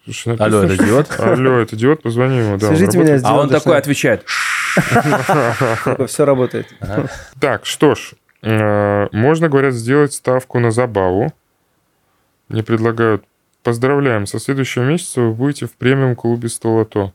Слушай, 0.04 0.36
Алло, 0.36 0.62
это 0.64 0.76
диод? 0.82 1.20
Алло, 1.20 1.58
это 1.58 1.76
диод, 1.76 2.02
позвони 2.02 2.38
ему. 2.38 2.56
Да, 2.56 2.68
Свяжите 2.68 2.98
меня 2.98 3.18
с 3.18 3.24
А 3.24 3.34
он 3.34 3.48
диодом, 3.48 3.60
такой 3.60 3.78
отвечает. 3.78 4.24
Все 6.06 6.24
работает. 6.24 6.66
Так, 7.38 7.66
что 7.66 7.94
ж, 7.94 8.14
можно, 8.42 9.48
говорят, 9.48 9.74
сделать 9.74 10.12
ставку 10.12 10.58
на 10.60 10.70
забаву. 10.70 11.32
Мне 12.48 12.62
предлагают, 12.62 13.24
поздравляем, 13.62 14.26
со 14.26 14.38
следующего 14.38 14.84
месяца 14.84 15.20
вы 15.20 15.32
будете 15.32 15.66
в 15.66 15.72
премиум-клубе 15.74 16.48
100 16.48 16.74
лото. 16.74 17.12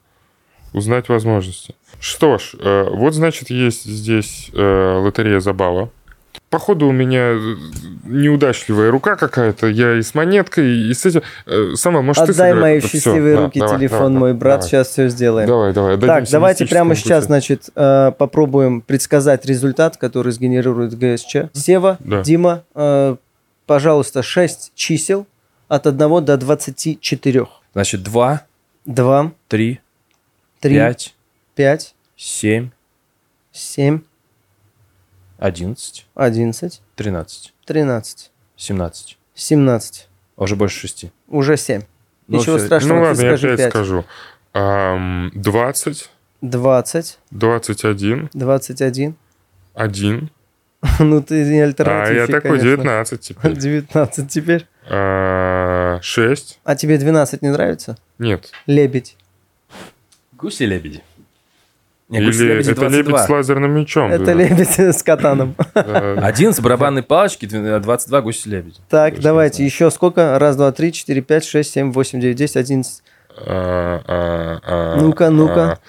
Узнать 0.73 1.07
возможности. 1.07 1.75
Что 1.99 2.39
ж, 2.39 2.55
э, 2.59 2.89
вот, 2.89 3.13
значит, 3.13 3.51
есть 3.51 3.83
здесь 3.85 4.49
э, 4.53 4.97
лотерея 4.97 5.39
забава. 5.39 5.91
Походу, 6.53 6.87
у 6.87 6.91
меня 6.91 7.31
э, 7.31 7.55
неудачливая 8.03 8.91
рука 8.91 9.15
какая-то. 9.15 9.65
Я 9.65 9.97
и 9.97 10.03
с 10.03 10.13
монеткой, 10.13 10.71
и 10.87 10.93
с 10.93 11.03
этим... 11.03 11.23
Э, 11.47 11.73
Сама, 11.73 12.03
может, 12.03 12.25
ты 12.25 12.31
Отдай 12.31 12.51
сыграй? 12.51 12.61
мои 12.61 12.79
Да, 12.79 12.87
счастливые 12.87 13.35
да, 13.37 13.41
руки 13.41 13.59
давай, 13.59 13.77
телефон, 13.79 13.99
давай, 14.13 14.19
мой 14.19 14.33
брат. 14.35 14.59
давай. 14.59 14.69
Сейчас 14.69 14.87
все 14.89 15.09
сделаем. 15.09 15.47
Давай, 15.47 15.73
давай. 15.73 15.97
Так, 15.99 16.29
давайте 16.29 16.67
прямо 16.67 16.91
мистическому 16.91 16.95
сейчас, 16.95 17.23
пути. 17.23 17.27
значит, 17.27 17.69
э, 17.75 18.11
попробуем 18.15 18.81
предсказать 18.81 19.47
результат, 19.47 19.97
который 19.97 20.31
сгенерирует 20.31 20.95
ГСЧ. 20.95 21.37
Сева, 21.53 21.97
Да. 22.01 22.21
Дима, 22.21 22.63
пожалуйста, 23.65 24.21
6 24.21 24.73
чисел 24.75 25.25
от 25.69 25.87
1 25.87 26.23
до 26.23 26.37
24. 26.37 27.47
Значит, 27.73 28.03
2, 28.03 28.41
2, 28.85 29.31
3, 29.47 29.79
3, 30.59 30.75
5, 30.75 31.15
5, 31.55 31.95
7, 32.15 32.69
7, 33.51 34.01
11, 35.43 36.05
11, 36.15 36.81
13, 36.95 37.53
13, 37.65 38.31
17. 38.55 39.17
17. 39.35 40.07
Уже 40.37 40.55
больше 40.55 40.79
6. 40.87 41.05
Уже 41.27 41.57
7. 41.57 41.81
Ну, 42.27 42.39
Ничего 42.39 42.57
всё. 42.57 42.65
страшного, 42.67 42.99
Ну 42.99 43.03
ты 43.03 43.07
ладно, 43.09 43.21
я 43.23 43.27
скажи 43.27 43.47
опять 43.47 43.59
5. 43.59 43.69
скажу. 43.71 44.05
Ам, 44.53 45.31
20, 45.35 46.09
20, 46.41 47.19
21, 47.31 48.29
21. 48.33 49.15
1. 49.73 50.29
ну 50.99 51.21
ты 51.21 51.43
не 51.43 51.59
А 51.59 51.65
альтернативщик, 51.65 52.17
я 52.19 52.27
такой 52.27 52.59
конечно. 52.59 52.69
19 52.77 53.19
теперь. 53.21 53.53
19 53.57 54.29
теперь. 54.31 54.67
А, 54.89 55.99
6. 56.01 56.59
А 56.63 56.75
тебе 56.75 56.97
12 56.97 57.41
не 57.41 57.49
нравится? 57.49 57.97
Нет. 58.17 58.49
Лебедь. 58.65 59.17
Гуси-лебеди. 60.37 61.03
Или 62.17 62.61
это 62.61 62.87
лебедь 62.87 63.05
22. 63.05 63.25
с 63.25 63.29
лазерным 63.29 63.71
мечом. 63.71 64.11
Это 64.11 64.25
да. 64.25 64.33
лебедь 64.33 64.79
с 64.79 65.03
катаном. 65.03 65.55
Да. 65.73 66.19
11 66.21 66.61
барабанной 66.63 67.03
палочки, 67.03 67.45
22 67.45 68.21
гуси-лебеди. 68.21 68.77
Так, 68.89 69.15
Точно 69.15 69.23
давайте, 69.23 69.65
еще 69.65 69.89
сколько? 69.91 70.37
Раз, 70.39 70.55
два, 70.55 70.71
три, 70.71 70.93
четыре, 70.93 71.21
пять, 71.21 71.45
шесть, 71.45 71.71
семь, 71.73 71.91
восемь, 71.91 72.19
девять, 72.19 72.37
десять, 72.37 72.57
одиннадцать. 72.57 73.03
А, 73.35 74.01
а, 74.07 74.59
а, 74.63 74.95
Ну-ка, 75.01 75.29
ну-ка. 75.29 75.79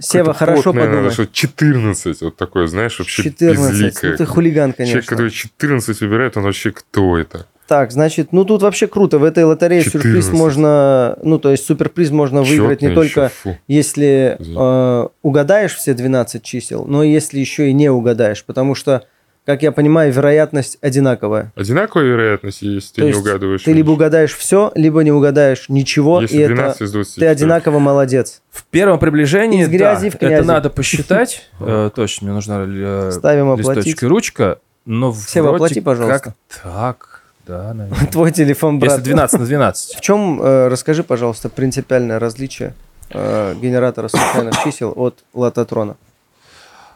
Сева, 0.00 0.32
хорошо 0.32 0.72
подумай. 0.72 1.10
что 1.10 1.26
14. 1.26 2.20
Вот 2.22 2.36
такое, 2.36 2.68
знаешь, 2.68 2.98
вообще 2.98 3.24
14. 3.24 3.72
безликое. 3.72 4.10
Ну 4.12 4.16
ты 4.16 4.26
хулиган, 4.26 4.72
Человек, 4.72 4.92
конечно. 4.92 5.10
который 5.10 5.30
14 5.30 6.00
выбирает, 6.00 6.36
он 6.36 6.44
вообще 6.44 6.70
кто 6.70 7.18
это? 7.18 7.46
Так, 7.68 7.92
значит, 7.92 8.32
ну 8.32 8.46
тут 8.46 8.62
вообще 8.62 8.86
круто. 8.86 9.18
В 9.18 9.24
этой 9.24 9.44
лотерее 9.44 9.82
14. 9.82 10.02
сюрприз 10.02 10.30
можно... 10.32 11.18
Ну, 11.22 11.38
то 11.38 11.50
есть 11.50 11.66
суперприз 11.66 12.10
можно 12.10 12.42
выиграть 12.42 12.80
не 12.80 12.94
только 12.94 13.28
фу. 13.28 13.58
если 13.68 14.38
э, 14.40 15.08
угадаешь 15.20 15.74
все 15.74 15.92
12 15.92 16.42
чисел, 16.42 16.86
но 16.86 17.02
и 17.02 17.10
если 17.10 17.38
еще 17.38 17.68
и 17.68 17.74
не 17.74 17.90
угадаешь. 17.90 18.42
Потому 18.42 18.74
что, 18.74 19.04
как 19.44 19.62
я 19.62 19.70
понимаю, 19.70 20.10
вероятность 20.10 20.78
одинаковая. 20.80 21.52
Одинаковая 21.56 22.06
вероятность, 22.06 22.62
если 22.62 22.88
ты 22.88 22.94
То 22.94 23.02
не 23.02 23.08
есть 23.08 23.20
угадываешь. 23.20 23.62
Ты 23.62 23.74
либо 23.74 23.90
угадаешь 23.90 24.34
все, 24.34 24.72
либо 24.74 25.04
не 25.04 25.12
угадаешь 25.12 25.68
ничего, 25.68 26.22
Если 26.22 26.44
и 26.44 26.46
12 26.46 26.74
это 26.76 26.84
из 26.84 26.92
20. 26.92 27.14
ты 27.16 27.26
одинаково 27.26 27.80
молодец. 27.80 28.40
В 28.50 28.64
первом 28.64 28.98
приближении, 28.98 29.60
Из 29.62 29.68
грязи 29.68 30.08
да, 30.08 30.16
в 30.16 30.18
князи. 30.18 30.34
это 30.36 30.44
надо 30.46 30.70
посчитать. 30.70 31.46
Э, 31.60 31.90
Точно, 31.94 32.28
мне 32.28 32.34
нужна 32.34 32.64
э, 32.66 33.10
Ставим 33.12 33.54
листочек 33.56 33.78
оплатить. 33.78 34.02
и 34.02 34.06
ручка. 34.06 34.58
Но 34.86 35.10
вроде 35.10 35.40
оплати, 35.50 35.80
пожалуйста. 35.82 36.34
Как 36.50 36.62
так, 36.62 37.17
да, 37.48 37.74
наверное. 37.74 38.06
Твой 38.12 38.30
телефон, 38.30 38.78
брат. 38.78 38.98
Если 38.98 39.10
12 39.10 39.40
на 39.40 39.46
12. 39.46 39.96
В 39.96 40.00
чем, 40.00 40.40
э, 40.40 40.68
расскажи, 40.68 41.02
пожалуйста, 41.02 41.48
принципиальное 41.48 42.18
различие 42.18 42.74
э, 43.10 43.54
генератора 43.60 44.08
случайных 44.08 44.62
чисел 44.62 44.92
от 44.94 45.24
лототрона? 45.32 45.96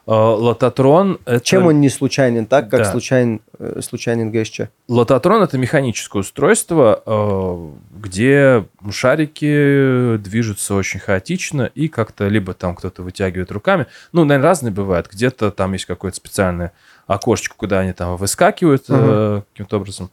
Э, 0.07 0.11
Лототрон— 0.12 1.19
это... 1.25 1.45
Чем 1.45 1.67
он 1.67 1.81
не 1.81 1.88
случайен, 1.88 2.47
так 2.47 2.69
как 2.69 2.81
Да. 2.81 2.91
случайен, 2.91 3.41
э, 3.59 3.81
случайен 3.83 4.31
ГСЧ? 4.33 4.62
Лототрон— 4.88 5.43
это 5.45 5.59
механическое 5.59 6.19
устройство, 6.21 7.03
э, 7.07 7.69
где 8.01 8.65
шарики 8.91 10.16
движутся 10.18 10.74
очень 10.74 10.99
хаотично, 11.01 11.70
и 11.74 11.89
как-то 11.89 12.26
либо 12.29 12.53
там 12.53 12.74
кто-то 12.74 13.03
вытягивает 13.03 13.53
руками. 13.53 13.87
Ну, 14.12 14.24
наверное, 14.24 14.49
разные 14.49 14.72
бывают. 14.72 15.09
Где-то 15.12 15.51
там 15.53 15.72
есть 15.74 15.85
какое-то 15.85 16.16
специальное 16.16 16.72
окошечко, 17.07 17.55
куда 17.57 17.81
они 17.81 17.93
там 17.93 18.16
выскакивают 18.16 18.85
э, 18.89 19.43
каким-то 19.53 19.76
образом. 19.76 20.11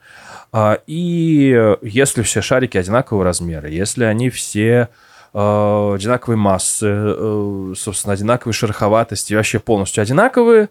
А, 0.52 0.80
И 0.86 1.76
если 1.82 2.22
все 2.24 2.42
шарики 2.42 2.78
одинакового 2.78 3.24
размера, 3.24 3.70
если 3.70 4.04
они 4.04 4.30
все 4.30 4.90
э, 5.34 5.94
одинаковой 5.96 6.38
массы, 6.38 6.88
э, 6.88 7.74
собственно, 7.78 8.14
одинаковой 8.14 8.54
шероховатости, 8.54 9.34
вообще 9.34 9.60
полностью 9.60 10.02
одинаковые, 10.02 10.70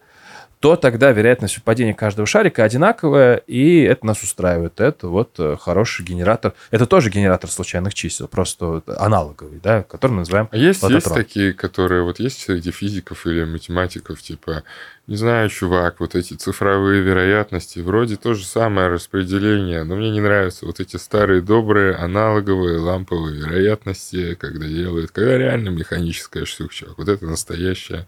то 0.60 0.74
тогда 0.74 1.12
вероятность 1.12 1.56
выпадения 1.56 1.94
каждого 1.94 2.26
шарика 2.26 2.64
одинаковая, 2.64 3.36
и 3.46 3.82
это 3.82 4.06
нас 4.06 4.22
устраивает. 4.22 4.80
Это 4.80 5.08
вот 5.08 5.38
э, 5.38 5.56
хороший 5.60 6.04
генератор. 6.04 6.54
Это 6.70 6.86
тоже 6.86 7.10
генератор 7.10 7.48
случайных 7.50 7.94
чисел, 7.94 8.26
просто 8.26 8.82
аналоговый, 8.86 9.60
да, 9.62 9.84
который 9.84 10.12
мы 10.12 10.18
называем 10.20 10.48
А 10.50 10.56
есть, 10.56 10.82
есть 10.82 11.14
такие, 11.14 11.52
которые 11.52 12.02
вот 12.02 12.18
есть 12.18 12.40
среди 12.40 12.72
физиков 12.72 13.26
или 13.26 13.44
математиков, 13.44 14.20
типа, 14.20 14.64
не 15.08 15.16
знаю, 15.16 15.48
чувак, 15.48 15.96
вот 16.00 16.14
эти 16.14 16.34
цифровые 16.34 17.00
вероятности, 17.02 17.80
вроде 17.80 18.16
то 18.16 18.34
же 18.34 18.44
самое 18.44 18.88
распределение, 18.88 19.82
но 19.82 19.96
мне 19.96 20.10
не 20.10 20.20
нравятся 20.20 20.66
вот 20.66 20.80
эти 20.80 20.96
старые 20.96 21.40
добрые 21.40 21.94
аналоговые 21.94 22.78
ламповые 22.78 23.36
вероятности, 23.40 24.34
когда 24.34 24.66
делают, 24.66 25.10
когда 25.10 25.38
реально 25.38 25.70
механическая 25.70 26.44
штука, 26.44 26.74
чувак. 26.74 26.98
Вот 26.98 27.08
это 27.08 27.24
настоящая. 27.24 28.06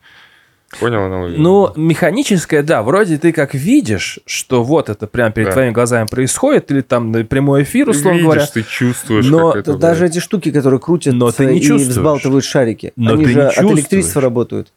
Понял 0.78 1.02
аналогию? 1.02 1.40
Ну, 1.40 1.72
механическое, 1.74 2.62
да, 2.62 2.82
вроде 2.84 3.18
ты 3.18 3.32
как 3.32 3.54
видишь, 3.54 4.20
что 4.24 4.62
вот 4.62 4.88
это 4.88 5.08
прямо 5.08 5.32
перед 5.32 5.48
Да. 5.48 5.52
твоими 5.54 5.72
глазами 5.72 6.06
происходит, 6.06 6.70
или 6.70 6.80
там 6.82 7.10
на 7.10 7.24
прямой 7.24 7.64
эфир, 7.64 7.86
Ты 7.86 7.90
условно 7.92 8.18
видишь, 8.18 8.24
говоря. 8.26 8.46
ты 8.46 8.62
чувствуешь, 8.62 9.26
Но 9.26 9.52
как 9.52 9.60
это... 9.62 9.76
Даже 9.76 10.06
эти 10.06 10.20
штуки, 10.20 10.52
которые 10.52 10.78
крутят 10.78 11.14
Но 11.14 11.32
ты 11.32 11.46
не 11.46 11.58
и 11.58 11.60
чувствуешь. 11.62 11.96
взбалтывают 11.96 12.44
шарики, 12.44 12.92
Но 12.94 13.14
они 13.14 13.24
ты 13.24 13.30
же 13.30 13.36
не 13.36 13.42
от 13.46 13.54
чувствуешь. 13.54 13.78
электричества 13.78 14.22
работают. 14.22 14.72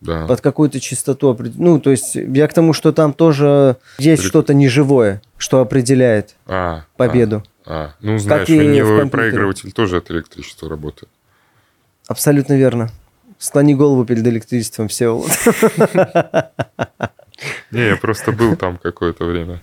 Да. 0.00 0.26
Под 0.26 0.40
какую-то 0.40 0.78
частоту. 0.80 1.32
опред- 1.32 1.54
Ну, 1.56 1.80
то 1.80 1.90
есть 1.90 2.14
я 2.14 2.46
к 2.46 2.54
тому, 2.54 2.72
что 2.72 2.92
там 2.92 3.12
тоже 3.12 3.76
есть 3.98 4.22
Элек- 4.22 4.26
что-то 4.28 4.54
неживое, 4.54 5.20
что 5.36 5.60
определяет 5.60 6.36
А, 6.46 6.84
победу. 6.96 7.42
А, 7.66 7.90
а. 7.90 7.94
ну 8.00 8.16
знаешь, 8.18 8.48
виниловый 8.48 9.00
компьютере. 9.00 9.10
проигрыватель 9.10 9.72
тоже 9.72 9.96
от 9.96 10.10
электричества 10.10 10.68
работает. 10.68 11.08
Абсолютно 12.06 12.54
верно. 12.54 12.90
Склони 13.38 13.74
голову 13.74 14.04
перед 14.04 14.26
электричеством, 14.26 14.88
все. 14.88 15.20
Не, 17.70 17.88
я 17.88 17.96
просто 17.96 18.32
был 18.32 18.56
там 18.56 18.78
какое-то 18.78 19.24
время. 19.24 19.60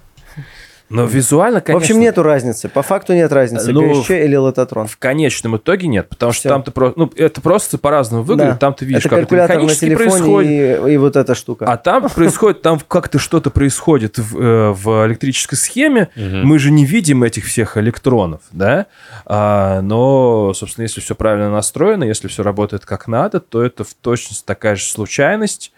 Но 0.90 1.06
визуально, 1.06 1.62
В 1.62 1.64
конечно... 1.64 1.84
общем, 1.84 2.00
нету 2.00 2.22
разницы. 2.22 2.70
По 2.70 2.84
факту 2.84 3.14
нет 3.14 3.32
разницы. 3.32 3.72
Ну, 3.72 4.02
ГСЧ 4.02 4.12
или 4.12 4.36
лототрон. 4.36 4.88
В 4.88 4.98
конечном 4.98 5.58
итоге 5.58 5.88
нет, 5.88 6.10
потому 6.10 6.32
что 6.32 6.42
Всё. 6.42 6.50
там 6.50 6.64
ты 6.64 6.72
просто... 6.72 7.00
Ну, 7.00 7.12
это 7.16 7.42
просто 7.42 7.78
по-разному 7.80 8.24
выглядит, 8.24 8.54
Да. 8.54 8.58
там 8.58 8.74
ты 8.76 8.86
видишь, 8.86 9.06
это 9.06 9.10
как 9.16 9.24
это 9.24 9.36
на 9.36 9.44
механически 9.44 9.86
телефоне 9.86 10.10
происходит. 10.10 10.88
и, 10.88 10.94
и 10.94 10.98
вот 10.98 11.16
эта 11.16 11.34
штука. 11.34 11.66
А 11.66 11.78
там 11.78 12.08
происходит, 12.16 12.62
там 12.62 12.80
как-то 12.88 13.18
что-то 13.18 13.50
происходит 13.50 14.20
в, 14.20 14.38
э, 14.40 14.72
в 14.72 15.08
электрической 15.08 15.58
схеме. 15.58 16.10
Мгм. 16.16 16.46
Мы 16.46 16.60
же 16.60 16.70
не 16.72 16.86
видим 16.86 17.24
этих 17.24 17.46
всех 17.46 17.78
электронов, 17.78 18.42
да? 18.52 18.86
А, 19.26 19.82
но, 19.82 20.54
собственно, 20.54 20.84
если 20.84 21.02
все 21.02 21.16
правильно 21.16 21.50
настроено, 21.50 22.04
если 22.04 22.28
все 22.28 22.44
работает 22.44 22.86
как 22.86 23.08
надо, 23.08 23.40
то 23.40 23.64
это 23.64 23.84
в 23.84 23.94
точности 23.96 24.44
такая 24.46 24.76
же 24.76 24.86
случайность, 24.86 25.72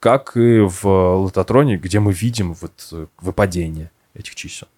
как 0.00 0.36
и 0.36 0.60
в 0.60 0.84
лототроне, 1.16 1.76
где 1.76 1.98
мы 1.98 2.12
видим 2.12 2.54
вот 2.60 2.72
э, 2.92 3.06
выпадение 3.20 3.90
этих 4.14 4.34
чисел. 4.34 4.68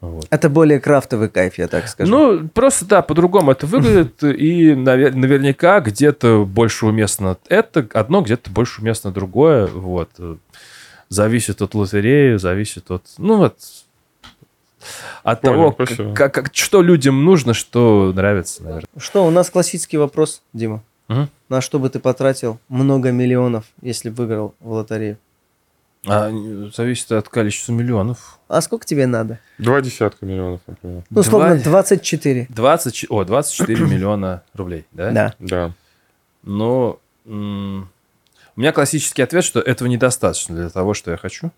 Вот. 0.00 0.26
Это 0.28 0.50
более 0.50 0.80
крафтовый 0.80 1.28
кайф, 1.30 1.56
я 1.58 1.66
так 1.66 1.88
скажу. 1.88 2.10
Ну, 2.10 2.48
просто, 2.48 2.84
да, 2.84 3.00
по-другому 3.00 3.52
это 3.52 3.66
выглядит, 3.66 4.22
и 4.22 4.72
навер- 4.72 5.14
наверняка 5.14 5.80
где-то 5.80 6.44
больше 6.44 6.86
уместно 6.86 7.38
это 7.48 7.88
одно, 7.94 8.20
где-то 8.20 8.50
больше 8.50 8.82
уместно 8.82 9.12
другое, 9.12 9.66
вот. 9.66 10.10
Зависит 11.08 11.62
от 11.62 11.74
лотереи, 11.74 12.36
зависит 12.36 12.90
от, 12.90 13.04
ну, 13.18 13.36
вот, 13.36 13.56
от 15.22 15.40
Понял, 15.40 15.72
того, 15.72 15.72
как- 15.72 16.14
как, 16.14 16.34
как- 16.34 16.50
что 16.54 16.82
людям 16.82 17.24
нужно, 17.24 17.54
что 17.54 18.12
нравится, 18.14 18.62
наверное. 18.62 18.88
Что, 18.98 19.24
у 19.26 19.30
нас 19.30 19.48
классический 19.48 19.96
вопрос, 19.96 20.42
Дима. 20.52 20.82
Мгм. 21.08 21.28
На 21.48 21.60
что 21.60 21.78
бы 21.78 21.88
ты 21.90 21.98
потратил 22.00 22.58
много 22.68 23.10
миллионов, 23.10 23.64
если 23.80 24.08
выиграл 24.10 24.54
в 24.60 24.72
лотерею? 24.72 25.18
А, 26.06 26.30
зависит 26.74 27.10
от 27.12 27.28
количества 27.28 27.72
миллионов. 27.72 28.38
А 28.48 28.60
сколько 28.60 28.84
тебе 28.86 29.06
надо? 29.06 29.38
Два 29.58 29.80
десятка 29.80 30.26
миллионов, 30.26 30.60
например. 30.66 31.02
Ну, 31.10 31.20
условно, 31.20 31.54
Два- 31.56 31.64
24. 31.64 32.46
20, 32.50 33.06
о, 33.08 33.24
24 33.24 33.84
миллиона 33.86 34.42
рублей, 34.54 34.86
да? 34.92 35.10
Да. 35.10 35.34
Да. 35.38 35.72
Но 36.42 36.98
м, 37.26 37.88
у 38.56 38.60
меня 38.60 38.72
классический 38.72 39.22
ответ, 39.22 39.44
что 39.44 39.60
этого 39.60 39.88
недостаточно 39.88 40.54
для 40.54 40.68
того, 40.70 40.92
что 40.94 41.10
я 41.10 41.16
хочу. 41.16 41.50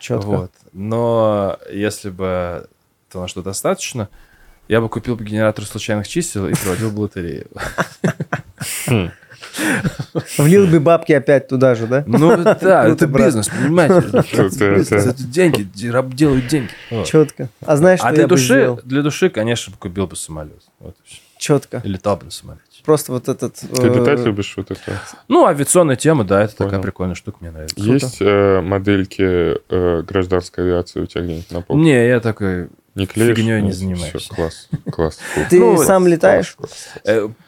Четко. 0.00 0.26
Вот. 0.26 0.50
Но 0.72 1.58
если 1.70 2.10
бы 2.10 2.68
то, 3.10 3.28
что 3.28 3.42
достаточно, 3.42 4.08
я 4.66 4.80
бы 4.80 4.88
купил 4.88 5.14
бы 5.14 5.24
генератор 5.24 5.64
случайных 5.64 6.08
чисел 6.08 6.48
и 6.48 6.54
проводил 6.54 6.90
бы 6.90 7.00
лотерею. 7.00 7.46
Влил 10.38 10.66
бы 10.66 10.80
бабки 10.80 11.12
опять 11.12 11.48
туда 11.48 11.74
же, 11.74 11.86
да? 11.86 12.04
Ну 12.06 12.36
да, 12.42 12.86
это 12.88 13.06
бизнес, 13.06 13.48
понимаете? 13.48 14.06
Это- 14.32 14.74
Бизнес, 14.76 14.92
это- 14.92 15.10
Это 15.10 15.22
деньги, 15.24 15.62
де- 15.62 15.90
раб 15.90 16.12
делают 16.14 16.46
деньги. 16.46 16.70
Четко. 17.04 17.48
А 17.64 17.76
знаешь, 17.76 18.00
что 18.00 18.08
А 18.08 18.10
я 18.10 18.16
для 18.16 18.26
бы 18.28 18.36
сделал? 18.36 18.80
для 18.84 19.02
души, 19.02 19.30
конечно, 19.30 19.72
купил 19.78 20.06
бы 20.06 20.16
самолет. 20.16 20.62
Четко. 21.38 21.80
И 21.84 21.88
летал 21.88 22.16
бы 22.16 22.24
на 22.26 22.30
самолете. 22.30 22.62
Просто 22.84 23.12
вот 23.12 23.28
этот... 23.28 23.54
Ты 23.56 23.66
э, 23.86 23.94
летать 23.98 24.20
любишь 24.24 24.54
вот 24.56 24.70
это? 24.70 24.80
Ну, 25.28 25.46
авиационная 25.46 25.96
тема, 25.96 26.24
да, 26.24 26.42
это 26.42 26.54
такая 26.56 26.80
прикольная 26.80 27.14
штука, 27.14 27.38
мне 27.40 27.50
нравится. 27.50 27.74
Есть 27.78 28.18
э, 28.20 28.60
модельки 28.60 29.54
э, 29.68 30.02
гражданской 30.02 30.64
авиации 30.64 31.00
у 31.00 31.06
тебя 31.06 31.22
где-нибудь 31.22 31.50
на 31.50 31.60
полке? 31.62 31.82
Не, 31.82 32.06
я 32.08 32.20
такой... 32.20 32.68
Не 32.94 33.06
клеишь? 33.06 33.36
фигнёй 33.36 33.60
не 33.60 33.68
Нет? 33.68 33.76
занимаюсь. 33.76 34.28
Класс, 34.28 34.68
класс. 34.92 35.18
Ты 35.50 35.58
Ну, 35.58 35.76
сам 35.82 36.06
летаешь? 36.06 36.56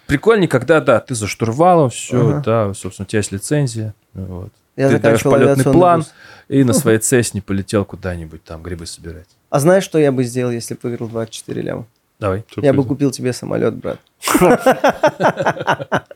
Прикольнее, 0.06 0.48
когда, 0.48 0.80
да, 0.80 1.00
ты 1.00 1.14
за 1.14 1.26
штурвалом, 1.26 1.90
все, 1.90 2.20
Ага. 2.20 2.42
да, 2.44 2.74
собственно, 2.74 3.04
у 3.04 3.08
тебя 3.08 3.18
есть 3.18 3.32
лицензия. 3.32 3.94
Вот. 4.14 4.52
Я 4.76 4.88
Ты 4.88 4.98
даешь 4.98 5.18
заканчивал 5.22 5.32
полетный 5.32 5.72
план. 5.72 6.04
И 6.48 6.62
на 6.62 6.72
своей 6.74 6.98
цесне 7.00 7.42
полетел 7.42 7.84
куда-нибудь 7.84 8.44
там 8.44 8.62
грибы 8.62 8.86
собирать. 8.86 9.26
А 9.50 9.58
знаешь, 9.58 9.84
что 9.84 9.98
я 9.98 10.12
бы 10.12 10.22
сделал, 10.24 10.52
если 10.52 10.74
бы 10.74 10.80
выиграл 10.82 11.08
24 11.08 11.60
ляма? 11.62 11.86
Давай. 12.20 12.44
Чё 12.48 12.60
Я 12.62 12.72
бы 12.72 12.84
купил 12.84 13.10
тебе 13.10 13.32
самолет, 13.32 13.74
брат. 13.74 13.98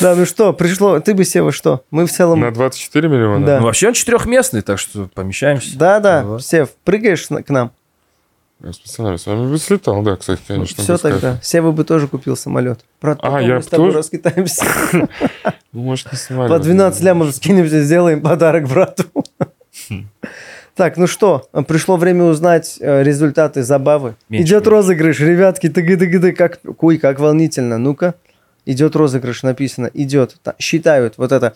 Да, 0.00 0.14
ну 0.14 0.24
что, 0.24 0.54
пришло, 0.54 0.98
ты 1.00 1.12
бы, 1.12 1.24
Сева, 1.24 1.52
что? 1.52 1.84
Мы 1.90 2.06
в 2.06 2.12
целом... 2.12 2.40
На 2.40 2.50
24 2.50 3.06
миллиона? 3.08 3.44
Да. 3.44 3.58
Ну, 3.60 3.66
вообще 3.66 3.88
он 3.88 3.92
четырехместный, 3.92 4.62
так 4.62 4.78
что 4.78 5.10
помещаемся. 5.12 5.76
Да-да, 5.76 6.22
Вот. 6.22 6.42
Сев, 6.42 6.70
прыгаешь 6.84 7.26
к 7.26 7.50
нам? 7.50 7.72
Я 8.62 8.72
специально 8.74 9.16
с 9.16 9.26
вами 9.26 9.50
бы 9.50 9.58
слетал, 9.58 10.02
да, 10.02 10.16
кстати, 10.16 10.40
конечно. 10.46 10.82
Все 10.82 10.98
тогда. 10.98 11.38
Сева 11.42 11.72
бы 11.72 11.84
тоже 11.84 12.08
купил 12.08 12.36
самолет. 12.36 12.80
Брат, 13.00 13.18
А, 13.22 13.30
потом 13.30 13.40
я 13.48 13.54
мы 13.56 13.62
с 13.62 13.66
тобой 13.66 13.86
тоже? 13.86 13.98
раскитаемся. 13.98 14.64
Ну, 15.72 15.82
может, 15.82 16.10
не 16.10 16.18
снимали. 16.18 16.48
По 16.48 16.58
12 16.58 17.00
лямов 17.02 17.32
скинемся, 17.32 17.82
сделаем 17.84 18.20
подарок 18.22 18.68
брату. 18.68 19.04
Так, 20.74 20.96
ну 20.96 21.06
что, 21.06 21.46
пришло 21.68 21.96
время 21.96 22.24
узнать 22.24 22.78
э, 22.80 23.02
результаты 23.02 23.62
забавы. 23.62 24.14
Идет 24.30 24.66
розыгрыш, 24.66 25.20
ребятки, 25.20 25.68
тыгы 25.68 25.96
тыгы 25.96 26.32
как 26.32 26.60
куй, 26.78 26.96
как 26.98 27.18
волнительно. 27.20 27.76
Ну-ка, 27.76 28.14
идет 28.64 28.96
розыгрыш, 28.96 29.42
написано, 29.42 29.90
идет. 29.92 30.36
Та- 30.42 30.54
считают 30.58 31.14
вот 31.18 31.32
это. 31.32 31.54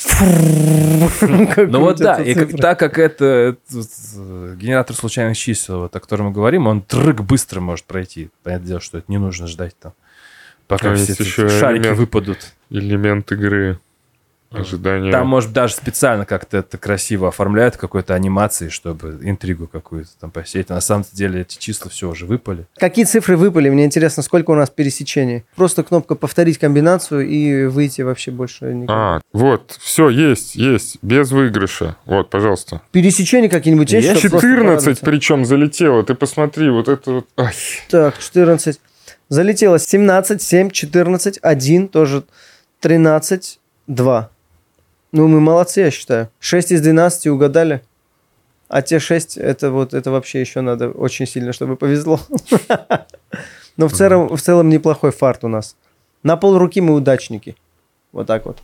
Ну 0.00 1.80
вот 1.80 1.98
да, 1.98 2.16
и 2.22 2.34
так 2.34 2.78
как 2.78 2.98
это, 2.98 3.56
генератор 3.70 4.96
случайных 4.96 5.36
чисел, 5.36 5.84
о 5.84 5.88
котором 5.88 6.26
мы 6.26 6.32
говорим, 6.32 6.66
он 6.66 6.80
трык 6.82 7.20
быстро 7.20 7.60
может 7.60 7.84
пройти. 7.84 8.30
Понятное 8.42 8.68
дело, 8.68 8.80
что 8.80 8.98
это 8.98 9.06
не 9.10 9.18
нужно 9.18 9.46
ждать 9.46 9.76
там, 9.78 9.92
пока 10.66 10.94
все 10.94 11.12
еще 11.12 11.48
шарики 11.48 11.88
выпадут. 11.88 12.38
Элемент 12.70 13.30
игры. 13.32 13.78
Ожидание. 14.52 15.12
Там, 15.12 15.26
может, 15.26 15.52
даже 15.52 15.74
специально 15.74 16.24
как-то 16.24 16.58
это 16.58 16.78
красиво 16.78 17.28
оформляют 17.28 17.76
какой-то 17.76 18.14
анимацией, 18.14 18.70
чтобы 18.70 19.18
интригу 19.22 19.66
какую-то 19.66 20.10
там 20.20 20.30
посеять. 20.30 20.70
А 20.70 20.74
на 20.74 20.80
самом 20.80 21.04
деле 21.12 21.42
эти 21.42 21.58
числа 21.58 21.90
все 21.90 22.10
уже 22.10 22.26
выпали. 22.26 22.66
Какие 22.76 23.04
цифры 23.04 23.36
выпали? 23.36 23.70
Мне 23.70 23.84
интересно, 23.84 24.22
сколько 24.22 24.50
у 24.50 24.54
нас 24.54 24.70
пересечений. 24.70 25.44
Просто 25.56 25.82
кнопка 25.82 26.14
повторить 26.14 26.58
комбинацию 26.58 27.26
и 27.26 27.66
выйти 27.66 28.02
вообще 28.02 28.30
больше 28.30 28.66
никак. 28.72 28.96
А, 28.96 29.20
вот, 29.32 29.76
все, 29.80 30.08
есть, 30.08 30.54
есть, 30.54 30.98
без 31.02 31.30
выигрыша. 31.30 31.96
Вот, 32.06 32.30
пожалуйста. 32.30 32.82
Пересечения 32.92 33.48
какие-нибудь 33.48 33.92
есть? 33.92 34.06
Есть 34.06 34.20
чтоб 34.20 34.32
просто 34.32 34.48
14 34.48 34.66
порадоваться? 34.66 35.04
причем 35.04 35.44
залетело. 35.44 36.02
Ты 36.04 36.14
посмотри, 36.14 36.70
вот 36.70 36.88
это 36.88 37.12
вот. 37.12 37.26
Ай. 37.36 37.54
Так, 37.88 38.18
14. 38.18 38.80
Залетело 39.28 39.78
17, 39.78 40.42
7, 40.42 40.70
14, 40.70 41.38
1, 41.40 41.88
тоже 41.88 42.24
13, 42.80 43.60
2. 43.86 44.30
Ну, 45.12 45.28
мы 45.28 45.40
молодцы, 45.40 45.80
я 45.80 45.90
считаю. 45.90 46.30
6 46.40 46.72
из 46.72 46.80
12 46.80 47.26
угадали. 47.28 47.82
А 48.68 48.80
те 48.80 48.98
6, 48.98 49.36
это 49.36 49.70
вот, 49.70 49.92
это 49.92 50.10
вообще 50.10 50.40
еще 50.40 50.62
надо 50.62 50.88
очень 50.90 51.26
сильно, 51.26 51.52
чтобы 51.52 51.76
повезло. 51.76 52.18
Но 53.76 53.88
в 53.88 53.92
целом, 53.92 54.34
в 54.34 54.40
целом 54.40 54.70
неплохой 54.70 55.12
фарт 55.12 55.44
у 55.44 55.48
нас. 55.48 55.76
На 56.22 56.36
пол 56.36 56.56
руки 56.56 56.80
мы 56.80 56.94
удачники. 56.94 57.56
Вот 58.12 58.26
так 58.26 58.46
вот. 58.46 58.58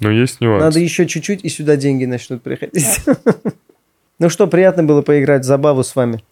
Но 0.00 0.10
есть 0.10 0.40
нюанс. 0.40 0.62
Надо 0.62 0.80
еще 0.80 1.06
чуть-чуть, 1.06 1.44
и 1.44 1.48
сюда 1.48 1.76
деньги 1.76 2.04
начнут 2.04 2.42
приходить. 2.42 3.00
Ну 4.18 4.30
что, 4.30 4.46
приятно 4.46 4.82
было 4.82 5.02
поиграть 5.02 5.42
в 5.42 5.44
забаву 5.44 5.84
с 5.84 5.94
вами. 5.94 6.24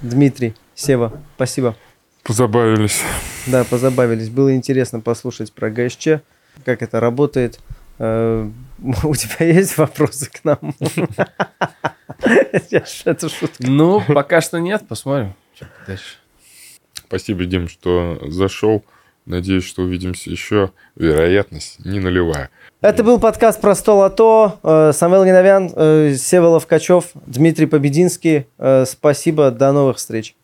Дмитрий, 0.00 0.54
Сева, 0.76 1.20
спасибо. 1.34 1.74
Позабавились. 2.22 3.02
Да, 3.48 3.64
позабавились. 3.64 4.28
Было 4.28 4.54
интересно 4.54 5.00
послушать 5.00 5.52
про 5.52 5.68
ГСЧ, 5.68 6.20
как 6.64 6.82
это 6.82 7.00
работает, 7.00 7.58
У 9.04 9.14
тебя 9.14 9.46
есть 9.46 9.78
вопросы 9.78 10.28
к 10.28 10.44
нам? 10.44 10.58
Это 13.04 13.28
шутка. 13.28 13.58
Ну, 13.60 14.02
пока 14.08 14.40
что 14.40 14.58
нет, 14.58 14.82
посмотрим. 14.88 15.34
Дальше. 15.86 16.16
Спасибо, 16.94 17.44
Дим, 17.44 17.68
что 17.68 18.18
зашел. 18.28 18.82
Надеюсь, 19.24 19.64
что 19.64 19.82
увидимся 19.82 20.30
еще. 20.30 20.72
Вероятность 20.96 21.84
не 21.84 22.00
нулевая. 22.00 22.50
Это 22.80 23.04
был 23.04 23.20
подкаст 23.20 23.60
про 23.60 23.76
стол 23.76 24.02
АТО. 24.02 24.58
Э, 24.64 24.90
Самвел 24.92 25.24
Геновян, 25.24 25.70
э, 25.76 26.14
Сева 26.18 26.46
Ловкачев, 26.46 27.10
Дмитрий 27.14 27.66
Побединский. 27.66 28.46
Э, 28.58 28.84
Спасибо, 28.84 29.52
до 29.52 29.70
новых 29.70 29.98
встреч. 29.98 30.34